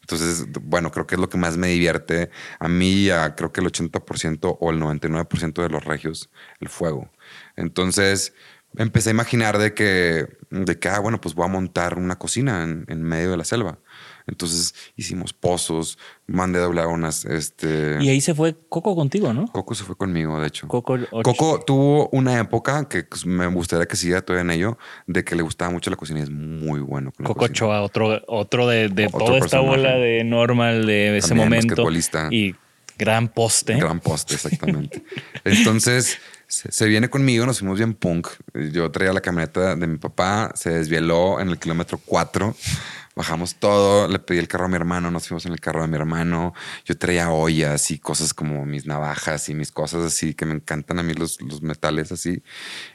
entonces, 0.04 0.46
bueno, 0.60 0.90
creo 0.90 1.06
que 1.06 1.14
es 1.14 1.20
lo 1.20 1.30
que 1.30 1.38
más 1.38 1.56
me 1.56 1.68
divierte 1.68 2.30
a 2.58 2.68
mí 2.68 3.08
a 3.08 3.34
creo 3.34 3.52
que 3.52 3.62
el 3.62 3.66
80% 3.66 4.58
o 4.60 4.70
el 4.70 4.78
99% 4.78 5.62
de 5.62 5.70
los 5.70 5.84
regios, 5.84 6.30
el 6.60 6.68
fuego. 6.68 7.10
Entonces, 7.56 8.34
empecé 8.76 9.08
a 9.08 9.12
imaginar 9.12 9.56
de 9.56 9.72
que, 9.72 10.28
de 10.50 10.78
que 10.78 10.88
ah, 10.90 10.98
bueno, 10.98 11.22
pues 11.22 11.34
voy 11.34 11.46
a 11.46 11.48
montar 11.48 11.98
una 11.98 12.18
cocina 12.18 12.64
en 12.64 13.02
medio 13.02 13.30
de 13.30 13.38
la 13.38 13.44
selva. 13.44 13.78
Entonces 14.26 14.74
hicimos 14.96 15.32
pozos, 15.32 15.98
mandé 16.26 16.58
a 16.58 16.62
doblar 16.62 16.86
unas, 16.86 17.24
este... 17.24 17.98
Y 18.00 18.08
ahí 18.08 18.20
se 18.20 18.34
fue 18.34 18.56
Coco 18.68 18.96
contigo, 18.96 19.32
¿no? 19.32 19.46
Coco 19.48 19.74
se 19.74 19.84
fue 19.84 19.96
conmigo, 19.96 20.40
de 20.40 20.48
hecho. 20.48 20.66
Coco, 20.68 20.98
tuvo 21.66 22.08
una 22.12 22.40
época 22.40 22.88
que 22.88 23.04
pues, 23.04 23.26
me 23.26 23.46
gustaría 23.48 23.86
que 23.86 23.96
siga 23.96 24.22
todavía 24.22 24.42
en 24.42 24.58
ello, 24.58 24.78
de 25.06 25.24
que 25.24 25.36
le 25.36 25.42
gustaba 25.42 25.70
mucho 25.70 25.90
la 25.90 25.96
cocina 25.96 26.20
y 26.20 26.22
es 26.22 26.30
muy 26.30 26.80
bueno 26.80 27.12
con 27.12 27.24
la 27.24 27.28
Coco 27.28 27.40
cocina. 27.40 27.54
Ochoa, 27.54 27.82
otro, 27.82 28.22
otro 28.26 28.66
de, 28.66 28.88
de 28.88 29.06
Otro 29.06 29.26
toda 29.26 29.38
esta 29.38 29.60
bola 29.60 29.96
de 29.96 30.24
normal 30.24 30.86
de 30.86 31.18
ese 31.18 31.28
También 31.28 31.48
momento. 31.48 31.86
Y 32.30 32.54
gran 32.96 33.28
poste. 33.28 33.74
Gran 33.74 34.00
poste, 34.00 34.34
exactamente. 34.34 35.04
Entonces 35.44 36.18
se, 36.46 36.72
se 36.72 36.86
viene 36.86 37.08
conmigo, 37.08 37.44
nos 37.44 37.58
fuimos 37.58 37.78
bien 37.78 37.94
punk. 37.94 38.28
Yo 38.72 38.90
traía 38.90 39.12
la 39.12 39.20
camioneta 39.20 39.76
de 39.76 39.86
mi 39.86 39.98
papá, 39.98 40.52
se 40.54 40.70
desvieló 40.70 41.40
en 41.40 41.50
el 41.50 41.58
kilómetro 41.58 42.00
4. 42.04 42.54
Bajamos 43.16 43.56
todo, 43.56 44.08
le 44.08 44.18
pedí 44.18 44.38
el 44.38 44.48
carro 44.48 44.64
a 44.64 44.68
mi 44.68 44.74
hermano, 44.74 45.10
nos 45.10 45.28
fuimos 45.28 45.46
en 45.46 45.52
el 45.52 45.60
carro 45.60 45.82
de 45.82 45.88
mi 45.88 45.96
hermano. 45.96 46.52
Yo 46.84 46.98
traía 46.98 47.30
ollas 47.30 47.90
y 47.92 47.98
cosas 47.98 48.34
como 48.34 48.66
mis 48.66 48.86
navajas 48.86 49.48
y 49.48 49.54
mis 49.54 49.70
cosas 49.70 50.04
así 50.04 50.34
que 50.34 50.44
me 50.46 50.54
encantan 50.54 50.98
a 50.98 51.02
mí 51.04 51.14
los, 51.14 51.40
los 51.40 51.62
metales 51.62 52.10
así. 52.10 52.42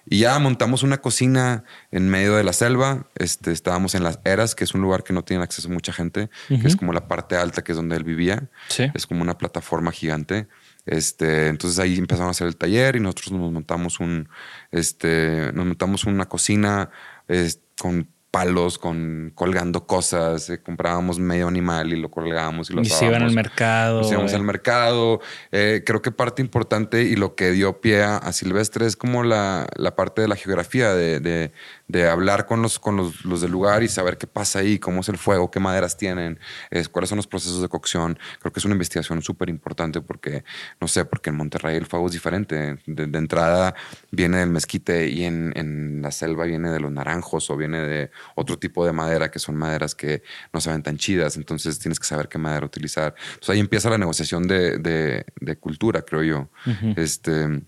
Y 0.06 0.20
ya 0.20 0.38
montamos 0.40 0.84
una 0.84 0.98
cocina 0.98 1.64
en 1.92 2.10
medio 2.10 2.36
de 2.36 2.44
la 2.44 2.52
selva. 2.52 3.08
Este, 3.16 3.52
estábamos 3.52 3.96
en 3.96 4.04
las 4.04 4.20
Eras, 4.26 4.56
que 4.56 4.66
es 4.66 4.74
un 4.74 4.82
lugar 4.82 5.04
que 5.04 5.14
no 5.14 5.24
tiene 5.24 5.44
acceso 5.44 5.70
mucha 5.70 5.94
gente, 5.94 6.30
que 6.48 6.68
es 6.68 6.76
como 6.76 6.92
la 6.92 7.08
parte 7.08 7.38
alta, 7.38 7.64
que 7.64 7.72
es 7.72 7.78
donde 7.78 7.96
él 7.96 8.04
vivía. 8.04 8.50
Sí. 8.68 8.92
Es 8.94 9.08
como 9.08 9.22
una 9.22 9.38
plataforma 9.38 9.92
gigante. 9.92 10.48
Este, 10.86 11.48
entonces 11.48 11.80
ahí 11.80 11.98
empezamos 11.98 12.30
a 12.30 12.32
hacer 12.32 12.48
el 12.48 12.58
taller 12.58 12.96
y 12.96 13.00
nosotros 13.00 13.32
nos 13.32 13.52
montamos 13.52 14.00
un, 14.00 14.28
este, 14.72 15.52
nos 15.54 15.66
montamos 15.66 16.06
una 16.06 16.28
cocina 16.28 16.90
es, 17.28 17.62
con 17.80 18.10
palos 18.32 18.78
con 18.78 19.32
colgando 19.34 19.88
cosas, 19.88 20.50
eh, 20.50 20.62
comprábamos 20.62 21.18
medio 21.20 21.48
animal 21.48 21.92
y 21.92 21.96
lo 21.98 22.12
colgábamos 22.12 22.70
y 22.70 22.74
lo 22.74 22.82
Y 22.82 22.86
se 22.86 23.06
iban 23.06 23.24
al 23.24 23.32
mercado. 23.34 24.02
Nos 24.02 24.12
íbamos 24.12 24.34
al 24.34 24.44
mercado. 24.44 25.20
Eh, 25.52 25.84
creo 25.86 26.02
que 26.02 26.12
parte 26.12 26.42
importante 26.42 27.04
y 27.04 27.16
lo 27.16 27.34
que 27.36 27.52
dio 27.52 27.82
pie 27.82 28.04
a, 28.04 28.18
a 28.18 28.32
Silvestre 28.34 28.86
es 28.86 28.96
como 28.96 29.24
la, 29.24 29.68
la 29.76 29.96
parte 29.96 30.22
de 30.22 30.28
la 30.28 30.36
geografía, 30.36 30.94
de, 30.94 31.20
de- 31.20 31.52
de 31.90 32.08
hablar 32.08 32.46
con, 32.46 32.62
los, 32.62 32.78
con 32.78 32.96
los, 32.96 33.26
los 33.26 33.42
del 33.42 33.50
lugar 33.52 33.82
y 33.82 33.88
saber 33.88 34.20
qué 34.20 34.28
pasa 34.28 34.60
ahí, 34.60 34.78
cómo 34.78 35.02
es 35.02 35.10
el 35.10 35.18
fuego, 35.18 35.50
qué 35.50 35.60
maderas 35.60 35.98
tienen, 35.98 36.40
es, 36.70 36.88
cuáles 36.88 37.10
son 37.10 37.16
los 37.18 37.26
procesos 37.26 37.62
de 37.64 37.68
cocción. 37.68 38.18
Creo 38.40 38.54
que 38.54 38.60
es 38.60 38.66
una 38.66 38.76
investigación 38.76 39.24
súper 39.24 39.50
importante 39.50 40.00
porque, 40.00 40.44
no 40.80 40.88
sé, 40.88 41.04
porque 41.04 41.32
en 41.32 41.36
Monterrey 41.38 41.76
el 41.76 41.88
fuego 41.88 42.06
es 42.06 42.12
diferente. 42.14 42.78
De, 42.86 43.08
de 43.08 43.18
entrada 43.18 43.74
viene 44.12 44.38
del 44.38 44.52
mezquite 44.52 45.10
y 45.10 45.24
en, 45.26 45.52
en 45.56 46.02
la 46.04 46.12
selva 46.12 46.46
viene 46.46 46.70
de 46.70 46.80
los 46.80 46.92
naranjos 46.92 47.50
o 47.50 47.58
viene 47.58 47.80
de 47.80 48.12
otro 48.36 48.60
tipo 48.60 48.86
de 48.86 48.94
madera 48.94 49.32
que 49.32 49.40
son 49.40 49.56
maderas 49.56 49.96
que 49.96 50.22
no 50.54 50.62
se 50.62 50.70
ven 50.70 50.84
tan 50.84 50.98
chidas. 50.98 51.38
Entonces 51.38 51.80
tienes 51.80 52.00
que 52.00 52.06
saber 52.06 52.28
qué 52.30 52.38
madera 52.38 52.68
utilizar. 52.68 53.16
Entonces 53.30 53.50
ahí 53.50 53.60
empieza 53.60 53.90
la 53.90 53.98
negociación 53.98 54.48
de, 54.48 54.78
de- 54.78 55.26
de 55.42 55.58
cultura, 55.58 56.04
creo 56.04 56.22
yo. 56.22 56.50
Este. 56.98 57.64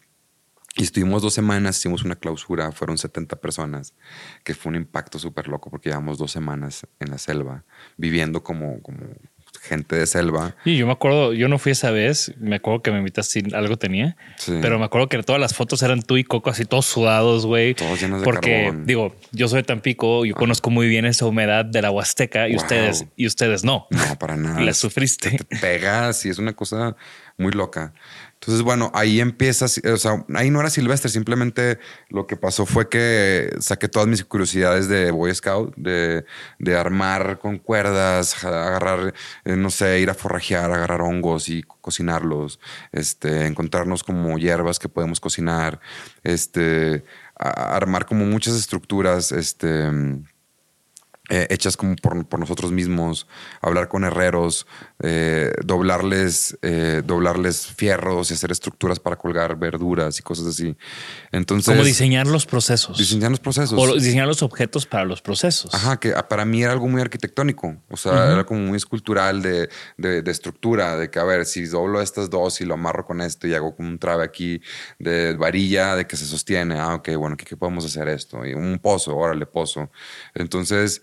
Y 0.76 0.84
estuvimos 0.84 1.22
dos 1.22 1.34
semanas, 1.34 1.78
hicimos 1.78 2.04
una 2.04 2.16
clausura, 2.16 2.72
fueron 2.72 2.98
70 2.98 3.36
personas, 3.42 3.94
que 4.46 4.54
fue 4.56 4.70
un 4.70 4.78
impacto 4.78 5.20
súper 5.20 5.48
loco 5.50 5.70
porque 5.70 5.90
llevamos 5.90 6.18
dos 6.18 6.32
semanas 6.32 6.88
en 7.00 7.12
la 7.12 7.18
selva, 7.18 7.66
viviendo 7.98 8.42
como, 8.42 8.82
como 8.82 9.00
gente 9.64 9.98
de 9.98 10.08
selva. 10.08 10.56
Y 10.64 10.78
yo 10.78 10.86
me 10.88 10.94
acuerdo, 10.94 11.34
yo 11.34 11.50
no 11.50 11.60
fui 11.60 11.74
esa 11.74 11.92
vez, 11.92 12.34
me 12.40 12.56
acuerdo 12.56 12.82
que 12.82 12.92
me 12.92 13.00
invitaste 13.00 13.42
si 13.42 13.54
algo 13.54 13.76
tenía, 13.78 14.16
Sí. 14.38 14.54
pero 14.62 14.80
me 14.80 14.86
acuerdo 14.86 15.10
que 15.10 15.22
todas 15.24 15.42
las 15.42 15.54
fotos 15.54 15.84
eran 15.84 16.02
tú 16.04 16.16
y 16.16 16.24
Coco 16.24 16.50
así 16.50 16.64
todos 16.64 16.86
sudados, 16.86 17.46
güey. 17.46 17.76
Todos 17.76 18.00
llenos 18.00 18.22
de 18.22 18.26
Porque 18.26 18.64
carbón. 18.68 18.86
digo, 18.86 19.14
yo 19.34 19.50
soy 19.50 19.58
de 19.58 19.64
Tampico, 19.64 20.24
yo 20.26 20.36
conozco 20.36 20.70
muy 20.70 20.88
bien 20.88 21.04
esa 21.06 21.26
humedad 21.26 21.66
de 21.66 21.82
la 21.82 21.92
Huasteca 21.92 22.48
y 22.48 22.54
Wow. 22.54 22.62
ustedes 22.64 23.06
y 23.18 23.28
ustedes 23.28 23.66
no. 23.66 23.88
No, 23.90 24.18
para 24.18 24.38
nada. 24.38 24.62
La 24.62 24.74
sufriste. 24.74 25.32
Te, 25.32 25.44
te 25.44 25.58
pegas 25.58 26.26
y 26.26 26.30
es 26.30 26.38
una 26.40 26.54
cosa 26.54 26.96
muy 27.38 27.52
loca. 27.52 27.94
Entonces, 28.42 28.64
bueno, 28.64 28.90
ahí 28.96 29.20
empieza, 29.22 29.66
o 29.66 29.98
sea, 29.98 30.26
ahí 30.34 30.50
no 30.50 30.60
era 30.62 30.72
Silvestre, 30.72 31.12
simplemente 31.12 31.78
lo 32.10 32.26
que 32.26 32.38
pasó 32.38 32.66
fue 32.66 32.90
que 32.90 33.56
saqué 33.60 33.88
todas 33.88 34.08
mis 34.08 34.26
curiosidades 34.26 34.88
de 34.88 35.12
Boy 35.12 35.34
Scout, 35.36 35.76
de, 35.78 36.26
de 36.58 36.76
armar 36.76 37.38
con 37.38 37.60
cuerdas, 37.60 38.44
agarrar, 38.44 39.14
eh, 39.46 39.56
no 39.56 39.70
sé, 39.70 40.00
ir 40.00 40.10
a 40.10 40.16
forrajear, 40.16 40.72
agarrar 40.72 41.02
hongos 41.04 41.50
y 41.50 41.62
co- 41.62 41.78
cocinarlos, 41.82 42.60
este, 42.92 43.46
encontrarnos 43.46 44.04
como 44.04 44.36
hierbas 44.40 44.80
que 44.80 44.90
podemos 44.90 45.20
cocinar, 45.20 45.80
este, 46.24 47.04
armar 47.36 48.08
como 48.08 48.26
muchas 48.26 48.56
estructuras, 48.56 49.32
este 49.32 49.88
eh, 51.30 51.48
hechas 51.50 51.78
como 51.78 51.96
por, 51.96 52.26
por 52.28 52.40
nosotros 52.40 52.72
mismos, 52.72 53.28
hablar 53.62 53.88
con 53.88 54.04
herreros, 54.04 54.68
eh, 55.04 55.52
doblarles, 55.64 56.58
eh, 56.62 57.02
doblarles 57.06 57.68
fierros 57.68 58.32
y 58.32 58.34
hacer 58.36 58.52
estructuras 58.52 59.00
para 59.00 59.16
colgar 59.16 59.58
verduras 59.58 60.20
y 60.20 60.22
cosas 60.22 60.46
así. 60.48 60.76
Entonces, 61.32 61.74
Como 61.74 61.84
diseñar 61.84 62.28
los 62.28 62.46
procesos. 62.46 62.98
diseñar 62.98 63.32
los 63.32 63.40
procesos. 63.40 63.78
o 63.80 63.96
diseñar 63.96 64.28
los 64.28 64.44
objetos 64.44 64.86
para 64.86 65.06
los 65.06 65.22
procesos. 65.22 65.74
Ajá, 65.74 66.00
que 66.00 66.14
ah, 66.16 66.28
para 66.28 66.46
mí 66.46 66.64
era 66.64 66.72
algo 66.74 66.88
muy 66.88 67.02
arquitectónico, 67.02 67.78
o 67.90 67.98
sea, 67.98 68.32
era 68.32 68.44
como 68.46 68.60
muy 68.62 68.78
escultural 68.78 69.42
de, 69.42 69.70
de- 69.98 70.22
de 70.22 70.32
estructura, 70.32 70.98
de 70.98 71.10
que 71.10 71.20
a 71.20 71.24
ver, 71.24 71.46
si 71.46 71.66
doblo 71.66 72.02
estas 72.02 72.30
dos 72.30 72.62
y 72.62 72.66
lo 72.66 72.74
amarro 72.76 73.06
con 73.06 73.22
esto 73.22 73.48
y 73.48 73.54
hago 73.54 73.76
como 73.76 73.90
un 73.90 73.98
trabe 74.00 74.24
aquí 74.24 74.62
de 75.00 75.34
varilla 75.34 75.96
de 75.96 76.06
que 76.08 76.16
se 76.18 76.26
sostiene, 76.26 76.80
ah, 76.80 76.96
ok, 76.96 77.10
bueno, 77.18 77.36
¿qué, 77.38 77.46
qué 77.46 77.58
podemos 77.58 77.86
hacer 77.86 78.08
esto? 78.08 78.46
Y 78.46 78.54
un 78.54 78.80
pozo, 78.80 79.16
órale, 79.16 79.46
pozo. 79.46 79.90
Entonces, 80.36 81.02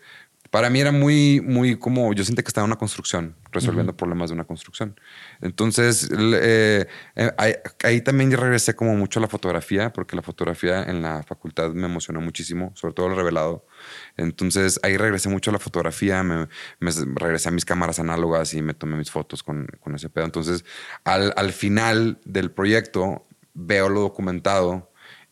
para 0.50 0.70
mí 0.70 0.80
era 0.80 0.92
muy, 0.92 1.40
muy 1.40 1.78
como, 1.78 2.12
yo 2.14 2.24
sentía 2.24 2.42
que 2.42 2.48
estaba 2.48 2.64
en 2.64 2.70
una 2.70 2.78
construcción, 2.78 3.36
resolviendo 3.52 3.96
problemas 3.96 4.30
de 4.30 4.34
una 4.34 4.44
construcción. 4.44 4.98
Entonces, 5.40 6.08
eh, 6.10 6.86
eh, 7.16 7.32
ahí, 7.36 7.54
ahí 7.84 8.00
también 8.00 8.32
regresé 8.32 8.74
como 8.74 8.94
mucho 8.94 9.20
a 9.20 9.22
la 9.22 9.28
fotografía, 9.28 9.92
porque 9.92 10.16
la 10.16 10.22
fotografía 10.22 10.84
en 10.84 11.02
la 11.02 11.22
facultad 11.22 11.72
me 11.72 11.86
emocionó 11.86 12.20
muchísimo, 12.20 12.72
sobre 12.74 12.94
todo 12.94 13.08
el 13.08 13.16
revelado. 13.16 13.66
Entonces, 14.16 14.80
ahí 14.82 14.96
regresé 14.96 15.28
mucho 15.28 15.50
a 15.50 15.52
la 15.52 15.58
fotografía, 15.58 16.22
me, 16.22 16.48
me 16.80 16.90
regresé 17.14 17.50
a 17.50 17.52
mis 17.52 17.64
cámaras 17.64 17.98
análogas 17.98 18.54
y 18.54 18.62
me 18.62 18.74
tomé 18.74 18.96
mis 18.96 19.10
fotos 19.10 19.42
con, 19.42 19.66
con 19.80 19.94
ese 19.94 20.08
pedo. 20.08 20.24
Entonces, 20.24 20.64
al, 21.04 21.34
al 21.36 21.52
final 21.52 22.20
del 22.24 22.50
proyecto, 22.50 23.26
veo 23.52 23.88
lo 23.88 24.00
documentado 24.00 24.88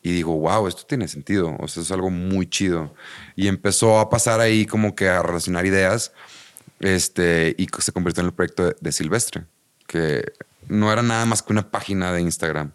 y 0.06 0.12
digo, 0.12 0.38
wow, 0.38 0.68
esto 0.68 0.84
tiene 0.86 1.08
sentido, 1.08 1.56
o 1.58 1.66
sea, 1.66 1.82
es 1.82 1.90
algo 1.90 2.10
muy 2.10 2.48
chido. 2.48 2.94
Y 3.34 3.48
empezó 3.48 3.98
a 3.98 4.08
pasar 4.08 4.38
ahí 4.38 4.64
como 4.64 4.94
que 4.94 5.08
a 5.08 5.20
relacionar 5.20 5.66
ideas 5.66 6.12
este, 6.78 7.56
y 7.58 7.66
se 7.80 7.90
convirtió 7.90 8.20
en 8.20 8.28
el 8.28 8.32
proyecto 8.32 8.66
de, 8.66 8.76
de 8.80 8.92
Silvestre, 8.92 9.46
que 9.88 10.22
no 10.68 10.92
era 10.92 11.02
nada 11.02 11.26
más 11.26 11.42
que 11.42 11.52
una 11.52 11.72
página 11.72 12.12
de 12.12 12.20
Instagram, 12.20 12.70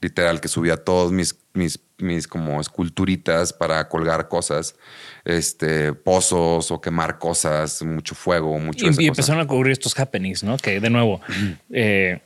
literal, 0.00 0.40
que 0.40 0.46
subía 0.46 0.76
todos 0.76 1.10
mis, 1.10 1.36
mis, 1.54 1.80
mis 1.98 2.28
como 2.28 2.60
esculturitas 2.60 3.52
para 3.52 3.88
colgar 3.88 4.28
cosas, 4.28 4.76
este, 5.24 5.92
pozos 5.92 6.70
o 6.70 6.80
quemar 6.80 7.18
cosas, 7.18 7.82
mucho 7.82 8.14
fuego, 8.14 8.58
mucho 8.60 8.86
Y, 8.86 9.06
empezaron 9.08 9.40
a 9.40 9.44
ocurrir 9.44 9.72
estos 9.72 9.98
happenings, 9.98 10.44
¿no? 10.44 10.56
Que 10.56 10.78
de 10.78 10.90
nuevo, 10.90 11.20
eh, 11.70 12.20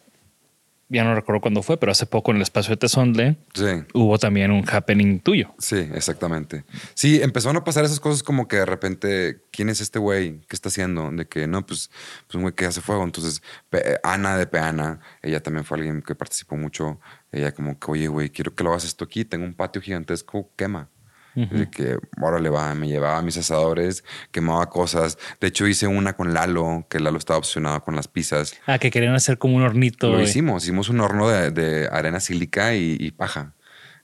ya 0.91 1.05
no 1.05 1.15
recuerdo 1.15 1.41
cuándo 1.41 1.63
fue, 1.63 1.79
pero 1.79 1.93
hace 1.93 2.05
poco 2.05 2.31
en 2.33 2.37
el 2.37 2.43
espacio 2.43 2.73
de 2.73 2.77
Tezondle 2.77 3.39
Sí. 3.55 3.65
hubo 3.95 4.19
también 4.19 4.51
un 4.51 4.65
happening 4.71 5.21
tuyo. 5.21 5.55
Sí, 5.59 5.77
exactamente. 5.95 6.65
Sí, 6.95 7.23
empezaron 7.23 7.57
a 7.57 7.65
pasar 7.65 7.85
esas 7.85 8.01
cosas 8.01 8.23
como 8.23 8.47
que 8.49 8.57
de 8.57 8.67
repente, 8.67 9.45
¿quién 9.53 9.69
es 9.69 9.81
este 9.81 9.99
güey? 9.99 10.41
¿Qué 10.49 10.57
está 10.57 10.69
haciendo? 10.69 11.11
De 11.11 11.27
que 11.27 11.47
no, 11.47 11.65
pues, 11.65 11.91
pues 12.27 12.35
un 12.35 12.43
güey 12.43 12.55
que 12.55 12.67
hace 12.67 12.81
fuego. 12.81 13.05
Entonces, 13.05 13.41
Pe- 13.71 13.99
Ana 14.03 14.37
de 14.37 14.47
Peana, 14.47 15.01
ella 15.23 15.43
también 15.43 15.65
fue 15.65 15.79
alguien 15.79 16.03
que 16.03 16.15
participó 16.15 16.57
mucho. 16.57 17.01
Ella 17.33 17.53
como 17.55 17.79
que, 17.79 17.91
oye, 17.91 18.09
güey, 18.09 18.31
quiero 18.31 18.55
que 18.55 18.65
lo 18.65 18.71
hagas 18.71 18.85
esto 18.85 19.05
aquí. 19.05 19.25
Tengo 19.25 19.45
un 19.45 19.55
patio 19.55 19.81
gigantesco, 19.81 20.51
quema. 20.57 20.89
De 21.35 21.71
que, 21.71 21.97
ahora 22.21 22.41
le 22.41 22.51
va, 22.51 22.75
me 22.75 22.89
llevaba 22.89 23.23
mis 23.23 23.37
asadores, 23.37 24.05
quemaba 24.33 24.69
cosas. 24.69 25.17
De 25.41 25.47
hecho, 25.47 25.67
hice 25.67 25.87
una 25.87 26.15
con 26.15 26.35
Lalo, 26.35 26.87
que 26.91 26.99
Lalo 26.99 27.19
estaba 27.19 27.39
obsesionado 27.39 27.83
con 27.83 27.95
las 27.95 28.09
pizzas. 28.09 28.55
Ah, 28.67 28.79
que 28.79 28.91
querían 28.91 29.15
hacer 29.15 29.39
como 29.39 29.57
un 29.57 29.63
hornito. 29.63 30.11
Lo 30.11 30.21
hicimos, 30.21 30.65
hicimos 30.65 30.89
un 30.89 31.01
horno 31.01 31.29
de, 31.29 31.51
de 31.51 31.89
arena 31.91 32.21
sílica 32.21 32.75
y, 32.75 32.97
y 32.99 33.13
paja. 33.13 33.55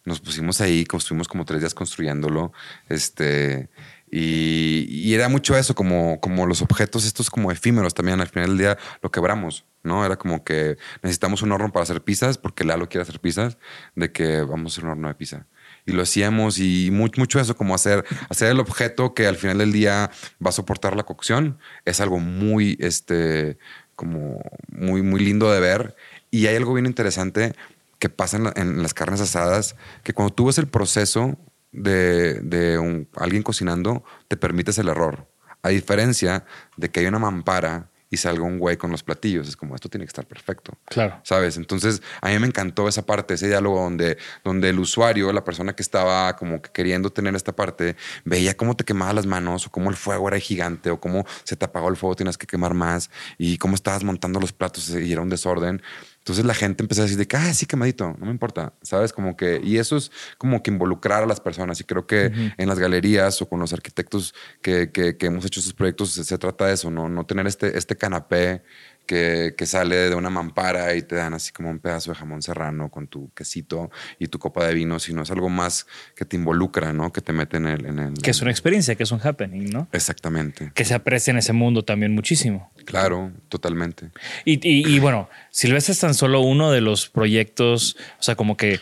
Nos 0.05 0.21
pusimos 0.21 0.61
ahí, 0.61 0.85
construimos 0.85 1.27
como 1.27 1.45
tres 1.45 1.61
días 1.61 1.75
construyéndolo. 1.75 2.53
Este, 2.89 3.71
y, 4.09 4.87
y 4.89 5.15
era 5.15 5.29
mucho 5.29 5.57
eso, 5.57 5.75
como, 5.75 6.21
como 6.21 6.47
los 6.47 6.63
objetos 6.63 7.05
estos 7.05 7.29
como 7.29 7.51
efímeros 7.51 7.93
también. 7.93 8.21
Al 8.21 8.29
final 8.29 8.51
del 8.51 8.59
día 8.59 8.79
lo 9.03 9.11
quebramos, 9.11 9.65
¿no? 9.83 10.07
Era 10.07 10.17
como 10.17 10.45
que 10.45 10.79
necesitamos 11.03 11.43
un 11.43 11.51
horno 11.51 11.73
para 11.73 11.83
hacer 11.83 12.03
pizzas 12.03 12.39
porque 12.39 12.63
Lalo 12.63 12.89
quiere 12.89 13.03
hacer 13.03 13.19
pizzas, 13.19 13.59
de 13.97 14.13
que 14.13 14.43
vamos 14.43 14.73
a 14.73 14.75
hacer 14.75 14.85
un 14.85 14.91
horno 14.91 15.09
de 15.09 15.15
pizza. 15.15 15.47
Y 15.87 15.93
lo 15.93 16.03
hacíamos 16.03 16.59
y 16.59 16.91
mu- 16.93 17.09
mucho, 17.17 17.39
eso, 17.41 17.57
como 17.57 17.75
hacer, 17.75 18.05
hacer 18.29 18.51
el 18.51 18.61
objeto 18.61 19.15
que 19.15 19.27
al 19.27 19.37
final 19.37 19.59
del 19.59 19.73
día 19.73 20.11
va 20.45 20.51
a 20.51 20.53
soportar 20.53 20.97
la 20.97 21.05
cocción, 21.05 21.59
es 21.85 22.01
algo 22.01 22.19
muy, 22.19 22.77
este, 22.81 23.57
como 23.95 24.41
muy, 24.69 25.03
muy 25.03 25.21
lindo 25.25 25.51
de 25.53 25.61
ver. 25.61 25.95
Y 26.31 26.47
hay 26.49 26.57
algo 26.57 26.75
bien 26.75 26.87
interesante 26.87 27.55
que 27.99 28.09
pasa 28.09 28.37
en, 28.37 28.53
en 28.57 28.83
las 28.83 28.95
carnes 28.95 29.21
asadas, 29.21 29.77
que 30.03 30.13
cuando 30.13 30.35
tú 30.35 30.47
ves 30.47 30.59
el 30.59 30.67
proceso 30.67 31.39
de, 31.73 32.35
de 32.41 32.79
un- 32.79 33.09
alguien 33.17 33.43
cocinando, 33.43 34.05
te 34.29 34.37
permites 34.37 34.79
el 34.79 34.89
error. 34.89 35.29
A 35.63 35.69
diferencia 35.71 36.45
de 36.77 36.91
que 36.91 37.01
hay 37.01 37.07
una 37.07 37.19
mampara 37.19 37.91
y 38.11 38.17
salga 38.19 38.45
un 38.45 38.59
güey 38.59 38.77
con 38.77 38.91
los 38.91 39.03
platillos, 39.03 39.49
es 39.49 39.57
como 39.57 39.75
esto 39.75 39.89
tiene 39.89 40.05
que 40.05 40.11
estar 40.11 40.27
perfecto. 40.27 40.73
Claro. 40.87 41.21
¿Sabes? 41.25 41.57
Entonces, 41.57 42.03
a 42.21 42.29
mí 42.29 42.39
me 42.39 42.47
encantó 42.47 42.89
esa 42.89 43.05
parte, 43.05 43.35
ese 43.35 43.49
diálogo 43.49 43.81
donde, 43.81 44.17
donde 44.45 44.69
el 44.69 44.79
usuario, 44.79 45.33
la 45.33 45.45
persona 45.45 45.75
que 45.75 45.83
estaba 45.83 46.37
como 46.37 46.63
que 46.63 46.71
queriendo 46.71 47.11
tener 47.11 47.35
esta 47.35 47.55
parte, 47.55 47.97
veía 48.25 48.57
cómo 48.57 48.77
te 48.77 48.85
quemaba 48.85 49.13
las 49.13 49.27
manos 49.27 49.67
o 49.67 49.71
cómo 49.71 49.91
el 49.91 49.97
fuego 49.97 50.29
era 50.29 50.39
gigante 50.39 50.91
o 50.91 51.01
cómo 51.01 51.27
se 51.45 51.57
te 51.57 51.65
apagó 51.65 51.89
el 51.89 51.97
fuego, 51.97 52.15
tienes 52.15 52.39
que 52.39 52.47
quemar 52.47 52.75
más 52.75 53.11
y 53.39 53.59
cómo 53.59 53.75
estabas 53.75 54.05
montando 54.05 54.41
los 54.41 54.53
platos 54.53 54.89
y 54.91 55.13
era 55.13 55.21
un 55.21 55.29
desorden. 55.29 55.83
Entonces 56.27 56.45
la 56.45 56.55
gente 56.55 56.83
empezó 56.83 57.03
a 57.03 57.05
decir 57.05 57.19
de 57.19 57.29
que, 57.29 57.37
ah, 57.37 57.55
sí, 57.55 57.67
quemadito, 57.67 58.17
no 58.19 58.27
me 58.27 58.33
importa, 58.33 58.73
¿sabes? 58.83 59.13
Como 59.13 59.37
que, 59.37 59.61
y 59.63 59.79
eso 59.79 59.97
es 59.97 60.11
como 60.39 60.61
que 60.61 60.73
involucrar 60.73 61.23
a 61.23 61.27
las 61.27 61.39
personas. 61.39 61.79
Y 61.81 61.85
creo 61.85 62.09
que 62.09 62.33
en 62.57 62.69
las 62.69 62.81
galerías 62.81 63.41
o 63.43 63.49
con 63.49 63.61
los 63.61 63.73
arquitectos 63.73 64.35
que, 64.61 64.91
que- 64.91 65.17
que 65.17 65.27
hemos 65.27 65.45
hecho 65.45 65.61
esos 65.61 65.73
proyectos 65.73 66.11
se, 66.11 66.25
se 66.25 66.37
trata 66.37 66.67
de 66.67 66.75
eso, 66.75 66.91
¿no? 66.91 67.09
No 67.09 67.25
tener 67.27 67.47
este, 67.47 67.79
este 67.79 67.95
canapé 67.95 68.65
que, 69.07 69.55
que 69.57 69.67
sale 69.67 69.97
de 70.11 70.15
una 70.15 70.31
mampara 70.31 70.95
y 70.95 71.03
te 71.03 71.15
dan 71.15 71.33
así 71.35 71.53
como 71.53 71.71
un 71.71 71.79
pedazo 71.79 72.11
de 72.11 72.17
jamón 72.17 72.43
serrano 72.43 72.91
con 72.91 73.07
tu 73.07 73.31
quesito 73.35 73.91
y 74.19 74.27
tu 74.29 74.39
copa 74.39 74.67
de 74.67 74.75
vino, 74.75 74.99
sino 74.99 75.23
es 75.23 75.31
algo 75.31 75.49
más 75.49 75.87
que 76.15 76.25
te 76.25 76.37
involucra, 76.37 76.93
¿no? 76.93 77.13
Que 77.13 77.21
te 77.21 77.33
mete 77.33 77.57
en 77.57 77.67
el... 77.67 77.87
En 77.87 77.99
el 77.99 78.15
Que 78.15 78.31
es 78.31 78.43
una 78.43 78.51
experiencia, 78.51 78.95
que 78.97 79.05
es 79.05 79.13
un 79.13 79.21
happening, 79.23 79.71
¿no? 79.71 79.89
Exactamente. 79.93 80.73
Que 80.75 80.85
se 80.85 80.95
aprecia 80.95 81.31
en 81.31 81.39
ese 81.39 81.53
mundo 81.53 81.85
también 81.85 82.13
muchísimo. 82.15 82.71
Claro, 82.85 83.33
totalmente. 83.49 84.11
Y, 84.45 84.55
y- 84.69 84.87
y 84.95 84.99
bueno, 84.99 85.29
Silvestre 85.51 85.93
es 85.93 86.01
tan 86.01 86.15
solo 86.15 86.41
uno 86.41 86.71
de 86.73 86.81
los 86.81 87.09
proyectos, 87.09 87.97
o 88.19 88.23
sea, 88.23 88.35
como 88.35 88.57
que 88.57 88.81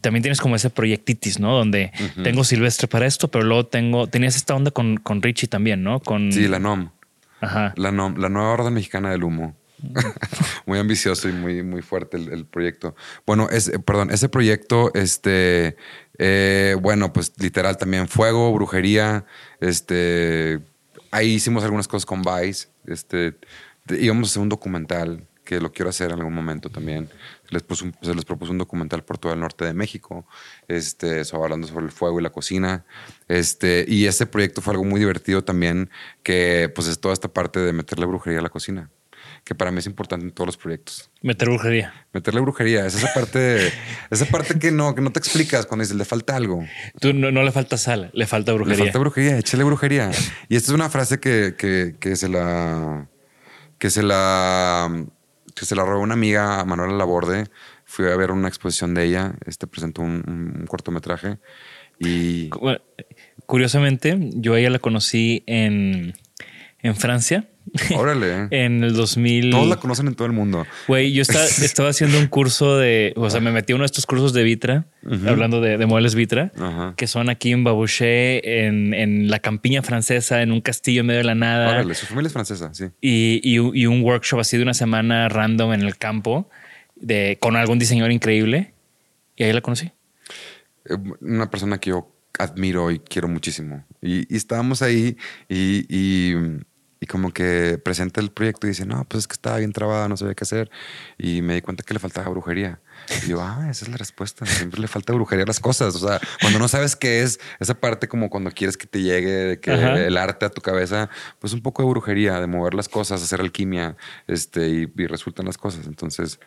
también 0.00 0.22
tienes 0.22 0.40
como 0.40 0.56
ese 0.56 0.68
proyectitis, 0.70 1.38
¿no? 1.38 1.56
Donde 1.56 1.92
tengo 2.24 2.42
Silvestre 2.42 2.88
para 2.88 3.06
esto, 3.06 3.28
pero 3.28 3.44
luego 3.44 3.66
tengo, 3.66 4.08
tenías 4.08 4.34
esta 4.34 4.54
onda 4.54 4.70
con, 4.72 4.96
con 4.96 5.22
Richie 5.22 5.46
también, 5.48 5.84
¿no? 5.84 6.00
Con, 6.00 6.32
Sí, 6.32 6.48
la 6.48 6.58
NOM. 6.58 6.90
Ajá. 7.42 7.74
La, 7.76 7.90
nueva 7.90 8.52
orden 8.52 8.72
mexicana 8.72 9.10
del 9.10 9.24
humo. 9.24 9.56
muy 10.66 10.78
ambicioso 10.78 11.28
y 11.28 11.32
muy, 11.32 11.64
muy 11.64 11.82
fuerte 11.82 12.16
el, 12.16 12.32
el 12.32 12.46
proyecto. 12.46 12.94
Bueno, 13.26 13.48
es, 13.50 13.66
eh, 13.66 13.80
perdón, 13.80 14.12
ese 14.12 14.28
proyecto, 14.28 14.92
este, 14.94 15.76
eh, 16.18 16.76
bueno, 16.80 17.12
pues 17.12 17.32
literal 17.38 17.76
también 17.76 18.06
fuego, 18.06 18.52
brujería, 18.52 19.26
este, 19.60 20.60
ahí 21.10 21.34
hicimos 21.34 21.64
algunas 21.64 21.88
cosas 21.88 22.06
con 22.06 22.22
Vice, 22.22 22.68
este, 22.86 23.34
íbamos 23.90 24.28
a 24.28 24.30
hacer 24.30 24.42
un 24.42 24.48
documental 24.48 25.26
que 25.44 25.60
lo 25.60 25.72
quiero 25.72 25.90
hacer 25.90 26.12
en 26.12 26.18
algún 26.18 26.34
momento 26.34 26.70
también. 26.70 27.08
Les 27.52 27.62
puso 27.62 27.84
un- 27.84 27.94
se 28.02 28.14
les 28.14 28.24
propuso 28.24 28.50
un 28.50 28.58
documental 28.58 29.04
por 29.04 29.18
todo 29.18 29.32
el 29.32 29.38
norte 29.40 29.64
de 29.64 29.74
México, 29.74 30.26
este, 30.68 31.24
sobre- 31.24 31.44
hablando 31.44 31.66
sobre 31.68 31.84
el 31.84 31.92
fuego 31.92 32.18
y 32.18 32.22
la 32.22 32.30
cocina. 32.30 32.84
Este, 33.28 33.84
y 33.86 34.06
ese 34.06 34.26
proyecto 34.26 34.60
fue 34.62 34.72
algo 34.72 34.84
muy 34.84 34.98
divertido 34.98 35.44
también, 35.44 35.90
que 36.22 36.70
pues 36.74 36.88
es 36.88 36.98
toda 37.00 37.12
esta 37.14 37.28
parte 37.28 37.60
de 37.60 37.72
meterle 37.72 38.06
brujería 38.06 38.40
a 38.40 38.42
la 38.42 38.48
cocina, 38.48 38.90
que 39.44 39.54
para 39.54 39.70
mí 39.70 39.78
es 39.78 39.86
importante 39.86 40.24
en 40.24 40.32
todos 40.32 40.46
los 40.46 40.56
proyectos. 40.56 41.10
Meter 41.20 41.48
brujería. 41.48 41.92
Meterle 42.12 42.40
brujería, 42.40 42.86
es 42.86 42.94
esa 42.94 43.12
parte, 43.12 43.70
esa 44.10 44.24
parte 44.26 44.58
que 44.58 44.70
no, 44.70 44.94
que 44.94 45.00
no 45.02 45.12
te 45.12 45.18
explicas 45.18 45.66
cuando 45.66 45.82
dices 45.82 45.96
le 45.96 46.04
falta 46.04 46.34
algo. 46.36 46.64
Tú 47.00 47.12
no, 47.12 47.30
no 47.30 47.42
le 47.42 47.52
falta 47.52 47.76
sal, 47.76 48.10
le 48.14 48.26
falta 48.26 48.52
Le 48.52 48.56
brujería. 48.58 48.84
falta 48.86 48.98
brujería, 48.98 49.38
échale 49.38 49.64
brujería. 49.64 50.10
Y 50.48 50.56
esta 50.56 50.70
es 50.72 50.74
una 50.74 50.88
frase 50.88 51.20
que, 51.20 51.54
que, 51.58 51.96
que 52.00 52.16
se 52.16 52.28
la. 52.28 53.08
que 53.78 53.90
se 53.90 54.02
la. 54.02 55.06
Que 55.54 55.64
se 55.66 55.74
la 55.76 55.84
robó 55.84 56.02
una 56.02 56.14
amiga 56.14 56.60
a 56.60 56.64
Manuela 56.64 56.94
Laborde. 56.94 57.46
Fui 57.84 58.06
a 58.06 58.16
ver 58.16 58.30
una 58.30 58.48
exposición 58.48 58.94
de 58.94 59.04
ella. 59.04 59.34
Este 59.46 59.66
presentó 59.66 60.02
un, 60.02 60.22
un- 60.26 60.66
cortometraje. 60.66 61.38
Y. 61.98 62.50
Curiosamente, 63.46 64.16
yo 64.34 64.54
a 64.54 64.60
ella 64.60 64.70
la 64.70 64.78
conocí 64.78 65.42
en, 65.46 66.14
en 66.80 66.96
Francia. 66.96 67.48
Órale. 67.96 68.48
En 68.50 68.82
el 68.84 68.94
2000. 68.94 69.50
Todos 69.50 69.68
la 69.68 69.76
conocen 69.76 70.06
en 70.08 70.14
todo 70.14 70.26
el 70.26 70.32
mundo. 70.32 70.66
Güey, 70.88 71.12
yo 71.12 71.22
estaba, 71.22 71.44
estaba 71.62 71.88
haciendo 71.90 72.18
un 72.18 72.26
curso 72.26 72.76
de, 72.76 73.12
o 73.16 73.28
sea, 73.30 73.40
me 73.40 73.50
metí 73.52 73.72
a 73.72 73.76
uno 73.76 73.82
de 73.82 73.86
estos 73.86 74.04
cursos 74.06 74.32
de 74.32 74.42
Vitra, 74.42 74.86
hablando 75.26 75.60
de, 75.60 75.78
de 75.78 75.86
muebles 75.86 76.14
Vitra, 76.14 76.52
Ajá. 76.58 76.94
que 76.96 77.06
son 77.06 77.28
aquí 77.30 77.52
en 77.52 77.64
Babouché, 77.64 78.66
en, 78.66 78.94
en 78.94 79.30
la 79.30 79.38
campiña 79.38 79.82
francesa, 79.82 80.42
en 80.42 80.52
un 80.52 80.60
castillo 80.60 81.00
en 81.00 81.06
medio 81.06 81.18
de 81.18 81.24
la 81.24 81.34
nada. 81.34 81.68
Órale, 81.70 81.94
su 81.94 82.06
familia 82.06 82.26
es 82.28 82.32
francesa, 82.32 82.72
sí. 82.74 82.86
y, 83.00 83.40
y 83.42 83.58
un- 83.58 83.76
y 83.76 83.86
un 83.86 84.02
workshop 84.02 84.40
así 84.40 84.56
de 84.56 84.62
una 84.62 84.74
semana 84.74 85.28
random 85.28 85.72
en 85.72 85.82
el 85.82 85.96
campo 85.96 86.48
de, 86.96 87.38
con 87.40 87.56
algún 87.56 87.78
diseñador 87.78 88.12
increíble. 88.12 88.74
Y 89.36 89.44
ahí 89.44 89.52
la 89.52 89.60
conocí. 89.62 89.90
Eh, 90.88 90.96
Una 91.20 91.50
persona 91.50 91.78
que 91.78 91.90
yo 91.90 92.08
admiro 92.38 92.90
y 92.90 92.98
quiero 92.98 93.28
muchísimo. 93.28 93.84
Y, 94.00 94.32
y 94.32 94.36
estábamos 94.36 94.82
ahí 94.82 95.16
y, 95.48 95.86
y, 95.88 96.34
y 97.02 97.06
como 97.06 97.32
que 97.32 97.80
presenta 97.84 98.20
el 98.20 98.30
proyecto 98.30 98.68
y 98.68 98.70
dice, 98.70 98.86
no, 98.86 99.04
pues 99.08 99.24
es 99.24 99.26
que 99.26 99.32
estaba 99.32 99.56
bien 99.58 99.72
trabada, 99.72 100.06
no 100.08 100.16
sabía 100.16 100.36
qué 100.36 100.44
hacer. 100.44 100.70
Y 101.18 101.42
me 101.42 101.54
di 101.54 101.60
cuenta 101.60 101.82
que 101.82 101.92
le 101.94 101.98
faltaba 101.98 102.28
brujería. 102.28 102.78
Y 103.24 103.30
yo, 103.30 103.42
ah, 103.42 103.66
esa 103.68 103.84
es 103.86 103.90
la 103.90 103.96
respuesta. 103.96 104.46
Siempre 104.46 104.80
le 104.80 104.86
falta 104.86 105.12
brujería 105.12 105.42
a 105.42 105.48
las 105.48 105.58
cosas. 105.58 105.96
O 105.96 105.98
sea, 105.98 106.20
cuando 106.40 106.60
no 106.60 106.68
sabes 106.68 106.94
qué 106.94 107.24
es, 107.24 107.40
esa 107.58 107.74
parte 107.74 108.06
como 108.06 108.30
cuando 108.30 108.52
quieres 108.52 108.76
que 108.76 108.86
te 108.86 109.02
llegue 109.02 109.32
de 109.32 109.58
que 109.58 109.72
Ajá. 109.72 109.98
el 109.98 110.16
arte 110.16 110.46
a 110.46 110.50
tu 110.50 110.60
cabeza, 110.62 111.10
pues 111.40 111.52
un 111.52 111.60
poco 111.60 111.82
de 111.82 111.88
brujería, 111.88 112.38
de 112.38 112.46
mover 112.46 112.74
las 112.74 112.88
cosas, 112.88 113.20
hacer 113.20 113.40
alquimia, 113.40 113.96
este, 114.28 114.68
y, 114.68 114.92
y 114.96 115.06
resultan 115.08 115.46
las 115.46 115.58
cosas. 115.58 115.88
Entonces, 115.88 116.38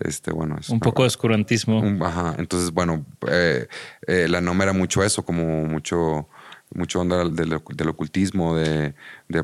este, 0.00 0.32
bueno. 0.32 0.56
es 0.58 0.70
Un 0.70 0.80
poco 0.80 1.02
de 1.04 1.06
oscurantismo. 1.06 1.84
ajá. 2.04 2.34
Entonces, 2.36 2.72
bueno, 2.72 3.06
eh, 3.28 3.68
eh, 4.08 4.26
la 4.28 4.40
NOM 4.40 4.60
era 4.60 4.72
mucho 4.72 5.04
eso, 5.04 5.24
como 5.24 5.66
mucho, 5.66 6.28
mucho 6.74 7.00
onda 7.00 7.24
del, 7.28 7.52
ocultismo, 7.88 8.56
de, 8.56 8.94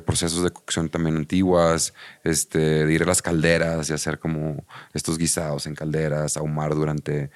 procesos 0.04 0.42
de 0.44 0.50
cocción 0.50 0.88
también 0.88 1.16
antiguas, 1.16 1.92
este, 2.22 2.86
de 2.86 2.92
ir 2.92 3.02
a 3.02 3.06
las 3.06 3.22
calderas 3.22 3.90
y 3.90 3.92
hacer 3.92 4.18
como 4.18 4.64
estos 4.94 5.18
guisados 5.18 5.66
en 5.66 5.74
calderas, 5.74 6.36
ahumar 6.36 6.74
durante 6.74 7.30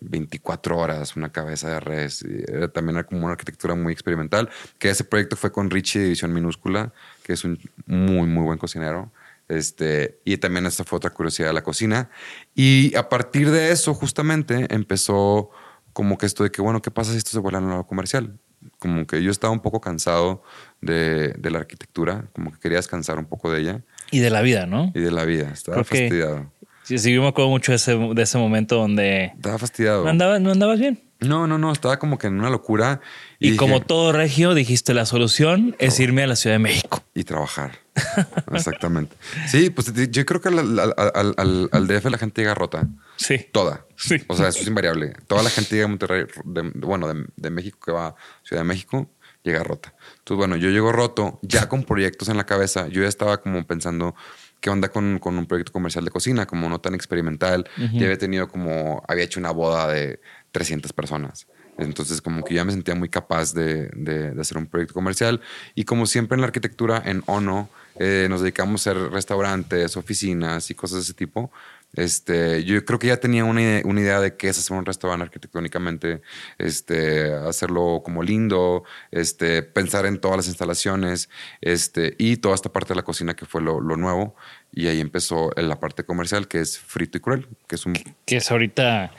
24 0.00 0.78
horas 0.78 1.16
una 1.16 1.30
cabeza 1.30 1.68
de 1.68 1.80
res. 1.80 2.22
Era 2.22 2.68
también 2.68 3.02
como 3.04 3.24
una 3.24 3.32
arquitectura 3.32 3.74
muy 3.74 3.92
experimental, 3.92 4.48
que 4.78 4.90
ese 4.90 5.04
proyecto 5.04 5.36
fue 5.36 5.52
con 5.52 5.70
Richie 5.70 6.00
de 6.00 6.06
Edición 6.08 6.32
Minúscula, 6.32 6.92
que 7.22 7.34
es 7.34 7.44
un 7.44 7.58
muy, 7.86 8.26
muy 8.26 8.44
buen 8.44 8.58
cocinero. 8.58 9.12
Este, 9.48 10.20
y 10.24 10.38
también 10.38 10.64
esta 10.64 10.84
fue 10.84 10.96
otra 10.96 11.10
curiosidad 11.10 11.48
de 11.48 11.54
la 11.54 11.62
cocina. 11.62 12.10
Y 12.54 12.94
a 12.96 13.08
partir 13.08 13.50
de 13.50 13.72
eso, 13.72 13.94
justamente, 13.94 14.66
empezó 14.74 15.50
como 15.92 16.18
que 16.18 16.26
esto 16.26 16.44
de 16.44 16.50
que, 16.50 16.62
bueno, 16.62 16.80
¿qué 16.80 16.90
pasa 16.90 17.12
si 17.12 17.18
esto 17.18 17.30
se 17.30 17.38
vuelve 17.38 17.58
a 17.58 17.60
lo 17.60 17.86
comercial? 17.86 18.38
Como 18.78 19.06
que 19.06 19.22
yo 19.22 19.30
estaba 19.30 19.52
un 19.52 19.60
poco 19.60 19.80
cansado 19.80 20.42
de, 20.80 21.28
de 21.38 21.50
la 21.50 21.58
arquitectura, 21.58 22.26
como 22.32 22.52
que 22.52 22.58
quería 22.58 22.78
descansar 22.78 23.18
un 23.18 23.26
poco 23.26 23.50
de 23.50 23.60
ella 23.60 23.80
Y 24.10 24.20
de 24.20 24.30
la 24.30 24.42
vida, 24.42 24.66
¿no? 24.66 24.92
y 24.94 25.00
de 25.00 25.10
la 25.10 25.24
vida. 25.24 25.50
Estaba 25.52 25.76
Creo 25.76 25.84
fastidiado. 25.84 26.52
Sí, 26.82 26.98
sí, 26.98 27.14
yo 27.14 27.22
me 27.22 27.28
acuerdo 27.28 27.50
mucho 27.50 27.72
de 27.72 27.76
ese, 27.76 27.96
de 27.96 28.22
ese 28.22 28.36
momento 28.36 28.76
donde 28.76 29.32
Estaba 29.36 29.58
fastidiado. 29.58 30.04
no, 30.04 30.10
andabas, 30.10 30.40
no 30.40 30.50
andabas 30.52 30.78
bien. 30.78 31.02
No, 31.20 31.46
no, 31.46 31.56
no, 31.56 31.72
estaba 31.72 31.98
como 31.98 32.18
que 32.18 32.26
en 32.26 32.38
una 32.38 32.50
locura. 32.50 33.00
Y, 33.38 33.46
dije, 33.46 33.56
como 33.56 33.80
todo 33.80 34.12
regio, 34.12 34.52
dijiste 34.52 34.92
la 34.92 35.06
solución 35.06 35.74
es 35.78 35.98
irme 35.98 36.22
a 36.24 36.26
la 36.26 36.36
Ciudad 36.36 36.56
de 36.56 36.58
México. 36.58 37.02
Y 37.14 37.24
trabajar. 37.24 37.83
Exactamente. 38.52 39.16
Sí, 39.48 39.70
pues 39.70 39.92
yo 40.10 40.26
creo 40.26 40.40
que 40.40 40.48
al, 40.48 40.78
al- 40.78 40.94
al- 40.96 41.34
al- 41.36 41.68
al 41.72 41.86
DF 41.86 42.06
la 42.10 42.18
gente 42.18 42.42
llega 42.42 42.54
rota. 42.54 42.88
Sí. 43.16 43.46
Toda. 43.52 43.86
Sí. 43.96 44.16
O 44.28 44.36
sea, 44.36 44.48
eso 44.48 44.60
es 44.60 44.66
invariable. 44.66 45.14
Toda 45.26 45.42
la 45.42 45.50
gente 45.50 45.74
llega 45.74 45.84
a 45.86 45.88
Monterrey, 45.88 46.24
de- 46.44 46.70
bueno, 46.80 47.12
de, 47.12 47.26
de 47.36 47.50
México 47.50 47.78
que 47.84 47.92
va 47.92 48.08
a 48.08 48.14
Ciudad 48.42 48.62
de 48.62 48.68
México, 48.68 49.10
llega 49.42 49.62
rota. 49.62 49.94
Entonces, 50.18 50.36
bueno, 50.38 50.56
yo 50.56 50.70
llego 50.70 50.90
roto, 50.92 51.38
ya 51.42 51.68
con 51.68 51.84
proyectos 51.84 52.28
en 52.28 52.36
la 52.36 52.44
cabeza. 52.46 52.88
Yo 52.88 53.02
ya 53.02 53.08
estaba 53.08 53.40
como 53.40 53.64
pensando 53.66 54.14
qué 54.60 54.70
onda 54.70 54.88
con, 54.88 55.18
con 55.18 55.36
un 55.38 55.46
proyecto 55.46 55.72
comercial 55.72 56.04
de 56.04 56.10
cocina, 56.10 56.46
como 56.46 56.68
no 56.68 56.80
tan 56.80 56.94
experimental. 56.94 57.68
Ya 57.76 58.04
había 58.06 58.18
tenido 58.18 58.48
como, 58.48 59.02
había 59.06 59.24
hecho 59.24 59.38
una 59.38 59.50
boda 59.50 59.86
de 59.88 60.20
300 60.52 60.92
personas. 60.94 61.46
Entonces, 61.78 62.20
como 62.22 62.44
que 62.44 62.54
ya 62.54 62.64
me 62.64 62.72
sentía 62.72 62.94
muy 62.94 63.08
capaz 63.08 63.52
de, 63.54 63.88
de- 63.94 64.30
de 64.32 64.40
hacer 64.40 64.58
un 64.58 64.66
proyecto 64.66 64.94
comercial. 64.94 65.40
Y 65.74 65.84
como 65.84 66.06
siempre 66.06 66.36
en 66.36 66.40
la 66.40 66.46
arquitectura, 66.46 67.02
en 67.04 67.22
ONO, 67.26 67.68
eh, 67.98 68.26
nos 68.30 68.40
dedicamos 68.42 68.86
a 68.86 68.90
hacer 68.90 69.10
restaurantes, 69.10 69.96
oficinas 69.96 70.70
y 70.70 70.74
cosas 70.74 70.96
de 70.98 71.02
ese 71.02 71.14
tipo. 71.14 71.50
Este, 71.96 72.64
yo 72.64 72.84
creo 72.84 72.98
que 72.98 73.06
ya 73.06 73.18
tenía 73.18 73.44
una, 73.44 73.60
ide- 73.62 73.82
una 73.84 74.00
idea 74.00 74.20
de 74.20 74.36
qué 74.36 74.48
es 74.48 74.58
hacer 74.58 74.76
un 74.76 74.84
restaurante 74.84 75.22
arquitectónicamente, 75.24 76.22
este, 76.58 77.32
hacerlo 77.32 78.02
como 78.04 78.22
lindo, 78.24 78.82
este, 79.12 79.62
pensar 79.62 80.04
en 80.06 80.18
todas 80.18 80.36
las 80.38 80.48
instalaciones, 80.48 81.28
este, 81.60 82.14
y 82.18 82.38
toda 82.38 82.54
esta 82.56 82.72
parte 82.72 82.88
de 82.90 82.96
la 82.96 83.02
cocina 83.04 83.34
que 83.34 83.46
fue 83.46 83.62
lo, 83.62 83.80
lo 83.80 83.96
nuevo. 83.96 84.34
Y 84.72 84.88
ahí 84.88 85.00
empezó 85.00 85.52
la 85.56 85.78
parte 85.78 86.02
comercial, 86.04 86.48
que 86.48 86.60
es 86.60 86.78
Frito 86.80 87.18
y 87.18 87.20
Cruel, 87.20 87.46
que 87.68 87.76
es 87.76 87.86
un 87.86 87.92
Que 88.24 88.38
es 88.38 88.50
ahorita, 88.50 89.12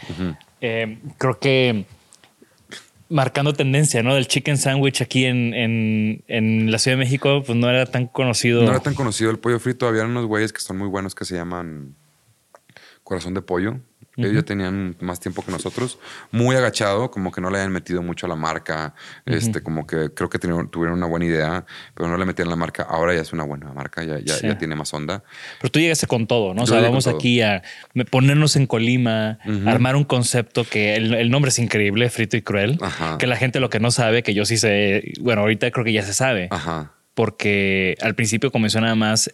eh, 0.59 0.99
creo 1.17 1.39
que 1.39 1.85
marcando 3.09 3.53
tendencia, 3.53 4.03
¿no? 4.03 4.15
Del 4.15 4.27
chicken 4.27 4.57
sandwich 4.57 5.01
aquí 5.01 5.25
en, 5.25 5.53
en, 5.53 6.23
en 6.27 6.71
la 6.71 6.79
Ciudad 6.79 6.97
de 6.97 7.03
México, 7.03 7.43
pues 7.45 7.57
no 7.57 7.69
era 7.69 7.85
tan 7.85 8.07
conocido. 8.07 8.63
No 8.63 8.71
era 8.71 8.79
tan 8.79 8.95
conocido 8.95 9.31
el 9.31 9.39
pollo 9.39 9.59
frito. 9.59 9.87
Había 9.87 10.03
unos 10.03 10.25
güeyes 10.25 10.51
que 10.53 10.61
son 10.61 10.77
muy 10.77 10.87
buenos 10.87 11.15
que 11.15 11.25
se 11.25 11.35
llaman 11.35 11.95
Corazón 13.03 13.33
de 13.33 13.41
Pollo. 13.41 13.79
Ellos 14.17 14.33
ya 14.33 14.41
tenían 14.43 14.95
más 15.01 15.19
tiempo 15.19 15.43
que 15.43 15.51
nosotros. 15.51 15.99
Muy 16.31 16.55
agachado, 16.55 17.11
como 17.11 17.31
que 17.31 17.41
no 17.41 17.49
le 17.49 17.57
habían 17.57 17.71
metido 17.73 18.01
mucho 18.01 18.25
a 18.25 18.29
la 18.29 18.35
marca. 18.35 18.93
Este, 19.25 19.61
como 19.61 19.85
que 19.85 20.11
creo 20.13 20.29
que 20.29 20.39
tuvieron, 20.39 20.69
tuvieron 20.69 20.97
una 20.97 21.07
buena 21.07 21.25
idea, 21.25 21.65
pero 21.93 22.07
no 22.09 22.17
le 22.17 22.25
metían 22.25 22.49
la 22.49 22.55
marca. 22.55 22.83
Ahora 22.83 23.13
ya 23.13 23.21
es 23.21 23.33
una 23.33 23.43
buena 23.43 23.73
marca, 23.73 24.03
ya, 24.03 24.19
ya, 24.19 24.33
Sí. 24.35 24.47
ya 24.47 24.57
tiene 24.57 24.75
más 24.75 24.93
onda. 24.93 25.23
Pero 25.61 25.71
tú 25.71 25.79
llegaste 25.79 26.07
con 26.07 26.27
todo, 26.27 26.53
¿no? 26.53 26.63
O 26.63 26.67
sea, 26.67 26.79
vamos 26.81 27.07
aquí 27.07 27.41
a 27.41 27.61
ponernos 28.09 28.55
en 28.55 28.67
Colima, 28.67 29.39
armar 29.65 29.95
un 29.95 30.03
concepto 30.05 30.63
que 30.63 30.95
el, 30.95 31.13
el 31.13 31.29
nombre 31.29 31.49
es 31.49 31.59
increíble, 31.59 32.09
frito 32.09 32.37
y 32.37 32.41
cruel. 32.41 32.77
Ajá. 32.81 33.17
Que 33.17 33.27
la 33.27 33.35
gente 33.35 33.59
lo 33.59 33.69
que 33.69 33.79
no 33.79 33.91
sabe, 33.91 34.23
que 34.23 34.33
yo 34.33 34.45
sí 34.45 34.57
sé, 34.57 35.13
bueno, 35.19 35.41
ahorita 35.41 35.69
creo 35.71 35.83
que 35.85 35.91
ya 35.93 36.03
se 36.03 36.13
sabe, 36.13 36.47
Ajá, 36.51 36.91
porque 37.13 37.95
al 38.01 38.15
principio 38.15 38.51
comenzó 38.51 38.79
nada 38.81 38.95
más 38.95 39.33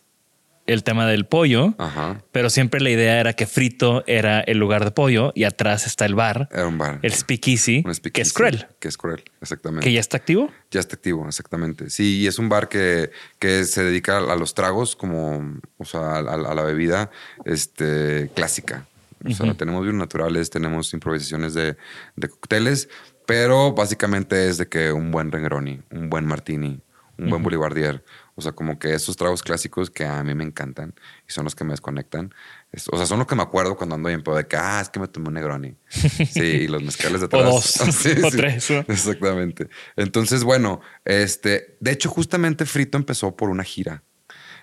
el 0.68 0.84
tema 0.84 1.08
del 1.08 1.26
pollo, 1.26 1.74
ajá. 1.78 2.22
pero 2.32 2.50
siempre 2.50 2.80
la 2.82 2.90
idea 2.92 3.20
era 3.20 3.34
que 3.34 3.48
frito 3.48 4.04
era 4.08 4.40
el 4.42 4.58
lugar 4.58 4.86
de 4.86 4.92
pollo 4.92 5.32
y 5.36 5.44
atrás 5.44 5.86
está 5.88 6.06
el 6.06 6.16
bar, 6.16 6.48
Era 6.52 6.68
un 6.68 6.78
bar. 6.78 7.00
el 7.02 7.12
speakeasy, 7.14 7.84
Un 7.86 7.94
que 8.12 8.22
es 8.22 8.32
cruel, 8.32 8.68
Que 8.80 8.88
es 8.88 8.98
cruel, 8.98 9.24
exactamente. 9.42 9.84
que 9.86 9.92
ya 9.94 10.00
está 10.00 10.18
activo. 10.18 10.50
Ya 10.70 10.80
está 10.80 10.96
activo, 10.96 11.28
exactamente. 11.28 11.90
Sí, 11.90 12.20
y 12.20 12.28
es 12.28 12.38
un 12.40 12.48
bar 12.48 12.70
que, 12.70 13.10
que 13.40 13.66
se 13.66 13.84
dedica 13.84 14.18
a 14.20 14.36
los 14.36 14.54
tragos, 14.54 14.96
como, 14.96 15.60
o 15.78 15.86
sea, 15.86 16.00
a, 16.00 16.20
a- 16.20 16.52
a 16.52 16.56
la 16.56 16.64
bebida 16.64 17.10
este, 17.46 18.30
clásica. 18.36 18.86
O 19.24 19.30
sea, 19.34 19.54
tenemos 19.54 19.82
vinos 19.86 20.00
naturales, 20.00 20.50
tenemos 20.50 20.94
improvisaciones 20.94 21.54
de, 21.54 21.78
de 22.16 22.28
cócteles, 22.30 22.90
pero 23.28 23.72
básicamente 23.74 24.50
es 24.50 24.58
de 24.58 24.68
que 24.68 24.92
un 24.92 25.12
buen 25.12 25.32
Rengroni, 25.32 25.80
un 25.92 26.10
buen 26.10 26.26
Martini, 26.26 26.82
un 27.20 27.30
buen 27.30 27.44
Bolivardier. 27.44 28.04
O 28.42 28.44
O 28.44 28.44
sea, 28.44 28.52
como 28.54 28.80
que 28.80 28.92
esos 28.96 29.16
tragos 29.16 29.44
clásicos 29.44 29.92
que 29.92 30.04
a 30.04 30.24
mí 30.24 30.34
me 30.34 30.44
encantan 30.44 30.96
y 31.28 31.32
son 31.32 31.44
los 31.44 31.54
que 31.54 31.64
me 31.64 31.72
desconectan. 31.74 32.34
Es- 32.72 32.88
o 32.92 32.98
sea, 32.98 33.06
son 33.06 33.20
los 33.20 33.28
que 33.28 33.36
me 33.36 33.44
acuerdo 33.44 33.78
cuando 33.78 33.94
ando 33.94 34.10
en 34.10 34.24
pedo 34.24 34.36
de 34.36 34.48
que, 34.48 34.58
ah, 34.58 34.80
es 34.82 34.90
que 34.90 35.00
me 35.00 35.08
tomé 35.08 35.28
un 35.28 35.36
Negroni. 35.36 35.76
Sí, 36.32 36.40
y 36.42 36.68
los 36.68 36.82
mezcales 36.82 37.20
de 37.22 37.28
atrás. 37.28 37.44
dos, 37.46 37.66
Sí, 37.96 38.10
o 38.24 38.32
sí. 38.32 38.38
tres, 38.38 38.72
¿no? 38.72 38.80
Exactamente. 38.88 39.70
Entonces, 39.96 40.44
bueno, 40.44 40.82
este, 41.06 41.78
de 41.80 41.92
hecho, 41.92 42.10
justamente 42.10 42.66
Frito 42.66 42.98
empezó 42.98 43.36
por 43.36 43.50
una 43.50 43.64
gira. 43.64 44.02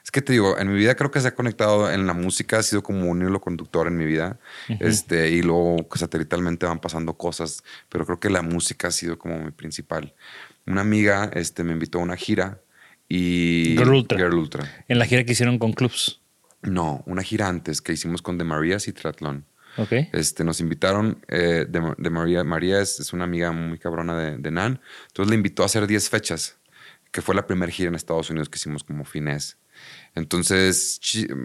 Es 0.03 0.11
que 0.11 0.23
te 0.23 0.33
digo, 0.33 0.59
en 0.59 0.69
mi 0.73 0.79
vida 0.79 0.95
creo 0.97 1.11
que 1.11 1.21
se 1.21 1.29
ha 1.29 1.35
conectado 1.35 1.89
en 1.93 2.07
la 2.07 2.15
música, 2.15 2.59
ha 2.59 2.63
sido 2.65 2.83
como 2.83 3.07
un 3.11 3.21
hilo 3.23 3.41
conductor 3.41 3.87
en 3.87 3.97
mi 3.97 4.07
vida. 4.07 4.41
Este, 4.81 5.29
y 5.31 5.43
luego 5.43 5.77
pues, 5.89 6.01
satelitalmente 6.01 6.67
van 6.67 6.81
pasando 6.81 7.17
cosas, 7.17 7.63
pero 7.89 8.05
creo 8.07 8.19
que 8.19 8.31
la 8.31 8.43
música 8.43 8.89
ha 8.89 8.91
sido 8.91 9.19
como 9.19 9.39
mi 9.39 9.51
principal. 9.51 10.15
Una 10.67 10.81
amiga 10.81 11.31
este, 11.35 11.63
me 11.63 11.73
invitó 11.73 11.99
a 11.99 12.03
una 12.03 12.17
gira 12.17 12.61
y. 13.09 13.77
Girl 13.77 13.95
Ultra. 13.95 14.19
Girl 14.19 14.35
Ultra. 14.35 14.85
En 14.89 14.99
la 14.99 15.07
gira 15.07 15.25
que 15.25 15.33
hicieron 15.33 15.59
con 15.59 15.73
clubs. 15.73 16.21
No, 16.63 17.03
una 17.07 17.23
gira 17.23 17.49
antes 17.49 17.81
que 17.81 17.93
hicimos 17.93 18.23
con 18.23 18.37
The 18.37 18.45
Marías 18.45 18.89
y 18.89 18.93
Triatlón. 18.93 19.45
Ok. 19.77 19.93
Este, 20.13 20.43
nos 20.43 20.61
invitaron, 20.61 21.25
eh, 21.29 21.67
de, 21.69 21.95
de 21.97 22.11
María, 22.11 22.43
María 22.43 22.81
es, 22.81 22.99
es 22.99 23.13
una 23.13 23.25
amiga 23.25 23.53
muy 23.53 23.79
cabrona 23.79 24.19
de, 24.19 24.37
de 24.37 24.51
Nan, 24.51 24.81
entonces 25.07 25.31
le 25.31 25.37
invitó 25.37 25.63
a 25.63 25.67
hacer 25.67 25.87
10 25.87 26.09
fechas, 26.11 26.57
que 27.13 27.23
fue 27.23 27.35
la 27.35 27.47
primera 27.47 27.71
gira 27.71 27.89
en 27.89 27.95
Estados 27.95 28.29
Unidos 28.31 28.49
que 28.49 28.57
hicimos 28.57 28.83
como 28.83 29.05
finés. 29.05 29.57
Entonces, 30.17 31.01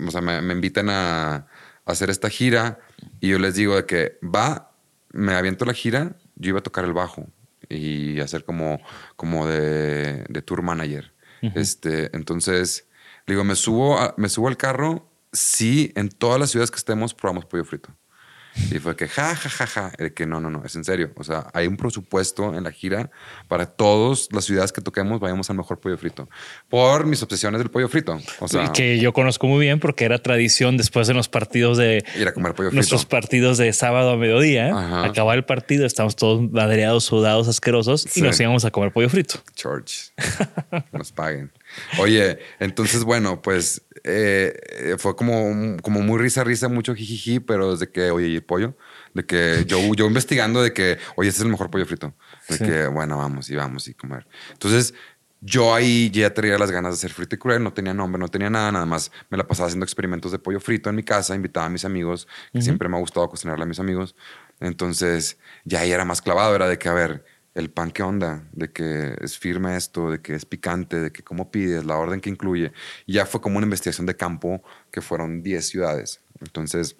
o 0.07 0.09
sea, 0.09 0.21
me, 0.21 0.41
me 0.41 0.53
invitan 0.53 0.89
a, 0.89 1.35
a 1.35 1.47
hacer 1.85 2.09
esta 2.09 2.29
gira 2.29 2.79
y 3.19 3.29
yo 3.29 3.37
les 3.39 3.53
digo 3.53 3.75
de 3.75 3.85
que 3.85 4.17
va, 4.23 4.71
me 5.11 5.35
aviento 5.35 5.65
la 5.65 5.73
gira, 5.73 6.15
yo 6.35 6.49
iba 6.49 6.59
a 6.59 6.63
tocar 6.63 6.85
el 6.85 6.93
bajo 6.93 7.27
y 7.69 8.19
hacer 8.19 8.45
como, 8.45 8.81
como 9.15 9.47
de, 9.47 10.25
de 10.27 10.41
tour 10.41 10.63
manager. 10.63 11.12
Este, 11.53 12.15
entonces, 12.15 12.87
digo, 13.27 13.43
me 13.43 13.55
subo, 13.55 13.97
a- 13.99 14.13
me 14.17 14.29
subo 14.29 14.47
al 14.47 14.57
carro, 14.57 15.09
sí, 15.31 15.91
en 15.95 16.09
todas 16.09 16.39
las 16.39 16.51
ciudades 16.51 16.71
que 16.71 16.77
estemos 16.77 17.13
probamos 17.13 17.45
pollo 17.45 17.65
frito. 17.65 17.89
Y 18.71 18.79
fue 18.79 18.95
que 18.95 19.07
ja, 19.07 19.35
ja, 19.35 19.49
ja, 19.49 19.65
ja. 19.67 19.91
De 19.97 20.13
que 20.13 20.25
no, 20.25 20.39
no, 20.39 20.49
no, 20.49 20.63
es 20.65 20.75
en 20.75 20.83
serio. 20.83 21.11
O 21.15 21.23
sea, 21.23 21.47
hay 21.53 21.67
un 21.67 21.75
presupuesto 21.77 22.55
en 22.55 22.63
la 22.63 22.71
gira 22.71 23.09
para 23.47 23.65
todas 23.65 24.27
las 24.31 24.45
ciudades 24.45 24.71
que 24.71 24.81
toquemos, 24.81 25.19
vayamos 25.19 25.49
al 25.49 25.57
mejor 25.57 25.79
pollo 25.79 25.97
frito. 25.97 26.29
Por 26.69 27.05
mis 27.05 27.21
obsesiones 27.23 27.59
del 27.59 27.69
pollo 27.71 27.89
frito. 27.89 28.19
O 28.39 28.47
sea, 28.47 28.71
que 28.71 28.99
yo 28.99 29.11
conozco 29.13 29.47
muy 29.47 29.59
bien 29.65 29.79
porque 29.79 30.05
era 30.05 30.19
tradición 30.19 30.77
después 30.77 31.07
de 31.07 31.13
los 31.13 31.29
partidos 31.29 31.77
de 31.77 32.03
ir 32.15 32.27
a 32.27 32.33
comer 32.33 32.53
pollo 32.53 32.69
frito. 32.69 32.75
nuestros 32.75 33.05
partidos 33.05 33.57
de 33.57 33.73
sábado 33.73 34.11
a 34.11 34.17
mediodía. 34.17 34.67
Ajá. 34.77 35.05
Acabar 35.05 35.37
el 35.37 35.45
partido, 35.45 35.85
estamos 35.85 36.15
todos 36.15 36.41
madreados, 36.51 37.03
sudados, 37.05 37.47
asquerosos 37.47 38.01
Sí. 38.09 38.19
y 38.19 38.23
nos 38.23 38.39
íbamos 38.39 38.65
a 38.65 38.71
comer 38.71 38.91
pollo 38.91 39.09
frito. 39.09 39.35
George, 39.55 40.11
nos 40.91 41.11
paguen. 41.11 41.51
Oye, 41.99 42.39
entonces, 42.59 43.03
bueno, 43.03 43.41
pues 43.41 43.81
eh, 44.03 44.53
eh, 44.69 44.95
fue 44.97 45.15
como, 45.15 45.77
como 45.81 46.01
muy 46.01 46.19
risa, 46.19 46.43
risa, 46.43 46.67
mucho 46.69 46.95
jijiji, 46.95 47.39
pero 47.39 47.71
desde 47.71 47.91
que, 47.91 48.11
oye, 48.11 48.27
¿y 48.27 48.35
el 48.35 48.43
pollo? 48.43 48.75
De 49.13 49.25
que 49.25 49.63
yo, 49.67 49.79
yo 49.95 50.07
investigando 50.07 50.61
de 50.61 50.73
que, 50.73 50.97
oye, 51.15 51.29
este 51.29 51.41
es 51.41 51.45
el 51.45 51.51
mejor 51.51 51.69
pollo 51.69 51.85
frito. 51.85 52.13
De 52.49 52.57
Sí. 52.57 52.63
que, 52.65 52.87
bueno, 52.87 53.17
vamos 53.17 53.49
y 53.49 53.55
vamos 53.55 53.87
y 53.87 53.93
comer. 53.93 54.27
Entonces, 54.51 54.93
yo 55.45 55.75
ahí 55.75 56.09
ya 56.09 56.33
traía 56.33 56.57
las 56.57 56.71
ganas 56.71 56.93
de 56.93 56.95
hacer 56.95 57.11
frito 57.11 57.35
y 57.35 57.37
cruel, 57.37 57.61
no 57.63 57.73
tenía 57.73 57.93
nombre, 57.93 58.17
no 58.17 58.29
tenía 58.29 58.49
nada, 58.49 58.71
nada 58.71 58.85
más 58.85 59.11
me 59.29 59.37
la 59.37 59.45
pasaba 59.45 59.67
haciendo 59.67 59.83
experimentos 59.83 60.31
de 60.31 60.39
pollo 60.39 60.59
frito 60.61 60.89
en 60.89 60.95
mi 60.95 61.03
casa, 61.03 61.35
invitaba 61.35 61.65
a 61.65 61.69
mis 61.69 61.83
amigos, 61.83 62.27
que 62.53 62.61
siempre 62.61 62.87
me 62.87 62.95
ha 62.95 62.99
gustado 63.01 63.27
cocinarle 63.29 63.63
a 63.63 63.67
mis 63.67 63.79
amigos. 63.79 64.15
Entonces, 64.61 65.37
ya 65.65 65.81
ahí 65.81 65.91
era 65.91 66.05
más 66.05 66.21
clavado, 66.21 66.55
era 66.55 66.67
de 66.67 66.77
que, 66.77 66.87
a 66.87 66.93
ver, 66.93 67.25
el 67.55 67.69
pan 67.69 67.91
qué 67.91 68.01
onda, 68.03 68.43
de 68.51 68.71
que 68.71 69.15
es 69.21 69.37
firme 69.37 69.75
esto, 69.77 70.09
de 70.11 70.21
que 70.21 70.33
es 70.33 70.45
picante, 70.45 70.99
de 70.99 71.11
que 71.11 71.21
cómo 71.23 71.51
pides, 71.51 71.85
la 71.85 71.97
orden 71.97 72.19
que 72.19 72.29
incluye. 72.29 72.71
Y 73.05 73.13
ya 73.13 73.25
fue 73.25 73.41
como 73.41 73.57
una 73.57 73.65
investigación 73.65 74.07
de 74.07 74.15
campo 74.15 74.63
que 74.91 75.01
fueron 75.01 75.43
10 75.43 75.67
ciudades. 75.67 76.19
Entonces, 76.41 76.95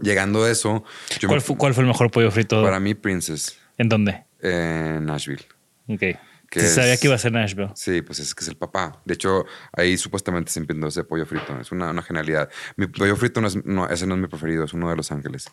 llegando 0.00 0.44
a 0.44 0.50
eso, 0.50 0.82
yo 1.20 1.28
¿Cuál 1.28 1.38
me- 1.40 1.44
fue, 1.44 1.56
¿Cuál 1.56 1.74
fue 1.74 1.82
el 1.82 1.88
mejor 1.88 2.10
pollo 2.10 2.30
frito? 2.30 2.62
para 2.62 2.80
mí 2.80 2.94
Princess 2.94 3.58
¿En 3.76 3.88
dónde? 3.88 4.24
en 4.40 5.04
Nashville. 5.04 5.44
Ok. 5.88 6.02
Que 6.50 6.60
Sí, 6.62 6.74
sabía 6.74 6.94
es- 6.94 7.00
que 7.00 7.06
iba 7.06 7.14
a 7.14 7.18
ser 7.18 7.30
Nashville. 7.30 7.70
Sí, 7.76 8.02
pues 8.02 8.18
es 8.18 8.34
que 8.34 8.42
es 8.42 8.48
el 8.48 8.56
papá. 8.56 9.00
De 9.04 9.14
hecho, 9.14 9.44
ahí 9.72 9.96
supuestamente 9.96 10.50
se 10.50 10.58
inventó 10.58 10.88
ese 10.88 11.04
pollo 11.04 11.24
frito. 11.24 11.56
Es 11.60 11.70
una, 11.70 11.90
una 11.90 12.02
genialidad. 12.02 12.50
Mi 12.76 12.88
pollo 12.88 13.14
frito 13.14 13.40
no 13.40 13.46
es, 13.46 13.64
no, 13.64 13.88
ese 13.88 14.04
no 14.06 14.16
es 14.16 14.20
mi 14.20 14.26
preferido, 14.26 14.64
es 14.64 14.72
uno 14.74 14.90
de 14.90 14.96
Los 14.96 15.12
Ángeles. 15.12 15.46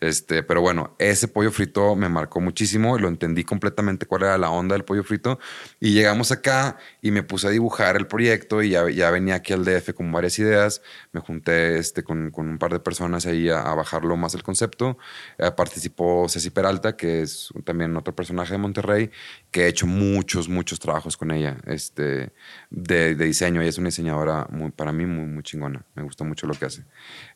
Este, 0.00 0.44
pero 0.44 0.60
bueno, 0.60 0.94
ese 1.00 1.26
pollo 1.26 1.50
frito 1.50 1.96
me 1.96 2.08
marcó 2.08 2.40
muchísimo. 2.40 2.96
Lo 3.00 3.08
entendí 3.08 3.42
completamente 3.42 4.06
cuál 4.06 4.22
era 4.22 4.38
la 4.38 4.50
onda 4.50 4.74
del 4.76 4.84
pollo 4.84 5.02
frito. 5.02 5.40
Y 5.80 5.92
llegamos 5.92 6.30
acá 6.30 6.78
y 7.02 7.10
me 7.10 7.24
puse 7.24 7.48
a 7.48 7.50
dibujar 7.50 7.96
el 7.96 8.06
proyecto 8.06 8.62
y 8.62 8.70
ya, 8.70 8.88
ya 8.90 9.10
venía 9.10 9.34
aquí 9.34 9.52
al 9.52 9.64
DF 9.64 9.92
con 9.92 10.12
varias 10.12 10.38
ideas. 10.38 10.82
Me 11.10 11.20
junté 11.20 11.78
este, 11.78 12.04
con, 12.04 12.30
con 12.30 12.48
un 12.48 12.58
par 12.58 12.72
de 12.72 12.78
personas 12.78 13.26
ahí 13.26 13.48
a, 13.50 13.60
a 13.62 13.74
bajarlo 13.74 14.16
más 14.16 14.34
el 14.34 14.44
concepto. 14.44 14.98
Eh, 15.38 15.50
participó 15.56 16.28
Ceci 16.28 16.50
Peralta, 16.50 16.96
que 16.96 17.22
es 17.22 17.48
también 17.64 17.96
otro 17.96 18.14
personaje 18.14 18.52
de 18.52 18.58
Monterrey, 18.58 19.10
que 19.50 19.62
he 19.64 19.66
hecho 19.66 19.88
muchos, 19.88 20.43
muchos 20.48 20.80
trabajos 20.80 21.16
con 21.16 21.30
ella 21.30 21.56
este, 21.66 22.30
de, 22.70 23.14
de 23.14 23.24
diseño. 23.24 23.60
Ella 23.60 23.70
es 23.70 23.78
una 23.78 23.88
diseñadora 23.88 24.46
muy, 24.50 24.70
para 24.70 24.92
mí 24.92 25.06
muy, 25.06 25.26
muy 25.26 25.42
chingona. 25.42 25.84
Me 25.94 26.02
gusta 26.02 26.24
mucho 26.24 26.46
lo 26.46 26.54
que 26.54 26.66
hace. 26.66 26.82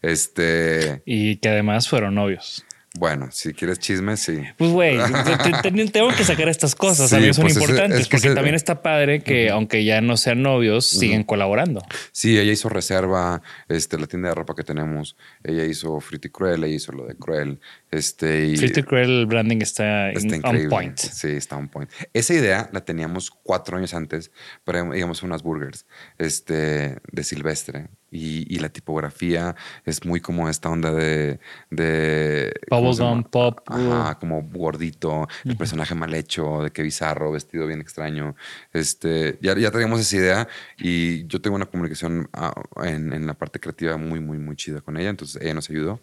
Este, 0.03 1.03
Y 1.05 1.37
que 1.37 1.49
además 1.49 1.89
fueron 1.89 2.15
novios. 2.15 2.65
bueno, 2.99 3.29
si 3.31 3.53
quieres 3.53 3.79
chisme, 3.79 4.17
sí. 4.17 4.41
Pues, 4.57 4.71
güey, 4.73 4.97
te- 4.97 5.53
te- 5.63 5.71
te- 5.71 5.89
tengo 5.91 6.09
que 6.17 6.25
sacar 6.25 6.49
estas 6.49 6.75
cosas. 6.75 7.11
Sí, 7.11 7.15
también 7.17 7.35
son 7.35 7.45
pues 7.45 7.57
importantes 7.57 8.01
es 8.01 8.09
que 8.09 8.17
porque 8.17 8.35
también 8.35 8.55
está 8.55 8.83
padre 8.83 9.21
que, 9.21 9.51
aunque 9.51 9.85
ya 9.85 10.01
no 10.01 10.17
sean 10.17 10.43
novios, 10.43 10.87
siguen 10.87 11.23
colaborando. 11.23 11.83
Sí, 12.13 12.39
ella 12.39 12.51
hizo 12.51 12.69
Reserva, 12.69 13.43
este, 13.69 13.99
la 13.99 14.07
tienda 14.07 14.31
de 14.31 14.35
ropa 14.35 14.55
que 14.57 14.65
tenemos. 14.65 15.17
Ella 15.45 15.65
hizo 15.65 16.01
Frito 16.01 16.27
y 16.29 16.31
Cruel, 16.31 16.65
ella 16.65 16.75
hizo 16.75 16.93
lo 16.93 17.07
de 17.07 17.15
Cruel. 17.15 17.61
Este, 17.91 18.47
y 18.47 18.55
y 18.55 18.83
Cruel, 18.83 19.21
el 19.21 19.27
branding 19.27 19.63
está, 19.63 20.11
está 20.11 20.37
in- 20.37 20.45
on 20.45 20.69
point. 20.69 20.99
Sí, 20.99 21.29
está 21.29 21.57
on 21.57 21.69
point. 21.69 21.91
Esa 22.13 22.35
idea 22.35 22.69
la 22.73 22.85
teníamos 22.85 23.31
cuatro 23.31 23.77
años 23.79 23.95
antes, 23.95 24.31
pero 24.65 24.95
íbamos 24.95 25.23
a 25.23 25.27
unas 25.27 25.43
burgers 25.43 25.87
este, 26.19 26.99
de 27.11 27.25
Silvestre. 27.25 27.89
Y, 28.11 28.47
y 28.55 28.59
la 28.61 28.71
tipografía 28.71 29.55
es 29.85 30.07
muy 30.07 30.23
como 30.23 30.49
esta 30.49 30.71
onda 30.71 30.93
de... 30.93 31.41
de 31.71 32.55
¿cómo 32.71 32.95
se 32.95 33.03
Bubblegum, 33.03 33.25
pop. 33.25 33.61
Ajá, 33.67 34.19
como 34.19 34.43
gordito, 34.43 35.29
el 35.45 35.59
personaje 35.59 35.95
mal 35.95 36.15
hecho, 36.15 36.63
de 36.63 36.71
qué 36.71 36.83
bizarro, 36.83 37.33
vestido 37.33 37.67
bien 37.67 37.83
extraño. 37.83 38.35
Este, 38.73 39.39
ya, 39.43 39.55
ya 39.59 39.71
teníamos 39.71 40.01
esa 40.01 40.17
idea 40.17 40.49
y 40.79 41.27
yo 41.27 41.43
tengo 41.43 41.57
una 41.57 41.67
comunicación 41.67 42.31
ah, 42.33 42.55
en, 42.83 43.13
en 43.13 43.27
la 43.27 43.35
parte 43.35 43.61
creativa 43.61 43.99
muy, 43.99 44.21
muy, 44.21 44.39
muy 44.39 44.57
chida 44.57 44.81
con 44.81 44.97
ella. 44.97 45.11
Entonces 45.11 45.43
ella 45.43 45.53
nos 45.53 45.69
ayudó. 45.69 46.01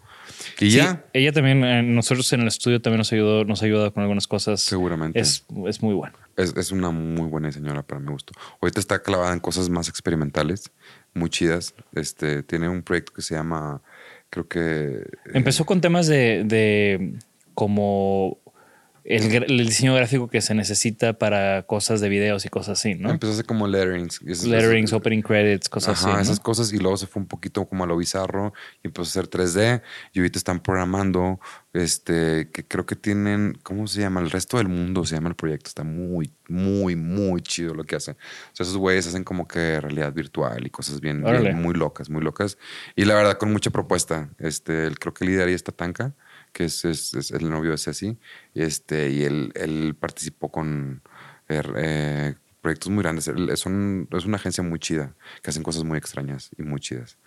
Y 0.60 0.70
Sí, 0.70 0.76
ya, 0.76 1.04
ella 1.12 1.32
también, 1.32 1.64
eh, 1.64 1.82
nosotros 1.82 2.32
en 2.32 2.40
el 2.42 2.48
estudio 2.48 2.80
también 2.80 2.98
nos 2.98 3.12
ayudó, 3.12 3.44
nos 3.44 3.62
ha 3.62 3.66
ayudado 3.66 3.92
con 3.92 4.02
algunas 4.02 4.26
cosas. 4.26 4.60
Seguramente. 4.60 5.18
Es, 5.20 5.44
es 5.66 5.82
muy 5.82 5.94
bueno. 5.94 6.14
es, 6.36 6.56
es 6.56 6.72
una 6.72 6.90
muy 6.90 7.28
buena 7.28 7.48
diseñadora 7.48 7.82
para 7.82 8.00
mi 8.00 8.08
gusto. 8.12 8.32
Ahorita 8.60 8.80
está 8.80 9.02
clavada 9.02 9.32
en 9.32 9.40
cosas 9.40 9.68
más 9.68 9.88
experimentales, 9.88 10.70
muy 11.14 11.30
chidas. 11.30 11.74
Este, 11.94 12.42
tiene 12.42 12.68
un 12.68 12.82
proyecto 12.82 13.12
que 13.12 13.22
se 13.22 13.34
llama, 13.34 13.82
creo 14.30 14.46
que... 14.48 14.60
eh, 14.60 15.06
Empezó 15.34 15.64
con 15.64 15.80
temas 15.80 16.06
de, 16.06 16.42
de 16.44 17.18
como 17.54 18.38
el, 19.06 19.44
el 19.44 19.66
diseño 19.66 19.94
gráfico 19.94 20.28
que 20.28 20.40
se 20.40 20.54
necesita 20.54 21.12
para 21.12 21.62
cosas 21.62 22.00
de 22.00 22.08
videos 22.08 22.44
y 22.44 22.48
cosas 22.48 22.78
así, 22.78 22.94
¿no? 22.94 23.10
Empezó 23.10 23.32
a 23.32 23.34
hacer 23.34 23.46
como 23.46 23.68
letterings. 23.68 24.20
Letterings, 24.22 24.92
opening 24.92 25.22
credits, 25.22 25.68
cosas 25.68 26.00
Ajá, 26.00 26.08
así. 26.08 26.16
¿no? 26.16 26.22
esas 26.22 26.40
cosas 26.40 26.72
y 26.72 26.78
luego 26.78 26.96
se 26.96 27.06
fue 27.06 27.22
un 27.22 27.28
poquito 27.28 27.64
como 27.66 27.84
a 27.84 27.86
lo 27.86 27.96
bizarro 27.96 28.52
y 28.82 28.88
empezó 28.88 29.20
a 29.20 29.22
hacer 29.22 29.30
3D 29.30 29.82
y 30.12 30.18
ahorita 30.18 30.38
están 30.38 30.60
programando 30.60 31.40
este 31.72 32.50
que 32.50 32.66
creo 32.66 32.86
que 32.86 32.96
tienen 32.96 33.58
¿cómo 33.62 33.86
se 33.86 34.00
llama? 34.00 34.20
el 34.20 34.30
resto 34.30 34.56
del 34.56 34.68
mundo 34.68 35.04
se 35.04 35.14
llama 35.14 35.28
el 35.28 35.34
proyecto 35.34 35.68
está 35.68 35.84
muy 35.84 36.32
muy 36.48 36.96
muy 36.96 37.42
chido 37.42 37.74
lo 37.74 37.84
que 37.84 37.96
hacen 37.96 38.14
o 38.14 38.56
sea 38.56 38.64
esos 38.64 38.76
güeyes 38.76 39.06
hacen 39.06 39.24
como 39.24 39.46
que 39.46 39.80
realidad 39.80 40.12
virtual 40.12 40.66
y 40.66 40.70
cosas 40.70 41.00
bien, 41.00 41.22
bien 41.22 41.60
muy 41.60 41.74
locas 41.74 42.08
muy 42.08 42.22
locas 42.22 42.56
y 42.94 43.04
la 43.04 43.14
verdad 43.14 43.36
con 43.36 43.52
mucha 43.52 43.70
propuesta 43.70 44.30
este 44.38 44.86
el, 44.86 44.98
creo 44.98 45.12
que 45.12 45.26
ahí 45.26 45.52
está 45.52 45.70
Tanka 45.70 46.14
que 46.56 46.64
es, 46.64 46.84
el 47.32 47.50
novio 47.50 47.72
de 47.72 47.76
Ceci 47.76 48.16
este 48.54 49.10
y 49.10 49.24
él, 49.24 49.94
participó 50.00 50.50
con 50.50 51.02
er, 51.48 51.70
eh, 51.76 52.34
proyectos 52.62 52.90
muy 52.90 53.02
grandes. 53.02 53.28
Es, 53.28 53.66
un- 53.66 54.08
es 54.10 54.24
una 54.24 54.38
agencia 54.38 54.64
muy 54.64 54.78
chida, 54.78 55.14
que 55.42 55.50
hacen 55.50 55.62
cosas 55.62 55.84
muy 55.84 55.98
extrañas 55.98 56.48
y 56.56 56.62
muy 56.62 56.80
chidas. 56.80 57.18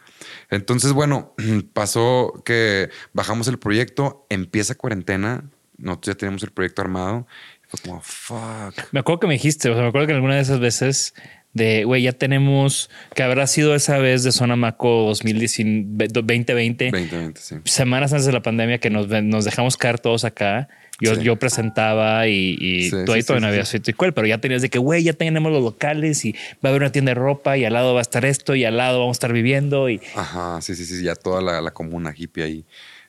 Entonces, 0.50 0.94
bueno, 0.94 1.36
pasó 1.74 2.42
que 2.44 2.90
bajamos 3.14 3.48
el 3.48 3.60
proyecto, 3.60 4.26
empieza 4.30 4.74
cuarentena, 4.74 5.44
nosotros 5.78 6.16
ya 6.16 6.18
teníamos 6.18 6.42
el 6.42 6.50
proyecto 6.50 6.82
armado. 6.82 7.28
Fue 7.68 7.80
como, 7.82 8.02
fuck. 8.02 8.74
Me 8.92 9.02
acuerdo 9.02 9.20
que 9.20 9.28
me 9.28 9.34
dijiste, 9.34 9.70
o 9.70 9.74
sea, 9.74 9.84
me 9.84 9.90
acuerdo 9.90 10.08
que 10.08 10.14
en 10.14 10.18
alguna 10.18 10.36
de 10.38 10.42
esas 10.42 10.60
veces 10.60 11.14
de, 11.54 11.84
güey, 11.84 12.04
ya 12.04 12.12
tenemos, 12.14 12.90
que 13.16 13.24
habrá 13.24 13.48
sido 13.48 13.74
esa 13.76 13.98
vez 13.98 14.24
de 14.24 14.32
Zona 14.32 14.56
Maco 14.56 15.06
2020, 15.08 16.14
2020, 16.14 16.92
sí. 17.36 17.56
semanas 17.66 18.14
antes 18.14 18.26
de 18.26 18.32
la 18.34 18.42
pandemia 18.42 18.78
que 18.78 18.90
nos, 18.90 19.08
nos 19.08 19.46
dejamos 19.46 19.78
caer 19.78 20.00
todos 20.00 20.26
acá. 20.26 20.70
Yo, 21.02 21.16
Sí. 21.16 21.22
yo 21.24 21.38
presentaba 21.38 22.28
y, 22.28 22.58
y 22.60 22.90
Sí, 22.90 22.96
tú 23.06 23.14
ahí 23.14 23.24
todavía 23.24 23.48
no 23.48 23.54
había 23.54 23.64
sido 23.64 23.84
Ticuel, 23.84 24.14
pero 24.14 24.28
ya 24.28 24.40
tenías 24.40 24.62
de 24.62 24.70
que, 24.70 24.80
güey, 24.80 25.02
ya 25.02 25.14
tenemos 25.14 25.50
los 25.50 25.64
locales 25.64 26.26
y 26.26 26.34
va 26.34 26.38
a 26.64 26.68
haber 26.70 26.82
una 26.82 26.92
tienda 26.92 27.12
de 27.12 27.16
ropa 27.16 27.58
y 27.58 27.64
al 27.64 27.72
lado 27.72 27.94
va 27.94 28.00
a 28.00 28.04
estar 28.04 28.26
esto 28.26 28.54
y 28.54 28.66
al 28.66 28.76
lado 28.76 29.00
vamos 29.00 29.16
a 29.16 29.20
estar 29.20 29.32
viviendo 29.32 29.90
y 29.90 30.02
Ajá, 30.16 30.60
sí, 30.62 30.76
sí, 30.76 30.84
sí, 30.86 31.02
ya 31.02 31.16
toda 31.16 31.42
la, 31.42 31.62
la 31.62 31.72
comuna 31.72 32.14
hippie 32.16 32.44
ahí. 32.44 32.66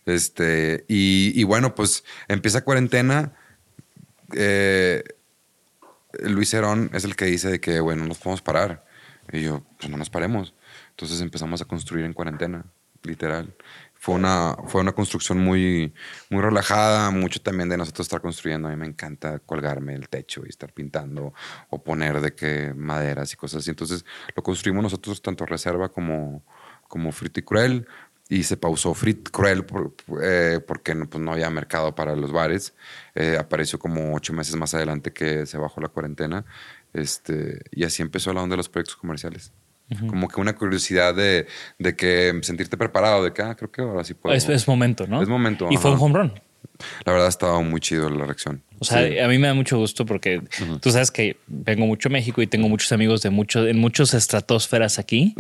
Este, 0.07 0.85
y, 0.87 1.33
y 1.35 1.43
bueno, 1.43 1.75
pues 1.75 2.05
empieza 2.29 2.63
cuarentena. 2.63 3.33
eh, 4.37 5.03
Luis 6.23 6.53
Herón 6.55 6.91
es 6.93 7.05
el 7.05 7.17
que 7.17 7.27
dice 7.27 7.51
de 7.51 7.61
que, 7.61 7.81
bueno, 7.81 8.03
no 8.03 8.09
nos 8.09 8.19
podemos 8.19 8.43
parar. 8.43 8.85
Y 9.33 9.43
yo, 9.43 9.63
pues 9.79 9.91
no 9.91 9.97
nos 9.97 10.11
paremos. 10.11 10.55
Entonces 10.91 11.21
empezamos 11.21 11.63
a 11.63 11.65
construir 11.65 12.05
en 12.05 12.13
cuarentena, 12.13 12.65
literal. 13.03 13.55
Fue 13.95 14.15
una, 14.15 14.57
fue 14.67 14.81
una 14.81 14.93
construcción 14.93 15.39
muy, 15.39 15.93
muy 16.31 16.41
relajada, 16.41 17.11
mucho 17.11 17.41
también 17.41 17.69
de 17.69 17.77
nosotros 17.77 18.07
estar 18.07 18.23
construyendo. 18.23 18.69
A 18.69 18.71
mí 18.71 18.77
me 18.77 18.87
encanta 18.87 19.39
colgarme 19.41 19.95
el 19.95 20.09
techo 20.09 20.43
y 20.47 20.49
estar 20.49 20.73
pintando 20.73 21.35
o 21.69 21.83
poner 21.83 22.21
de 22.21 22.35
que 22.35 22.73
maderas 22.75 23.33
y 23.35 23.37
cosas 23.37 23.59
así. 23.63 23.71
Entonces 23.71 24.05
lo 24.35 24.43
construimos 24.43 24.83
nosotros 24.83 25.21
tanto 25.21 25.45
reserva 25.45 25.91
como, 25.91 26.43
como 26.89 27.13
frito 27.13 27.41
y 27.41 27.43
cruel. 27.43 27.87
Y 28.31 28.45
se 28.45 28.57
pausó 28.57 28.95
Frit 28.95 29.29
Cruel 29.31 29.65
por- 29.67 29.93
eh, 30.23 30.61
porque 30.67 30.95
no, 30.95 31.07
pues 31.11 31.23
no 31.23 31.33
había 31.33 31.51
mercado 31.51 31.95
para 31.95 32.15
los 32.17 32.33
bares. 32.33 32.73
Eh, 33.15 33.37
apareció 33.39 33.79
como 33.79 34.15
ocho 34.15 34.33
meses 34.33 34.55
más 34.57 34.73
adelante 34.73 35.13
que 35.13 35.45
se 35.47 35.59
bajó 35.59 35.81
la 35.83 35.89
cuarentena. 35.89 36.45
Este, 36.95 37.61
y 37.73 37.85
así 37.85 38.03
empezó 38.03 38.33
la 38.33 38.43
onda 38.43 38.55
de 38.55 38.59
los 38.59 38.69
proyectos 38.69 38.97
comerciales. 38.97 39.53
Como 40.09 40.29
que 40.29 40.41
una 40.41 40.55
curiosidad 40.55 41.13
de, 41.17 41.49
de 41.81 41.97
que 41.97 42.39
sentirte 42.43 42.77
preparado, 42.77 43.25
de 43.25 43.33
que 43.33 43.43
ah, 43.43 43.57
creo 43.57 43.73
que 43.73 43.83
ahora 43.83 44.05
sí 44.05 44.15
puedo. 44.15 44.37
es, 44.37 44.49
es 44.49 44.69
momento, 44.69 45.09
¿no? 45.09 45.21
Es 45.21 45.29
momento, 45.29 45.67
Y 45.69 45.77
fue 45.79 45.91
un 45.91 45.99
home 46.01 46.17
run. 46.17 46.33
La 47.05 47.11
verdad 47.13 47.27
ha 47.27 47.31
estado 47.31 47.61
muy 47.63 47.81
chido 47.81 48.09
la 48.09 48.25
reacción. 48.25 48.63
O 48.81 48.85
sea, 48.85 49.07
Sí. 49.07 49.19
a 49.19 49.29
mí 49.29 49.39
me 49.39 49.47
da 49.47 49.55
mucho 49.55 49.77
gusto 49.79 50.07
porque 50.07 50.43
tú 50.81 50.91
sabes 50.91 51.11
que 51.11 51.37
vengo 51.47 51.87
mucho 51.87 52.09
a 52.09 52.13
México 52.13 52.41
y 52.43 52.47
tengo 52.47 52.69
muchos 52.69 52.91
amigos 52.93 53.21
de 53.23 53.29
muchos, 53.31 53.69
en 53.69 53.79
muchos 53.79 54.15
estratosferas 54.15 54.99
aquí. 54.99 55.35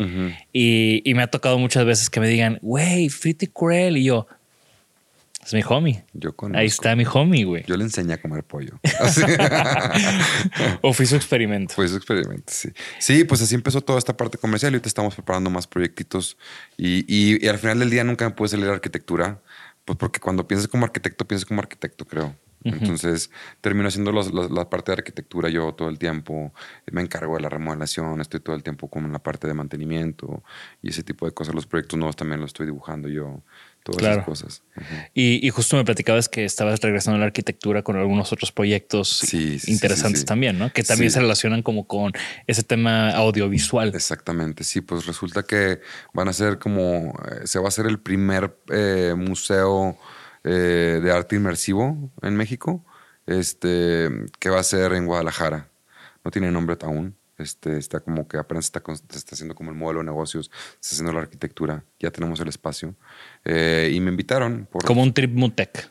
Y, 0.53 1.03
y 1.05 1.14
me 1.14 1.22
ha 1.22 1.26
tocado 1.28 1.59
muchas 1.59 1.84
veces 1.86 2.11
que 2.11 2.20
me 2.20 2.28
digan, 2.28 2.59
güey, 2.62 3.09
Frito 3.09 3.47
y 3.47 3.49
Cruel. 3.49 3.97
Y 3.97 4.05
yo, 4.05 4.26
es 5.43 5.55
mi 5.55 5.62
homie. 5.66 6.05
Yo. 6.12 6.34
Ahí 6.53 6.66
está 6.66 6.95
mi 6.95 7.05
homie, 7.11 7.45
güey. 7.45 7.64
Yo 7.66 7.76
le 7.78 7.84
enseñé 7.84 8.12
a 8.12 8.20
comer 8.20 8.45
pollo. 8.45 8.78
O 10.82 10.93
fui 10.93 11.07
su 11.07 11.16
experimento. 11.16 11.74
Fue 11.74 11.88
su 11.88 11.97
experimento, 11.97 12.45
sí. 12.53 12.68
Sí, 12.99 13.24
pues 13.24 13.41
así 13.43 13.55
empezó 13.55 13.80
toda 13.80 13.99
esta 13.99 14.16
parte 14.16 14.38
comercial 14.38 14.72
y 14.72 14.74
ahorita 14.74 14.88
estamos 14.88 15.14
preparando 15.14 15.51
más 15.51 15.66
proyectitos. 15.66 16.36
Y, 16.76 17.05
y- 17.09 17.45
y 17.45 17.49
al 17.49 17.59
final 17.59 17.78
del 17.78 17.91
día 17.91 18.05
nunca 18.05 18.24
me 18.28 18.34
pude 18.34 18.49
salir 18.49 18.66
de 18.66 18.72
arquitectura, 18.72 19.41
pues 19.84 19.99
porque 19.99 20.20
cuando 20.20 20.47
piensas 20.47 20.68
como 20.68 20.84
arquitecto, 20.84 21.26
piensas 21.26 21.47
como 21.47 21.61
arquitecto, 21.61 22.05
creo. 22.07 22.36
Entonces 22.63 23.31
termino 23.61 23.89
haciendo 23.89 24.13
los- 24.13 24.33
los- 24.33 24.51
la 24.51 24.69
parte 24.69 24.93
de 24.93 24.99
arquitectura 24.99 25.49
yo 25.49 25.73
todo 25.75 25.89
el 25.89 25.99
tiempo. 25.99 26.53
Me 26.93 27.01
encargo 27.01 27.37
de 27.37 27.41
la 27.43 27.49
remodelación, 27.49 28.21
estoy 28.21 28.41
todo 28.41 28.55
el 28.55 28.63
tiempo 28.63 28.89
como 28.89 29.07
en 29.07 29.13
la 29.13 29.19
parte 29.19 29.47
de 29.47 29.55
mantenimiento 29.55 30.43
y 30.83 30.91
ese 30.91 31.03
tipo 31.03 31.25
de 31.27 31.33
cosas. 31.33 31.55
Los 31.55 31.67
proyectos 31.67 31.99
nuevos 31.99 32.17
también 32.17 32.41
los 32.41 32.49
estoy 32.51 32.67
dibujando 32.67 33.09
yo, 33.09 33.43
todas 33.83 33.99
Claro. 34.01 34.15
esas 34.17 34.25
cosas. 34.27 34.63
Y, 35.15 35.47
y 35.47 35.49
justo 35.51 35.77
me 35.77 35.85
platicabas 35.87 36.29
que 36.29 36.45
estabas 36.45 36.81
regresando 36.81 37.17
a 37.17 37.21
la 37.21 37.27
arquitectura 37.27 37.83
con 37.83 37.97
algunos 37.97 38.31
otros 38.33 38.53
proyectos 38.53 39.09
Sí, 39.09 39.59
sí, 39.59 39.73
interesantes 39.73 40.21
sí, 40.21 40.27
también, 40.27 40.59
¿no? 40.59 40.71
Que 40.71 40.83
también 40.83 41.11
se 41.11 41.21
relacionan 41.21 41.63
como 41.63 41.87
con 41.87 42.13
ese 42.47 42.63
tema 42.63 43.11
audiovisual. 43.13 43.93
Exactamente, 43.95 44.65
sí, 44.65 44.83
pues 44.83 45.07
resulta 45.07 45.43
que 45.45 45.81
van 46.13 46.29
a 46.29 46.33
ser 46.35 46.59
como, 46.59 47.15
eh, 47.31 47.47
se 47.47 47.59
va 47.59 47.65
a 47.65 47.69
hacer 47.69 47.87
el 47.87 47.99
primer 48.01 48.55
eh, 48.71 49.15
museo 49.17 49.97
eh, 50.45 51.01
de 51.03 51.12
arte 51.12 51.36
inmersivo 51.36 52.11
en 52.22 52.36
México, 52.36 52.84
este, 53.26 54.09
que 54.38 54.51
va 54.51 54.61
a 54.61 54.64
ser 54.64 54.93
en 54.93 55.07
Guadalajara. 55.07 55.68
No 56.24 56.30
tiene 56.30 56.51
nombre 56.51 56.76
aún, 56.82 57.16
este, 57.38 57.78
está 57.78 58.01
como 58.01 58.28
que 58.28 58.36
apenas 58.36 58.66
está, 58.66 58.82
se 58.86 59.16
está 59.18 59.34
haciendo 59.34 59.55
como 59.55 59.70
el 59.70 59.76
modelo 59.76 60.01
de 60.01 60.07
negocios, 60.07 60.51
está 60.74 60.88
haciendo 60.95 61.12
la 61.12 61.20
arquitectura, 61.20 61.84
ya 61.99 62.11
tenemos 62.11 62.41
el 62.41 62.49
espacio. 62.49 62.95
Eh, 63.45 63.91
y 63.93 64.01
me 64.01 64.11
invitaron 64.11 64.68
por... 64.70 64.84
Como 64.84 65.03
un 65.03 65.14
trip 65.14 65.32
Mutec. 65.34 65.91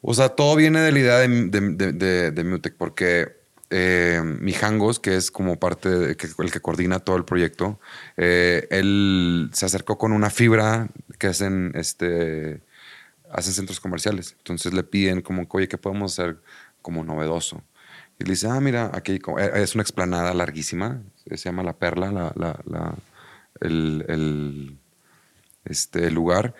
O 0.00 0.14
sea, 0.14 0.30
todo 0.30 0.56
viene 0.56 0.80
de 0.80 0.92
la 0.92 0.98
idea 0.98 1.18
de, 1.18 1.28
de, 1.28 1.60
de, 1.60 1.92
de- 1.92 2.30
de 2.30 2.44
Mutec, 2.44 2.74
porque 2.76 3.36
eh, 3.70 4.20
Mijangos, 4.40 4.98
que 4.98 5.16
es 5.16 5.30
como 5.30 5.58
parte, 5.58 5.88
de, 5.88 6.16
que, 6.16 6.28
el 6.38 6.50
que 6.50 6.60
coordina 6.60 7.00
todo 7.00 7.16
el 7.16 7.24
proyecto, 7.24 7.78
eh, 8.16 8.66
él 8.70 9.50
se 9.52 9.66
acercó 9.66 9.98
con 9.98 10.12
una 10.12 10.30
fibra 10.30 10.88
que 11.18 11.26
hacen, 11.28 11.72
este, 11.74 12.62
hacen 13.32 13.52
centros 13.54 13.80
comerciales. 13.80 14.34
Entonces 14.38 14.72
le 14.72 14.82
piden 14.84 15.22
como, 15.22 15.46
oye, 15.50 15.68
¿qué 15.68 15.78
podemos 15.78 16.12
hacer 16.12 16.40
como 16.82 17.04
novedoso? 17.04 17.62
Y 18.18 18.24
le 18.24 18.30
dice, 18.30 18.48
ah, 18.48 18.60
mira, 18.60 18.90
aquí 18.94 19.12
eh, 19.38 19.50
es 19.56 19.74
una 19.74 19.82
explanada 19.82 20.34
larguísima, 20.34 21.02
se 21.26 21.36
llama 21.36 21.62
La 21.62 21.78
Perla, 21.78 22.10
la, 22.12 22.32
la- 22.66 22.94
el, 23.60 24.04
el- 24.08 24.78
este 25.64 26.10
lugar. 26.10 26.54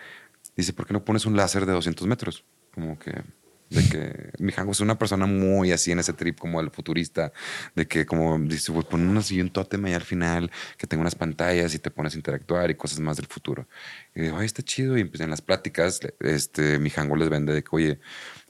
Dice, 0.55 0.73
¿por 0.73 0.85
qué 0.87 0.93
no 0.93 1.03
pones 1.05 1.25
un 1.25 1.35
láser 1.37 1.65
de 1.65 1.73
200 1.73 2.07
metros? 2.07 2.43
Como 2.73 2.99
que, 2.99 3.23
de 3.69 3.87
que 3.89 4.31
mi 4.39 4.51
Jango 4.51 4.71
es 4.71 4.79
una 4.79 4.97
persona 4.97 5.25
muy 5.25 5.71
así 5.71 5.91
en 5.91 5.99
ese 5.99 6.13
trip 6.13 6.39
como 6.39 6.59
el 6.59 6.71
futurista, 6.71 7.31
de 7.75 7.87
que 7.87 8.05
como 8.05 8.37
dice, 8.39 8.71
pues 8.71 8.85
pon 8.85 9.07
una 9.07 9.21
siguiente 9.21 9.53
tótem 9.53 9.85
ahí 9.85 9.93
al 9.93 10.01
final, 10.01 10.51
que 10.77 10.87
tenga 10.87 11.01
unas 11.01 11.15
pantallas 11.15 11.73
y 11.75 11.79
te 11.79 11.91
pones 11.91 12.13
a 12.13 12.17
interactuar 12.17 12.71
y 12.71 12.75
cosas 12.75 12.99
más 12.99 13.17
del 13.17 13.27
futuro. 13.27 13.67
Y 14.15 14.21
digo, 14.21 14.37
ay, 14.37 14.45
está 14.45 14.63
chido. 14.63 14.97
Y 14.97 15.03
pues 15.03 15.21
en 15.21 15.29
las 15.29 15.41
pláticas, 15.41 15.99
este, 16.19 16.79
mi 16.79 16.89
Jango 16.89 17.15
les 17.15 17.29
vende 17.29 17.53
de 17.53 17.63
que, 17.63 17.69
oye, 17.71 17.99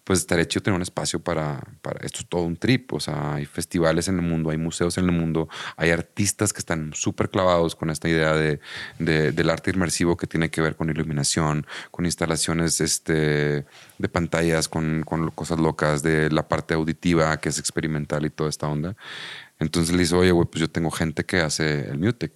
pues 0.09 0.21
estaría 0.21 0.47
chido 0.47 0.63
tener 0.63 0.75
un 0.75 0.81
espacio 0.81 1.19
para, 1.19 1.61
esto 2.01 2.21
es 2.21 2.25
todo 2.27 2.41
un 2.41 2.57
trip. 2.57 2.91
O 2.93 2.99
sea, 2.99 3.35
hay 3.35 3.45
festivales 3.45 4.07
en 4.07 4.15
el 4.15 4.23
mundo, 4.23 4.49
hay 4.49 4.57
museos 4.57 4.97
en 4.97 5.05
el 5.05 5.11
mundo, 5.11 5.47
hay 5.77 5.91
artistas 5.91 6.51
que 6.51 6.57
están 6.57 6.95
súper 6.95 7.29
clavados 7.29 7.75
con 7.75 7.91
esta 7.91 8.09
idea 8.09 8.33
de, 8.33 8.59
de- 8.97 9.31
del 9.31 9.49
arte 9.51 9.69
inmersivo 9.69 10.17
que 10.17 10.25
tiene 10.25 10.49
que 10.49 10.61
ver 10.61 10.75
con 10.75 10.89
iluminación, 10.89 11.67
con 11.91 12.05
instalaciones 12.05 12.81
este, 12.81 13.13
de 13.99 14.09
pantallas, 14.11 14.67
con, 14.67 15.03
cosas 15.35 15.59
locas, 15.59 16.01
de 16.01 16.31
la 16.31 16.47
parte 16.47 16.73
auditiva 16.73 17.37
que 17.37 17.49
es 17.49 17.59
experimental 17.59 18.25
y 18.25 18.31
toda 18.31 18.49
esta 18.49 18.67
onda. 18.67 18.95
Entonces 19.59 19.93
le 19.93 19.99
dice, 20.01 20.15
oye, 20.15 20.31
güey, 20.31 20.47
pues 20.47 20.59
yo 20.59 20.71
tengo 20.71 20.89
gente 20.89 21.23
que 21.23 21.37
hace 21.41 21.87
el 21.87 21.99
Mutec. 21.99 22.31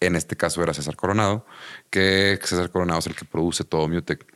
En 0.00 0.16
este 0.16 0.36
caso 0.36 0.62
era 0.62 0.74
César 0.74 0.96
Coronado, 0.96 1.46
que 1.88 2.38
César 2.44 2.70
Coronado 2.70 2.98
es 2.98 3.06
el 3.06 3.14
que 3.14 3.24
produce 3.24 3.64
todo 3.64 3.88
Mutec. 3.88 4.35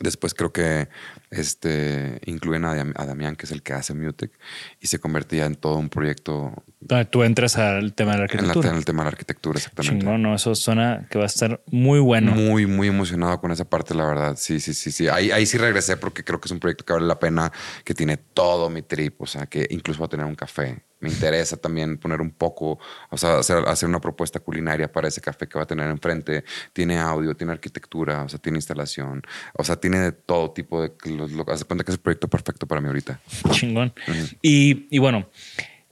Después 0.00 0.34
creo 0.34 0.52
que 0.52 0.88
este, 1.30 2.20
incluyen 2.26 2.64
a, 2.64 2.72
a 2.72 3.06
Damián, 3.06 3.36
que 3.36 3.46
es 3.46 3.52
el 3.52 3.62
que 3.62 3.72
hace 3.72 3.94
Mutec, 3.94 4.32
y 4.80 4.86
se 4.86 4.98
convierte 4.98 5.36
ya 5.36 5.46
en 5.46 5.54
todo 5.54 5.76
un 5.76 5.88
proyecto 5.88 6.52
Donde 6.80 7.04
tú 7.04 7.22
entras 7.22 7.56
al 7.56 7.92
tema 7.94 8.12
de 8.12 8.18
la 8.18 8.24
en, 8.24 8.28
la- 8.28 8.34
arquitectura. 8.38 8.70
en 8.70 8.76
el 8.76 8.84
tema 8.84 9.02
de 9.02 9.04
la 9.04 9.10
arquitectura, 9.10 9.58
exactamente. 9.58 9.98
Chingón, 10.04 10.22
no, 10.22 10.34
eso 10.34 10.54
suena 10.54 11.06
que 11.10 11.18
va 11.18 11.24
a 11.24 11.26
estar 11.26 11.62
muy 11.70 12.00
bueno. 12.00 12.32
Muy, 12.34 12.66
muy 12.66 12.88
emocionado 12.88 13.40
con 13.40 13.50
esa 13.52 13.64
parte, 13.68 13.94
la 13.94 14.04
verdad. 14.06 14.36
Sí, 14.36 14.60
sí, 14.60 14.74
sí, 14.74 14.90
sí. 14.90 15.08
Ahí, 15.08 15.30
ahí 15.30 15.46
sí 15.46 15.58
regresé 15.58 15.96
porque 15.96 16.24
creo 16.24 16.40
que 16.40 16.46
es 16.46 16.52
un 16.52 16.60
proyecto 16.60 16.84
que 16.84 16.92
vale 16.92 17.06
la 17.06 17.18
pena, 17.18 17.52
que 17.84 17.94
tiene 17.94 18.16
todo 18.16 18.70
mi 18.70 18.82
trip, 18.82 19.20
o 19.22 19.26
sea, 19.26 19.46
que 19.46 19.66
incluso 19.70 20.00
va 20.00 20.06
a 20.06 20.10
tener 20.10 20.26
un 20.26 20.34
café. 20.34 20.82
Me 21.04 21.10
interesa 21.10 21.56
también 21.58 21.98
poner 21.98 22.20
un 22.22 22.30
poco, 22.30 22.78
o 23.10 23.16
sea, 23.18 23.38
hacer, 23.38 23.58
hacer 23.68 23.88
una 23.88 24.00
propuesta 24.00 24.40
culinaria 24.40 24.90
para 24.90 25.08
ese 25.08 25.20
café 25.20 25.46
que 25.46 25.58
va 25.58 25.64
a 25.64 25.66
tener 25.66 25.88
enfrente. 25.90 26.44
Tiene 26.72 26.98
audio, 26.98 27.34
tiene 27.34 27.52
arquitectura, 27.52 28.22
o 28.22 28.28
sea, 28.28 28.38
tiene 28.38 28.56
instalación, 28.58 29.22
o 29.52 29.62
sea, 29.64 29.76
tiene 29.76 29.98
de 30.00 30.12
todo 30.12 30.50
tipo 30.52 30.80
de... 30.82 30.92
Lo, 31.10 31.28
lo- 31.28 31.44
hace 31.52 31.64
cuenta 31.64 31.84
que 31.84 31.90
es 31.90 31.96
el 31.96 32.00
proyecto 32.02 32.28
perfecto 32.28 32.66
para 32.66 32.80
mí 32.80 32.86
ahorita. 32.88 33.20
Chingón. 33.50 33.92
y, 34.40 34.86
y 34.90 34.98
bueno, 34.98 35.28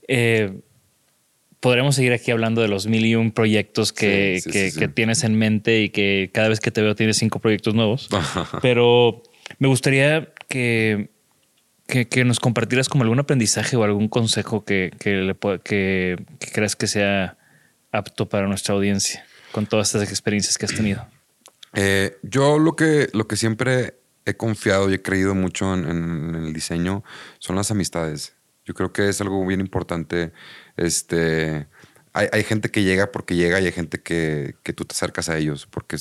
eh, 0.07 0.59
podremos 1.59 1.95
seguir 1.95 2.11
aquí 2.13 2.31
hablando 2.31 2.61
de 2.61 2.67
los 2.67 2.87
mil 2.87 3.05
y 3.05 3.15
un 3.15 3.31
proyectos 3.31 3.93
que, 3.93 4.35
Sí, 4.37 4.41
sí, 4.41 4.49
que- 4.51 4.65
sí, 4.65 4.71
sí. 4.71 4.79
que 4.79 4.87
tienes 4.87 5.23
en 5.23 5.37
mente 5.37 5.81
y 5.81 5.89
que 5.89 6.29
cada 6.33 6.49
vez 6.49 6.59
que 6.59 6.71
te 6.71 6.81
veo 6.81 6.95
tienes 6.95 7.17
cinco 7.17 7.39
proyectos 7.39 7.73
nuevos. 7.75 8.09
Pero 8.61 9.23
me 9.59 9.67
gustaría 9.67 10.33
que, 10.49 11.09
que, 11.87 12.07
que 12.07 12.23
nos 12.23 12.39
compartieras 12.39 12.89
como 12.89 13.03
algún 13.03 13.19
aprendizaje 13.19 13.75
o 13.75 13.83
algún 13.83 14.07
consejo 14.07 14.63
que, 14.65 14.91
que, 14.99 15.11
le 15.15 15.35
que, 15.63 16.23
creas 16.53 16.75
que 16.75 16.87
sea 16.87 17.37
apto 17.91 18.27
para 18.29 18.47
nuestra 18.47 18.73
audiencia 18.73 19.25
con 19.51 19.65
todas 19.67 19.93
estas 19.93 20.09
experiencias 20.09 20.57
que 20.57 20.65
has 20.65 20.73
tenido. 20.73 21.05
Eh, 21.73 22.17
yo 22.23 22.57
lo 22.59 22.75
que, 22.75 23.09
lo 23.13 23.27
que 23.27 23.35
siempre 23.35 23.95
he 24.25 24.35
confiado 24.35 24.89
y 24.89 24.95
he 24.95 25.01
creído 25.01 25.35
mucho 25.35 25.73
en, 25.73 25.89
en- 25.89 26.35
el 26.35 26.53
diseño 26.53 27.03
son 27.39 27.55
las 27.55 27.69
amistades. 27.71 28.35
Yo 28.65 28.73
creo 28.73 28.93
que 28.93 29.09
es 29.09 29.19
algo 29.21 29.45
bien 29.45 29.59
importante. 29.59 30.31
Este, 30.77 31.67
hay, 32.13 32.27
hay 32.31 32.43
gente 32.43 32.69
que 32.69 32.83
llega 32.83 33.11
porque 33.11 33.35
llega 33.35 33.59
y 33.59 33.65
hay 33.65 33.71
gente 33.71 34.01
que, 34.01 34.55
que 34.63 34.73
tú 34.73 34.85
te 34.85 34.93
acercas 34.93 35.29
a 35.29 35.37
ellos 35.37 35.67
porque 35.69 35.97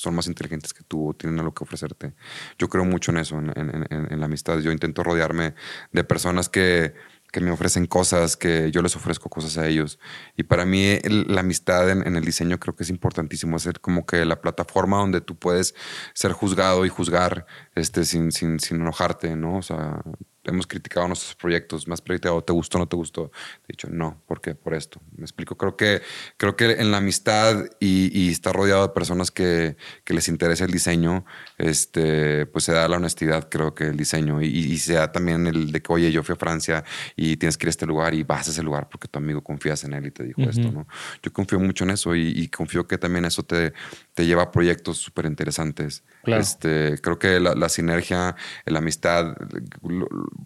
son 0.00 0.14
más 0.14 0.26
inteligentes 0.26 0.72
que 0.72 0.82
tú 0.82 1.10
o 1.10 1.14
tienen 1.14 1.38
algo 1.38 1.52
que 1.52 1.62
ofrecerte. 1.62 2.14
Yo 2.58 2.68
creo 2.70 2.86
mucho 2.86 3.10
en 3.12 3.18
eso, 3.18 3.38
en, 3.38 4.20
la 4.20 4.24
amistad. 4.24 4.58
Yo 4.60 4.72
intento 4.72 5.02
rodearme 5.02 5.54
de 5.92 6.04
personas 6.04 6.48
que, 6.48 6.94
que 7.30 7.40
me 7.40 7.50
ofrecen 7.50 7.86
cosas, 7.86 8.38
que 8.38 8.70
yo 8.70 8.80
les 8.80 8.96
ofrezco 8.96 9.28
cosas 9.28 9.58
a 9.58 9.66
ellos. 9.68 9.98
Y 10.38 10.44
para 10.44 10.64
mí 10.64 10.98
la 11.04 11.40
amistad 11.40 11.90
en, 11.90 12.16
el 12.16 12.24
diseño 12.24 12.58
creo 12.58 12.74
que 12.74 12.84
es 12.84 12.90
importantísimo, 12.90 13.56
hacer 13.56 13.80
como 13.80 14.06
que 14.06 14.24
la 14.24 14.40
plataforma 14.40 14.96
donde 14.96 15.20
tú 15.20 15.36
puedes 15.38 15.74
ser 16.14 16.32
juzgado 16.32 16.86
y 16.86 16.88
juzgar 16.88 17.44
este, 17.74 18.06
sin, 18.06 18.32
sin, 18.32 18.58
sin 18.58 18.80
enojarte, 18.80 19.36
¿no? 19.36 19.58
O 19.58 19.62
sea, 19.62 20.02
hemos 20.44 20.66
criticado 20.66 21.06
nuestros 21.06 21.34
proyectos, 21.34 21.86
más 21.86 22.00
proyectado, 22.00 22.42
¿te 22.42 22.52
gustó 22.52 22.78
o 22.78 22.80
no 22.80 22.88
te 22.88 22.96
gustó? 22.96 23.30
He 23.64 23.72
dicho, 23.72 23.88
no, 23.90 24.22
¿por 24.26 24.40
qué? 24.40 24.54
Por 24.54 24.74
esto. 24.74 25.00
Me 25.16 25.24
explico. 25.24 25.56
Creo 25.56 25.76
que, 25.76 26.02
creo 26.36 26.56
que 26.56 26.72
en 26.72 26.90
la 26.90 26.98
amistad 26.98 27.66
y, 27.78 28.10
y 28.18 28.30
estar 28.30 28.54
rodeado 28.54 28.86
de 28.86 28.92
personas 28.94 29.30
que, 29.30 29.76
que, 30.04 30.14
les 30.14 30.28
interesa 30.28 30.64
el 30.64 30.70
diseño, 30.70 31.24
este, 31.58 32.46
pues 32.46 32.64
se 32.64 32.72
da 32.72 32.88
la 32.88 32.96
honestidad, 32.96 33.48
creo 33.50 33.74
que 33.74 33.84
el 33.84 33.96
diseño. 33.96 34.40
Y, 34.42 34.46
y, 34.46 34.78
se 34.78 34.94
da 34.94 35.12
también 35.12 35.46
el 35.46 35.72
de 35.72 35.82
que, 35.82 35.92
oye, 35.92 36.10
yo 36.10 36.22
fui 36.22 36.34
a 36.34 36.36
Francia 36.36 36.84
y 37.16 37.36
tienes 37.36 37.56
que 37.58 37.66
ir 37.66 37.68
a 37.68 37.70
este 37.70 37.86
lugar 37.86 38.14
y 38.14 38.22
vas 38.22 38.48
a 38.48 38.50
ese 38.50 38.62
lugar 38.62 38.88
porque 38.88 39.08
tu 39.08 39.18
amigo 39.18 39.42
confías 39.42 39.84
en 39.84 39.92
él 39.92 40.06
y 40.06 40.10
te 40.10 40.24
dijo 40.24 40.42
esto, 40.42 40.70
¿no? 40.72 40.86
Yo 41.22 41.32
confío 41.32 41.60
mucho 41.60 41.84
en 41.84 41.90
eso 41.90 42.14
y, 42.14 42.32
y 42.34 42.48
confío 42.48 42.86
que 42.86 42.98
también 42.98 43.24
eso 43.24 43.42
te, 43.42 43.72
te 44.14 44.26
lleva 44.26 44.44
a 44.44 44.50
proyectos 44.50 44.98
súper 44.98 45.26
interesantes. 45.26 46.02
Este, 46.24 46.98
creo 47.00 47.18
que 47.18 47.40
la, 47.40 47.54
la, 47.54 47.68
sinergia, 47.68 48.36
la 48.66 48.78
amistad, 48.78 49.34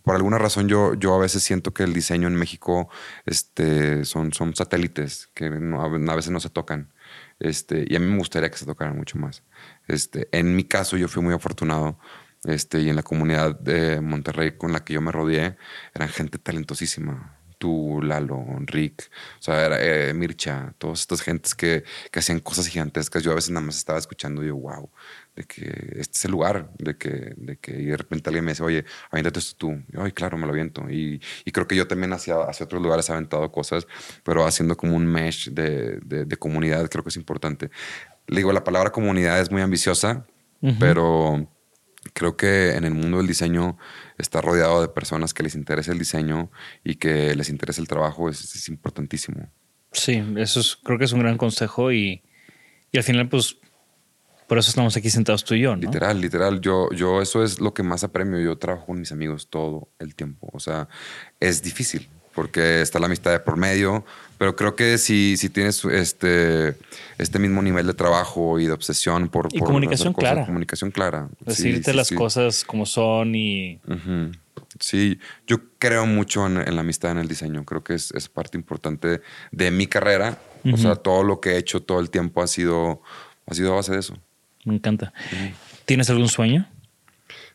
por 0.03 0.17
alguna 0.17 0.39
razón 0.39 0.69
yo, 0.69 0.95
yo 0.95 1.15
a 1.15 1.19
veces 1.19 1.43
siento 1.43 1.73
que 1.75 1.83
el 1.83 1.93
diseño 1.93 2.29
en 2.29 2.35
México 2.35 2.89
este, 3.27 4.05
son, 4.05 4.33
son 4.33 4.55
satélites 4.55 5.29
que 5.35 5.47
a 5.47 6.15
veces 6.15 6.31
no 6.31 6.41
se 6.41 6.51
tocan. 6.51 6.93
Este, 7.41 7.85
y 7.89 7.97
a 7.97 8.01
mí 8.01 8.07
me 8.07 8.19
gustaría 8.19 8.51
que 8.51 8.59
se 8.59 8.67
tocaran 8.67 8.97
mucho 8.97 9.19
más. 9.19 9.43
Este, 9.89 10.29
en 10.33 10.57
mi 10.57 10.65
caso 10.65 10.97
yo 10.97 11.09
fui 11.09 11.23
muy 11.23 11.35
afortunado 11.35 11.99
este, 12.45 12.81
y 12.81 12.89
en 12.91 12.97
la 12.97 13.03
comunidad 13.03 13.59
de 13.59 14.01
Monterrey 14.01 14.57
con 14.57 14.73
la 14.73 14.85
que 14.85 14.95
yo 14.95 15.01
me 15.01 15.13
rodeé 15.13 15.57
eran 15.95 16.09
gente 16.09 16.39
talentosísima 16.39 17.39
tú, 17.65 18.01
Lalo, 18.03 18.45
Rick, 18.67 19.11
o 19.39 19.43
sea, 19.43 19.65
era, 19.65 19.79
eh, 19.81 20.13
Mircha, 20.13 20.75
todas 20.77 21.01
estas 21.01 21.23
gentes 21.23 21.55
que, 21.55 21.85
que, 22.11 22.19
hacían 22.19 22.41
cosas 22.41 22.67
gigantescas. 22.67 23.23
Yo 23.23 23.33
a 23.33 23.37
veces 23.37 23.53
nada 23.53 23.65
más 23.65 23.79
estaba 23.79 23.99
escuchando 23.99 24.45
y 24.45 24.49
yo, 24.49 24.57
wow, 24.57 24.91
de 25.37 25.45
que 25.45 25.65
este 25.99 26.17
es 26.17 26.25
el 26.25 26.31
lugar, 26.31 26.71
de 26.79 26.97
que, 26.97 27.35
de 27.37 27.57
que 27.57 27.73
y 27.73 27.87
de 27.87 27.97
repente 27.97 28.31
alguien 28.31 28.45
me 28.45 28.53
dice, 28.53 28.63
oye, 28.63 28.85
aviéntate 29.11 29.41
esto 29.41 29.57
tú. 29.57 29.73
Y, 29.93 29.99
Ay, 29.99 30.13
claro, 30.13 30.39
me 30.39 30.47
lo 30.47 30.53
aviento. 30.53 30.89
Y, 30.89 31.21
y, 31.45 31.53
creo 31.53 31.67
que 31.67 31.77
yo 31.77 31.89
también 31.89 32.13
hacia, 32.13 32.37
hacia 32.43 32.65
otros 32.65 32.83
lugares 32.83 33.09
he 33.09 33.13
aventado 33.13 33.51
cosas, 33.51 33.87
pero 34.23 34.47
haciendo 34.47 34.77
como 34.77 34.97
un 34.97 35.07
mesh 35.07 35.51
de, 35.51 35.99
de, 36.01 36.37
comunidad, 36.37 36.89
creo 36.89 37.03
que 37.03 37.11
es 37.11 37.17
importante. 37.17 37.71
Le 38.27 38.37
digo, 38.37 38.53
la 38.53 38.65
palabra 38.65 38.91
comunidad 38.91 39.41
es 39.41 39.51
muy 39.51 39.63
ambiciosa, 39.63 40.27
pero 40.79 41.47
creo 42.13 42.37
que 42.37 42.75
en 42.75 42.85
el 42.85 42.95
mundo 42.95 43.19
del 43.19 43.27
diseño 43.27 43.77
estar 44.19 44.45
rodeado 44.45 44.81
de 44.81 44.89
personas 44.89 45.35
que 45.35 45.43
les 45.43 45.55
interesa 45.55 45.93
el 45.93 45.99
diseño 45.99 46.51
y 46.85 46.97
que 46.97 47.35
les 47.35 47.49
interesa 47.51 47.81
el 47.81 47.89
trabajo 47.89 48.29
es, 48.29 48.69
importantísimo. 48.69 49.51
Sí, 49.93 50.23
eso 50.37 50.61
es, 50.61 50.77
creo 50.77 50.99
que 50.99 51.05
es 51.05 51.13
un 51.13 51.21
gran 51.21 51.37
consejo 51.37 51.93
y, 51.93 52.23
y, 52.93 52.99
al 52.99 53.05
final, 53.05 53.29
pues, 53.29 53.59
por 54.47 54.59
eso 54.59 54.69
estamos 54.71 54.97
aquí 54.97 55.11
sentados 55.11 55.45
tú 55.45 55.55
y 55.55 55.61
yo, 55.61 55.75
¿no? 55.75 55.83
Literal, 55.83 56.21
literal. 56.21 56.61
Yo, 56.61 56.91
yo, 56.91 57.23
eso 57.23 57.43
es 57.43 57.61
lo 57.61 57.73
que 57.73 57.83
más 57.83 58.05
apremio. 58.05 58.39
Yo 58.41 58.57
trabajo 58.57 58.87
con 58.87 59.01
mis 59.01 59.13
amigos 59.13 59.49
todo 59.49 59.89
el 59.99 60.15
tiempo. 60.15 60.51
O 60.53 60.61
sea, 60.61 60.89
es 61.41 61.63
difícil 61.63 62.09
porque 62.35 62.83
está 62.83 62.99
la 62.99 63.07
amistad 63.07 63.31
de 63.31 63.39
por 63.39 63.57
medio, 63.57 64.05
pero 64.39 64.57
creo 64.57 64.75
que 64.75 64.99
si, 64.99 65.37
si 65.37 65.49
tienes 65.49 65.85
este, 65.85 66.75
este 67.17 67.39
mismo 67.39 67.63
nivel 67.63 67.87
de 67.87 67.95
trabajo 67.95 68.59
y 68.59 68.67
de 68.67 68.73
obsesión 68.73 69.29
por... 69.29 69.49
Y 69.53 69.61
comunicación 69.61 70.13
clara. 70.13 70.45
Comunicación 70.45 70.91
clara. 70.91 71.29
Decirte 71.41 71.95
las 71.95 72.11
cosas 72.11 72.65
como 72.65 72.87
son 72.87 73.35
y... 73.35 73.81
Sí, 74.81 75.21
yo 75.47 75.59
creo 75.79 76.05
mucho 76.05 76.47
en, 76.47 76.75
la 76.75 76.81
amistad 76.81 77.13
en 77.13 77.19
el 77.19 77.29
diseño. 77.29 77.65
Creo 77.65 77.85
que 77.85 77.95
es, 77.95 78.11
es 78.11 78.29
parte 78.29 78.59
importante 78.59 79.21
de 79.53 79.71
mi 79.71 79.87
carrera. 79.87 80.39
O 80.73 80.77
sea, 80.77 80.97
todo 80.97 81.23
lo 81.23 81.41
que 81.41 81.53
he 81.53 81.59
hecho 81.59 81.83
todo 81.83 82.01
el 82.01 82.11
tiempo 82.11 82.43
ha 82.43 82.47
sido, 82.47 83.03
ha 83.47 83.55
sido 83.55 83.73
a 83.73 83.77
base 83.77 83.93
de 83.93 84.01
eso. 84.01 84.19
Me 84.65 84.75
encanta. 84.75 85.13
¿Tienes 85.85 86.09
algún 86.11 86.29
sueño? 86.29 86.69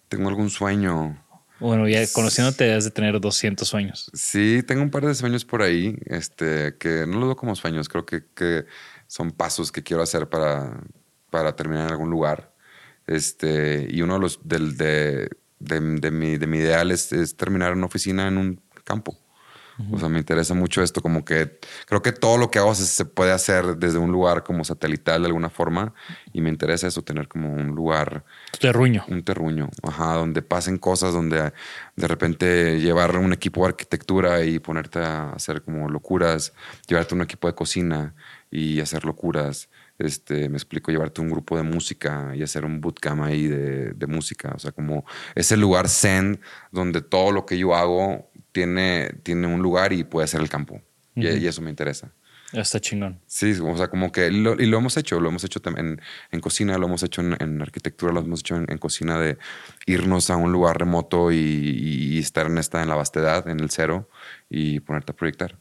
Tengo 0.08 0.30
algún 0.30 0.50
sueño. 0.50 1.24
Bueno, 1.60 1.88
ya 1.88 2.02
conociéndote 2.14 2.64
debes 2.64 2.86
de 2.86 2.92
tener 2.92 3.20
200 3.20 3.68
sueños. 3.68 4.10
Sí, 4.14 4.64
tengo 4.66 4.82
un 4.82 4.92
par 4.92 5.06
de 5.06 5.14
sueños 5.14 5.44
por 5.44 5.62
ahí, 5.62 5.98
este, 6.06 6.78
que 6.78 7.06
no 7.06 7.20
lo 7.20 7.26
veo 7.28 7.36
como 7.36 7.56
sueños, 7.56 7.90
creo 7.90 8.06
que, 8.06 8.24
que 8.34 8.66
son 9.08 9.32
pasos 9.32 9.72
que 9.72 9.84
quiero 9.84 10.02
hacer 10.02 10.30
para, 10.30 10.82
para 11.30 11.56
terminar 11.56 11.88
en 11.88 11.92
algún 11.92 12.10
lugar. 12.10 12.54
Este, 13.08 13.88
y 13.90 14.02
uno 14.02 14.14
de 14.14 14.20
los 14.20 14.40
del, 14.44 14.78
de, 14.78 15.30
de, 15.60 15.80
de, 15.80 16.12
mi, 16.12 16.38
de 16.38 16.48
mi 16.48 16.60
ideal 16.60 16.92
es, 16.92 17.12
es 17.12 17.36
terminar 17.36 17.74
una 17.74 17.88
oficina 17.88 18.28
en 18.28 18.38
un 18.38 18.62
campo. 18.86 19.18
O 19.92 20.00
sea, 20.00 20.10
me 20.10 20.20
interesa 20.20 20.54
mucho 20.54 20.82
esto, 20.82 21.02
como 21.02 21.24
que 21.24 21.60
creo 21.86 22.02
que 22.02 22.12
todo 22.12 22.38
lo 22.38 22.52
que 22.52 22.60
hago 22.60 22.76
se, 22.76 23.06
puede 23.06 23.32
hacer 23.32 23.78
desde 23.78 23.98
un 23.98 24.12
lugar 24.12 24.44
como 24.44 24.64
satelital 24.64 25.22
de 25.22 25.28
alguna 25.28 25.50
forma 25.50 25.94
y 26.34 26.42
me 26.42 26.50
interesa 26.50 26.88
eso, 26.88 27.02
tener 27.02 27.28
como 27.28 27.54
un 27.54 27.68
lugar... 27.76 28.26
Un 28.54 28.60
terruño. 28.60 29.06
Un 29.08 29.24
terruño, 29.24 29.70
ajá, 29.84 30.16
donde 30.16 30.42
pasen 30.42 30.78
cosas, 30.78 31.14
donde 31.14 31.54
de 31.96 32.08
repente 32.08 32.80
llevar 32.80 33.16
un 33.18 33.34
equipo 33.34 33.62
de 33.62 33.70
arquitectura 33.70 34.44
y 34.44 34.60
ponerte 34.60 35.00
a 35.00 35.32
hacer 35.32 35.62
como 35.62 35.90
locuras, 35.90 36.54
llevarte 36.88 37.16
un 37.16 37.22
equipo 37.22 37.48
de 37.48 37.56
cocina 37.56 38.16
y 38.52 38.80
hacer 38.82 39.06
locuras. 39.06 39.70
Este, 39.98 40.48
me 40.48 40.56
explico, 40.56 40.92
llevarte 40.92 41.20
un 41.20 41.30
grupo 41.30 41.58
de 41.58 41.64
música 41.64 42.32
y 42.34 42.42
hacer 42.42 42.64
un 42.64 42.80
bootcamp 42.80 43.22
ahí 43.22 43.48
de, 43.48 43.92
de 43.92 44.08
música. 44.08 44.54
O 44.56 44.60
sea, 44.60 44.72
como 44.72 45.06
ese 45.36 45.58
lugar 45.58 45.90
zen 45.90 46.40
donde 46.72 47.02
todo 47.02 47.32
lo 47.32 47.46
que 47.46 47.58
yo 47.58 47.76
hago 47.76 48.29
tiene, 48.52 49.12
tiene 49.24 49.48
un 49.48 49.62
lugar 49.62 49.94
y 49.94 50.04
puede 50.04 50.28
ser 50.28 50.42
el 50.42 50.50
campo. 50.50 50.82
y, 51.16 51.46
eso 51.46 51.62
me 51.62 51.70
interesa. 51.70 52.14
Está 52.54 52.80
chingón. 52.80 53.20
Sí, 53.28 53.54
o 53.62 53.78
sea, 53.78 53.90
como 53.90 54.12
que, 54.12 54.32
lo, 54.32 54.60
y 54.60 54.66
lo 54.66 54.78
hemos 54.78 54.98
hecho, 54.98 55.20
lo 55.20 55.30
hemos 55.30 55.44
hecho 55.44 55.62
en, 55.78 56.02
en 56.32 56.40
cocina, 56.40 56.78
lo 56.78 56.88
hemos 56.88 57.04
hecho 57.04 57.22
en, 57.22 57.62
arquitectura, 57.62 58.12
lo 58.12 58.22
hemos 58.22 58.40
hecho 58.40 58.56
en, 58.56 58.78
cocina 58.80 59.20
de 59.20 59.38
irnos 59.86 60.30
a 60.30 60.36
un 60.36 60.52
lugar 60.52 60.80
remoto 60.80 61.32
y, 61.32 62.18
estar 62.18 62.48
en 62.48 62.58
esta, 62.58 62.82
en 62.82 62.90
la 62.90 62.96
vastedad, 62.96 63.48
en 63.48 63.60
el 63.60 63.70
cero 63.70 64.10
y 64.50 64.80
ponerte 64.80 65.12
a 65.12 65.16
proyectar. 65.16 65.58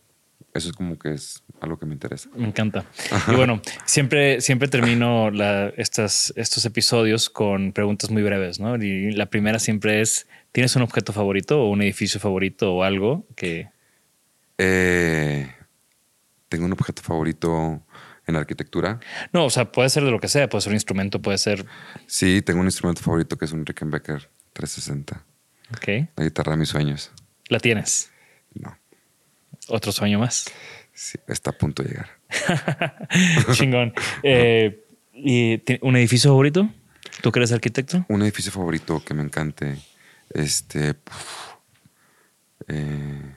Eso 0.54 0.70
es 0.70 0.74
como 0.74 0.98
que 0.98 1.12
es 1.12 1.42
algo 1.60 1.78
que 1.78 1.84
me 1.84 1.92
interesa. 1.92 2.30
Me 2.34 2.48
encanta. 2.48 2.86
Y 3.28 3.34
bueno, 3.34 3.60
siempre, 3.84 4.40
siempre 4.40 4.68
termino 4.68 5.30
estas, 5.76 6.32
estos 6.36 6.64
episodios 6.64 7.28
con 7.28 7.72
preguntas 7.72 8.10
muy 8.10 8.22
breves, 8.22 8.58
¿no? 8.58 8.76
Y 8.76 9.12
la 9.12 9.26
primera 9.26 9.58
siempre 9.58 10.00
es, 10.00 10.26
¿Tienes 10.58 10.74
un 10.74 10.82
objeto 10.82 11.12
favorito 11.12 11.62
o 11.62 11.70
un 11.70 11.82
edificio 11.82 12.18
favorito 12.18 12.74
o 12.74 12.82
algo 12.82 13.28
que... 13.36 13.68
Eh, 14.58 15.48
tengo 16.48 16.64
un 16.64 16.72
objeto 16.72 17.00
favorito 17.00 17.86
en 18.26 18.34
arquitectura. 18.34 18.98
No, 19.32 19.44
o 19.44 19.50
sea, 19.50 19.70
puede 19.70 19.88
ser 19.88 20.02
de 20.02 20.10
lo 20.10 20.18
que 20.18 20.26
sea, 20.26 20.48
puede 20.48 20.62
ser 20.62 20.70
un 20.72 20.74
instrumento, 20.74 21.22
puede 21.22 21.38
ser... 21.38 21.64
Sí, 22.08 22.42
tengo 22.42 22.58
un 22.58 22.66
instrumento 22.66 23.00
favorito 23.02 23.38
que 23.38 23.44
es 23.44 23.52
un 23.52 23.64
Rickenbacker 23.64 24.28
360. 24.52 25.24
Ok. 25.76 26.10
La 26.16 26.24
guitarra 26.24 26.50
de 26.54 26.58
mis 26.58 26.70
sueños. 26.70 27.12
¿La 27.46 27.60
tienes? 27.60 28.10
No. 28.54 28.76
¿Otro 29.68 29.92
sueño 29.92 30.18
más? 30.18 30.46
Sí, 30.92 31.20
está 31.28 31.50
a 31.50 31.56
punto 31.56 31.84
de 31.84 31.90
llegar. 31.90 32.10
Chingón. 33.52 33.94
Eh, 34.24 34.84
¿Y 35.14 35.62
un 35.82 35.94
edificio 35.94 36.30
favorito? 36.30 36.68
¿Tú 37.22 37.30
que 37.30 37.38
eres 37.38 37.52
arquitecto? 37.52 38.04
Un 38.08 38.22
edificio 38.22 38.50
favorito 38.50 39.00
que 39.04 39.14
me 39.14 39.22
encante. 39.22 39.78
Este. 40.30 40.96
Eh, 42.66 43.36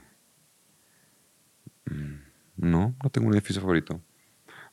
mm, 1.85 2.15
no, 2.57 2.95
no 3.01 3.09
tengo 3.09 3.27
un 3.27 3.33
edificio 3.33 3.61
favorito. 3.61 4.01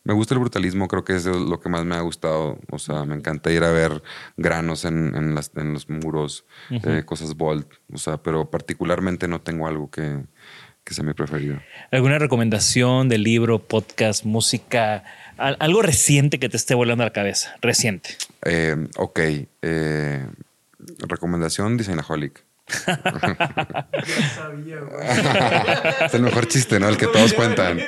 Me 0.04 0.14
gusta 0.14 0.34
el 0.34 0.40
brutalismo, 0.40 0.88
creo 0.88 1.04
que 1.04 1.16
es 1.16 1.26
lo 1.26 1.60
que 1.60 1.68
más 1.68 1.84
me 1.84 1.94
ha 1.94 2.00
gustado. 2.00 2.58
O 2.70 2.78
sea, 2.78 3.04
me 3.04 3.14
encanta 3.14 3.52
ir 3.52 3.62
a 3.62 3.70
ver 3.70 4.02
granos 4.38 4.84
en, 4.86 5.14
en, 5.14 5.72
los 5.74 5.90
muros, 5.90 6.46
eh, 6.70 7.02
cosas 7.04 7.34
bold. 7.36 7.66
O 7.92 7.98
sea, 7.98 8.16
pero 8.16 8.50
particularmente 8.50 9.28
no 9.28 9.42
tengo 9.42 9.66
algo 9.66 9.90
que, 9.90 10.24
que 10.82 10.94
sea 10.94 11.04
mi 11.04 11.12
preferido. 11.12 11.60
¿Alguna 11.90 12.18
recomendación 12.18 13.10
de 13.10 13.18
libro, 13.18 13.58
podcast, 13.58 14.24
música? 14.24 15.04
Algo 15.36 15.82
reciente 15.82 16.38
que 16.38 16.48
te 16.48 16.56
esté 16.56 16.74
volando 16.74 17.04
a 17.04 17.08
la 17.08 17.12
cabeza. 17.12 17.54
Reciente. 17.60 18.16
Eh, 18.46 18.88
ok. 18.96 19.20
Eh, 19.60 20.26
Recomendación 20.78 21.76
Designaholic. 21.76 22.44
es 26.04 26.14
el 26.14 26.22
mejor 26.22 26.46
chiste, 26.46 26.78
¿no? 26.78 26.88
El 26.88 26.96
que 26.96 27.06
todos 27.06 27.32
cuentan. 27.32 27.80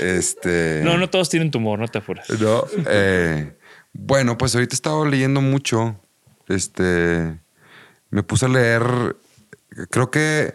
Este. 0.00 0.80
No, 0.84 0.96
no 0.96 1.10
todos 1.10 1.28
tienen 1.28 1.50
tumor, 1.50 1.78
no 1.78 1.88
te 1.88 1.98
apures. 1.98 2.28
No. 2.40 2.64
Eh, 2.86 3.58
bueno, 3.92 4.38
pues 4.38 4.54
ahorita 4.54 4.74
he 4.74 4.76
estado 4.76 5.04
leyendo 5.04 5.40
mucho. 5.40 6.00
Este. 6.48 7.38
Me 8.10 8.22
puse 8.22 8.46
a 8.46 8.48
leer. 8.48 9.16
Creo 9.90 10.10
que 10.10 10.54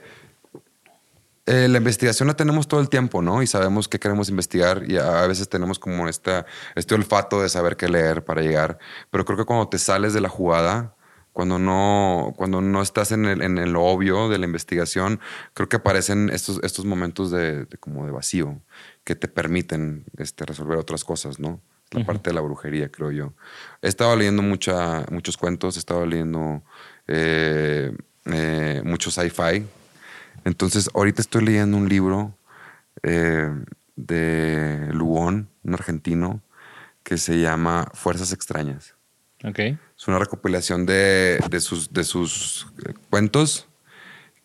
eh, 1.46 1.68
la 1.68 1.78
investigación 1.78 2.28
la 2.28 2.34
tenemos 2.34 2.68
todo 2.68 2.80
el 2.80 2.90
tiempo, 2.90 3.22
¿no? 3.22 3.44
Y 3.44 3.48
sabemos 3.48 3.88
qué 3.88 4.00
queremos 4.00 4.30
investigar 4.30 4.84
y 4.88 4.98
a 4.98 5.28
veces 5.28 5.48
tenemos 5.48 5.78
como 5.78 6.08
esta, 6.08 6.46
este 6.74 6.96
olfato 6.96 7.42
de 7.42 7.50
saber 7.50 7.78
qué 7.78 7.88
leer 7.88 8.24
para 8.26 8.42
llegar. 8.42 8.80
Pero 9.12 9.26
creo 9.26 9.38
que 9.38 9.46
cuando 9.46 9.68
te 9.68 9.78
sales 9.78 10.14
de 10.14 10.22
la 10.22 10.30
jugada, 10.30 10.95
cuando 11.36 11.60
no, 11.60 12.34
cuando 12.38 12.62
no 12.62 12.82
estás 12.82 13.12
en 13.12 13.26
el, 13.26 13.42
en 13.42 13.58
el 13.58 13.76
obvio 13.76 14.30
de 14.30 14.38
la 14.38 14.46
investigación, 14.46 15.20
creo 15.54 15.68
que 15.68 15.76
aparecen 15.76 16.30
estos, 16.30 16.62
estos 16.64 16.86
momentos 16.86 17.30
de, 17.30 17.68
como 17.82 18.06
de 18.06 18.14
vacío 18.14 18.62
que 19.04 19.16
te 19.16 19.28
permiten 19.28 20.06
este, 20.18 20.46
resolver 20.46 20.78
otras 20.78 21.04
cosas, 21.04 21.38
¿no? 21.38 21.60
La 21.92 22.06
parte 22.06 22.30
de 22.30 22.36
la 22.36 22.40
brujería, 22.40 22.90
creo 22.90 23.12
yo. 23.12 23.34
He 23.82 23.90
estado 23.90 24.16
leyendo 24.16 24.44
mucha, 24.44 25.06
muchos 25.12 25.36
cuentos, 25.36 25.76
he 25.76 25.80
estado 25.80 26.06
leyendo 26.06 26.64
eh, 27.06 27.92
eh, 28.28 28.82
mucho 28.86 29.12
sci-fi. 29.12 29.68
Entonces, 30.46 30.90
ahorita 30.94 31.22
estoy 31.22 31.44
leyendo 31.44 31.76
un 31.76 31.90
libro 31.90 32.38
eh, 33.04 33.50
de 33.98 34.88
Luón, 34.94 35.50
un 35.66 35.74
argentino, 35.74 36.42
que 37.04 37.18
se 37.18 37.42
llama 37.42 37.90
Fuerzas 37.94 38.32
Extrañas. 38.32 38.95
Ok. 39.44 39.60
Es 39.60 40.08
una 40.08 40.20
recopilación 40.20 40.86
de, 40.86 41.40
sus, 41.60 41.92
de 41.94 42.04
sus 42.04 42.68
eh, 42.86 42.94
cuentos 43.10 43.68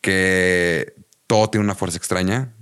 que 0.01 0.95
todo 1.27 1.49
tiene 1.49 1.65
una 1.65 1.75
fuerza 1.75 1.97
extraña. 1.97 2.55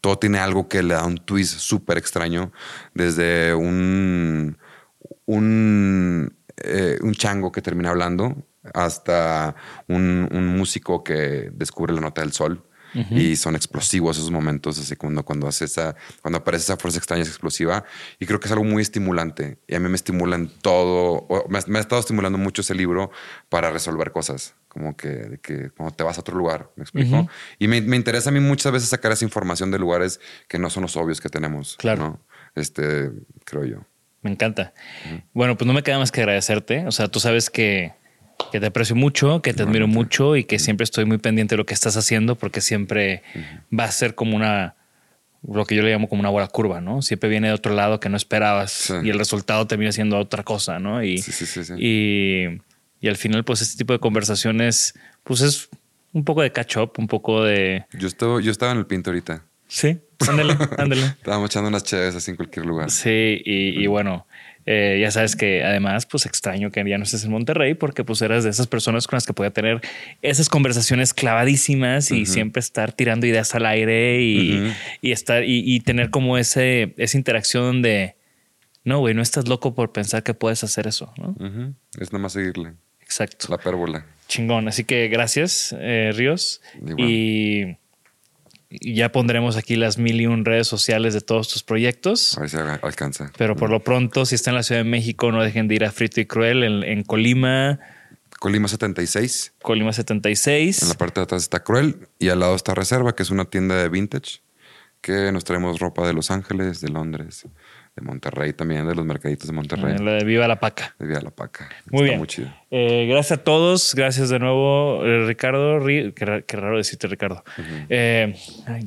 Todo 0.00 0.18
tiene 0.18 0.38
algo 0.38 0.68
que 0.68 0.82
le 0.82 0.94
da 0.94 1.04
un 1.04 1.16
twist 1.16 1.58
súper 1.58 1.96
extraño. 1.96 2.52
Desde 2.94 3.54
un, 3.54 4.58
un, 5.26 6.36
eh, 6.56 6.98
un 7.02 7.14
chango 7.14 7.52
que 7.52 7.62
termina 7.62 7.90
hablando 7.90 8.36
hasta 8.74 9.54
un, 9.88 10.28
músico 10.56 11.02
que 11.02 11.50
descubre 11.52 11.94
la 11.94 12.00
nota 12.00 12.20
del 12.20 12.32
sol. 12.32 12.64
Y 12.94 13.36
son 13.36 13.56
explosivos 13.56 14.16
esos 14.16 14.30
momentos, 14.30 14.78
así 14.78 14.96
cuando, 14.96 15.24
cuando, 15.24 15.46
hace 15.46 15.64
esa, 15.64 15.94
cuando 16.22 16.38
aparece 16.38 16.64
esa 16.64 16.76
fuerza 16.76 16.98
extraña 16.98 17.22
es 17.22 17.28
explosiva. 17.28 17.84
Y 18.18 18.26
creo 18.26 18.40
que 18.40 18.46
es 18.46 18.52
algo 18.52 18.64
muy 18.64 18.82
estimulante. 18.82 19.58
Y 19.66 19.74
a 19.74 19.80
mí 19.80 19.88
me 19.88 19.96
estimulan 19.96 20.50
todo. 20.62 21.26
Me, 21.48 21.78
ha 21.78 21.80
estado 21.80 22.00
estimulando 22.00 22.38
mucho 22.38 22.62
ese 22.62 22.74
libro 22.74 23.10
para 23.48 23.70
resolver 23.70 24.10
cosas. 24.12 24.54
Como 24.68 24.96
que, 24.96 25.40
que 25.42 25.70
cuando 25.70 25.94
te 25.94 26.04
vas 26.04 26.18
a 26.18 26.20
otro 26.20 26.36
lugar, 26.36 26.70
¿me 26.76 26.82
explico? 26.82 27.28
Y 27.58 27.68
me, 27.68 27.78
interesa 27.96 28.30
a 28.30 28.32
mí 28.32 28.40
muchas 28.40 28.72
veces 28.72 28.88
sacar 28.88 29.12
esa 29.12 29.24
información 29.24 29.70
de 29.70 29.78
lugares 29.78 30.20
que 30.48 30.58
no 30.58 30.70
son 30.70 30.82
los 30.82 30.96
obvios 30.96 31.20
que 31.20 31.28
tenemos. 31.28 31.76
Claro. 31.76 32.20
Este, 32.54 33.10
creo 33.44 33.64
yo. 33.64 33.84
Me 34.22 34.30
encanta. 34.30 34.74
Bueno, 35.32 35.56
pues 35.56 35.66
no 35.66 35.72
me 35.72 35.82
queda 35.82 35.98
más 35.98 36.12
que 36.12 36.20
agradecerte. 36.20 36.86
O 36.86 36.92
sea, 36.92 37.08
tú 37.08 37.20
sabes 37.20 37.48
que 37.48 37.94
que 38.50 38.60
te 38.60 38.66
aprecio 38.66 38.96
mucho, 38.96 39.42
que 39.42 39.54
te 39.54 39.62
admiro 39.62 39.86
mucho 39.86 40.36
y 40.36 40.44
que 40.44 40.58
siempre 40.58 40.84
estoy 40.84 41.04
muy 41.04 41.18
pendiente 41.18 41.54
de 41.54 41.58
lo 41.58 41.66
que 41.66 41.74
estás 41.74 41.96
haciendo 41.96 42.36
porque 42.36 42.60
siempre 42.60 43.22
va 43.76 43.84
a 43.84 43.90
ser 43.90 44.14
como 44.14 44.36
una, 44.36 44.76
lo 45.46 45.64
que 45.64 45.74
yo 45.74 45.82
le 45.82 45.90
llamo 45.90 46.08
como 46.08 46.20
una 46.20 46.28
buena 46.28 46.48
curva, 46.48 46.80
¿no? 46.80 47.02
Siempre 47.02 47.28
viene 47.28 47.48
de 47.48 47.54
otro 47.54 47.74
lado 47.74 48.00
que 48.00 48.08
no 48.08 48.16
esperabas 48.16 48.92
y 49.02 49.10
el 49.10 49.18
resultado 49.18 49.66
termina 49.66 49.92
siendo 49.92 50.18
otra 50.18 50.42
cosa, 50.42 50.78
¿no? 50.78 51.02
Y, 51.02 51.22
y, 51.78 52.46
y, 53.00 53.08
al 53.08 53.16
final, 53.16 53.44
pues 53.44 53.62
este 53.62 53.78
tipo 53.78 53.92
de 53.92 53.98
conversaciones, 53.98 54.94
pues 55.24 55.40
es 55.40 55.68
un 56.12 56.24
poco 56.24 56.42
de 56.42 56.52
catch 56.52 56.76
up, 56.76 56.92
un 56.98 57.06
poco 57.06 57.44
de... 57.44 57.86
Yo, 57.92 58.08
estaba, 58.08 58.40
yo 58.40 58.50
estaba 58.50 58.72
en 58.72 58.78
el 58.78 58.86
pinto 58.86 59.10
ahorita. 59.10 59.44
Sí, 59.68 59.98
ándale, 60.28 60.56
ándale. 60.78 61.04
Estábamos 61.04 61.50
echando 61.50 61.68
unas 61.68 61.84
chéves 61.84 62.14
así 62.14 62.32
en 62.32 62.36
cualquier 62.36 62.66
lugar. 62.66 62.90
Sí, 62.90 63.40
y, 63.44 63.82
y 63.82 63.86
bueno, 63.86 64.26
eh, 64.66 64.98
ya 65.00 65.10
sabes 65.10 65.36
que 65.36 65.64
además, 65.64 66.06
pues 66.06 66.26
extraño 66.26 66.70
que 66.70 66.88
ya 66.88 66.98
no 66.98 67.04
estés 67.04 67.24
en 67.24 67.30
Monterrey 67.30 67.74
porque 67.74 68.04
pues 68.04 68.22
eras 68.22 68.44
de 68.44 68.50
esas 68.50 68.66
personas 68.66 69.06
con 69.06 69.16
las 69.16 69.26
que 69.26 69.32
podía 69.32 69.50
tener 69.50 69.80
esas 70.22 70.48
conversaciones 70.48 71.14
clavadísimas 71.14 72.10
y 72.10 72.26
siempre 72.26 72.60
estar 72.60 72.92
tirando 72.92 73.26
ideas 73.26 73.54
al 73.54 73.66
aire 73.66 74.20
y, 74.20 74.72
estar 75.02 75.42
y, 75.44 75.80
tener 75.80 76.10
como 76.10 76.38
ese, 76.38 76.94
esa 76.96 77.16
interacción 77.16 77.82
de 77.82 78.16
no, 78.84 78.98
güey, 78.98 79.14
no 79.14 79.22
estás 79.22 79.48
loco 79.48 79.74
por 79.74 79.92
pensar 79.92 80.22
que 80.22 80.34
puedes 80.34 80.64
hacer 80.64 80.86
eso. 80.86 81.12
¿no? 81.16 81.36
Es 81.98 82.12
nada 82.12 82.22
más 82.22 82.32
seguirle. 82.32 82.74
Exacto. 83.00 83.46
La 83.50 83.58
pérbola. 83.58 84.06
Chingón. 84.28 84.68
Así 84.68 84.84
que 84.84 85.08
gracias, 85.08 85.74
eh, 85.78 86.12
Ríos. 86.14 86.62
Y 86.96 87.76
ya 88.70 89.10
pondremos 89.10 89.56
aquí 89.56 89.76
las 89.76 89.98
mil 89.98 90.20
y 90.20 90.26
un 90.26 90.44
redes 90.44 90.68
sociales 90.68 91.12
de 91.12 91.20
todos 91.20 91.48
tus 91.48 91.62
proyectos. 91.62 92.36
A 92.38 92.40
ver 92.40 92.50
si 92.50 92.56
alcanza. 92.56 93.32
Pero 93.36 93.56
por 93.56 93.70
lo 93.70 93.80
pronto, 93.80 94.24
si 94.24 94.36
está 94.36 94.50
en 94.50 94.56
la 94.56 94.62
Ciudad 94.62 94.82
de 94.82 94.88
México, 94.88 95.32
no 95.32 95.42
dejen 95.42 95.68
de 95.68 95.74
ir 95.74 95.84
a 95.84 95.90
Frito 95.90 96.20
y 96.20 96.26
Cruel 96.26 96.62
en, 96.84 97.02
Colima. 97.02 97.80
Colima 98.38 98.68
76. 98.68 99.54
Colima 99.60 99.92
76. 99.92 100.82
En 100.82 100.88
la 100.88 100.94
parte 100.94 101.20
de 101.20 101.24
atrás 101.24 101.42
está 101.42 101.62
Cruel 101.62 102.08
y 102.18 102.28
al 102.28 102.40
lado 102.40 102.54
está 102.54 102.74
Reserva, 102.74 103.14
que 103.14 103.22
es 103.22 103.30
una 103.30 103.44
tienda 103.44 103.76
de 103.76 103.88
vintage 103.88 104.40
que 105.00 105.32
nos 105.32 105.44
traemos 105.44 105.80
ropa 105.80 106.06
de 106.06 106.12
Los 106.12 106.30
Ángeles, 106.30 106.80
de 106.80 106.90
Londres, 106.90 107.46
de 107.96 108.02
Monterrey 108.02 108.52
también, 108.52 108.86
de 108.86 108.94
los 108.94 109.04
mercaditos 109.04 109.46
de 109.46 109.52
Monterrey. 109.52 109.96
La 109.98 110.12
de 110.12 110.24
Viva 110.24 110.46
la 110.46 110.60
Paca. 110.60 110.94
De 110.98 111.06
Viva 111.06 111.20
la 111.20 111.30
Paca. 111.30 111.68
Muy 111.90 112.04
bien. 112.04 112.18
Muy 112.18 112.26
chido. 112.26 112.48
Eh, 112.70 113.06
gracias 113.08 113.38
a 113.40 113.42
todos. 113.42 113.94
Gracias 113.94 114.28
de 114.28 114.38
nuevo, 114.38 115.04
eh, 115.04 115.26
Ricardo. 115.26 115.84
qué, 115.84 116.56
raro 116.56 116.76
decirte, 116.76 117.08
Ricardo. 117.08 117.42
Eh, 117.88 118.34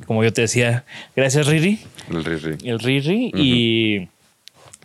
como 0.06 0.24
yo 0.24 0.32
te 0.32 0.42
decía, 0.42 0.84
gracias, 1.14 1.46
Riri. 1.46 1.80
El 2.10 2.24
Riri. 2.24 2.68
El 2.68 2.78
Riri. 2.78 3.30
Y 3.34 4.08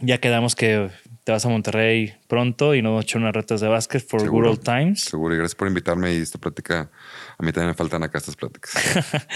ya 0.01 0.17
quedamos 0.19 0.55
que 0.55 0.89
te 1.23 1.31
vas 1.31 1.45
a 1.45 1.49
Monterrey 1.49 2.13
pronto 2.27 2.75
y 2.75 2.81
nos 2.81 3.03
echar 3.03 3.21
unas 3.21 3.33
retas 3.33 3.61
de 3.61 3.67
básquet 3.67 4.05
for 4.05 4.27
Good 4.27 4.45
Old 4.45 4.63
Times. 4.63 5.01
Seguro. 5.01 5.33
Y 5.33 5.37
gracias 5.37 5.55
por 5.55 5.67
invitarme 5.67 6.13
y 6.13 6.17
esta 6.17 6.39
plática 6.39 6.89
a 7.39 7.45
mí 7.45 7.53
también 7.53 7.69
me 7.69 7.73
faltan 7.73 8.03
acá 8.03 8.17
estas 8.17 8.35
pláticas. 8.35 8.73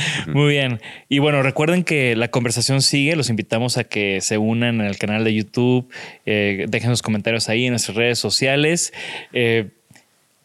Muy 0.27 0.49
bien. 0.49 0.81
Y 1.07 1.19
bueno, 1.19 1.41
recuerden 1.41 1.85
que 1.85 2.17
la 2.17 2.27
conversación 2.27 2.81
sigue. 2.81 3.15
Los 3.15 3.29
invitamos 3.29 3.77
a 3.77 3.85
que 3.85 4.19
se 4.19 4.37
unan 4.37 4.81
al 4.81 4.97
canal 4.97 5.23
de 5.23 5.33
YouTube. 5.33 5.89
Eh, 6.25 6.65
dejen 6.67 6.89
sus 6.89 7.01
comentarios 7.01 7.47
ahí 7.47 7.65
en 7.65 7.71
nuestras 7.71 7.95
redes 7.95 8.19
sociales. 8.19 8.91
Eh, 9.31 9.71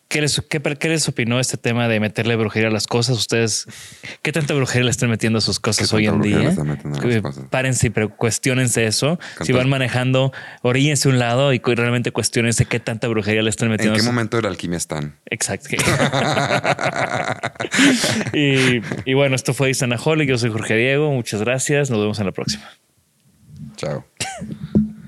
¿Qué 0.08 0.22
les, 0.22 0.40
qué, 0.48 0.88
les, 0.88 1.06
opinó 1.06 1.38
este 1.38 1.58
tema 1.58 1.86
de 1.86 2.00
meterle 2.00 2.34
brujería 2.34 2.68
a 2.68 2.72
las 2.72 2.86
cosas? 2.86 3.18
¿Ustedes 3.18 3.66
qué 4.22 4.32
tanta 4.32 4.54
brujería 4.54 4.84
le 4.84 4.90
están 4.90 5.10
metiendo 5.10 5.38
a 5.38 5.42
sus 5.42 5.60
cosas 5.60 5.92
hoy 5.92 6.06
en 6.06 6.22
día? 6.22 6.56
Párense 7.50 7.88
y 7.88 7.90
cuestionense 7.90 8.86
eso. 8.86 9.18
Si 9.42 9.52
van 9.52 9.68
manejando, 9.68 10.32
oríllense 10.62 11.10
un 11.10 11.18
lado 11.18 11.52
y 11.52 11.58
realmente 11.58 12.10
cuestionense 12.10 12.64
qué 12.64 12.80
tanta 12.80 13.06
brujería 13.06 13.42
le 13.42 13.50
están 13.50 13.68
metiendo. 13.68 13.96
¿En 13.96 14.00
qué 14.00 14.06
momento 14.06 14.38
de 14.38 14.44
la 14.44 14.48
alquimia 14.48 14.78
están? 14.78 15.18
Exacto. 15.26 15.68
y, 18.32 18.80
y, 19.04 19.14
bueno, 19.14 19.36
esto 19.36 19.52
fue 19.52 19.68
Isanaholic. 19.68 20.26
Yo 20.26 20.38
soy 20.38 20.50
Jorge 20.50 20.74
Diego. 20.74 21.12
Muchas 21.12 21.42
gracias. 21.42 21.90
Nos 21.90 22.00
vemos 22.00 22.18
en 22.18 22.24
la 22.24 22.32
próxima. 22.32 22.64
Chao. 23.76 24.06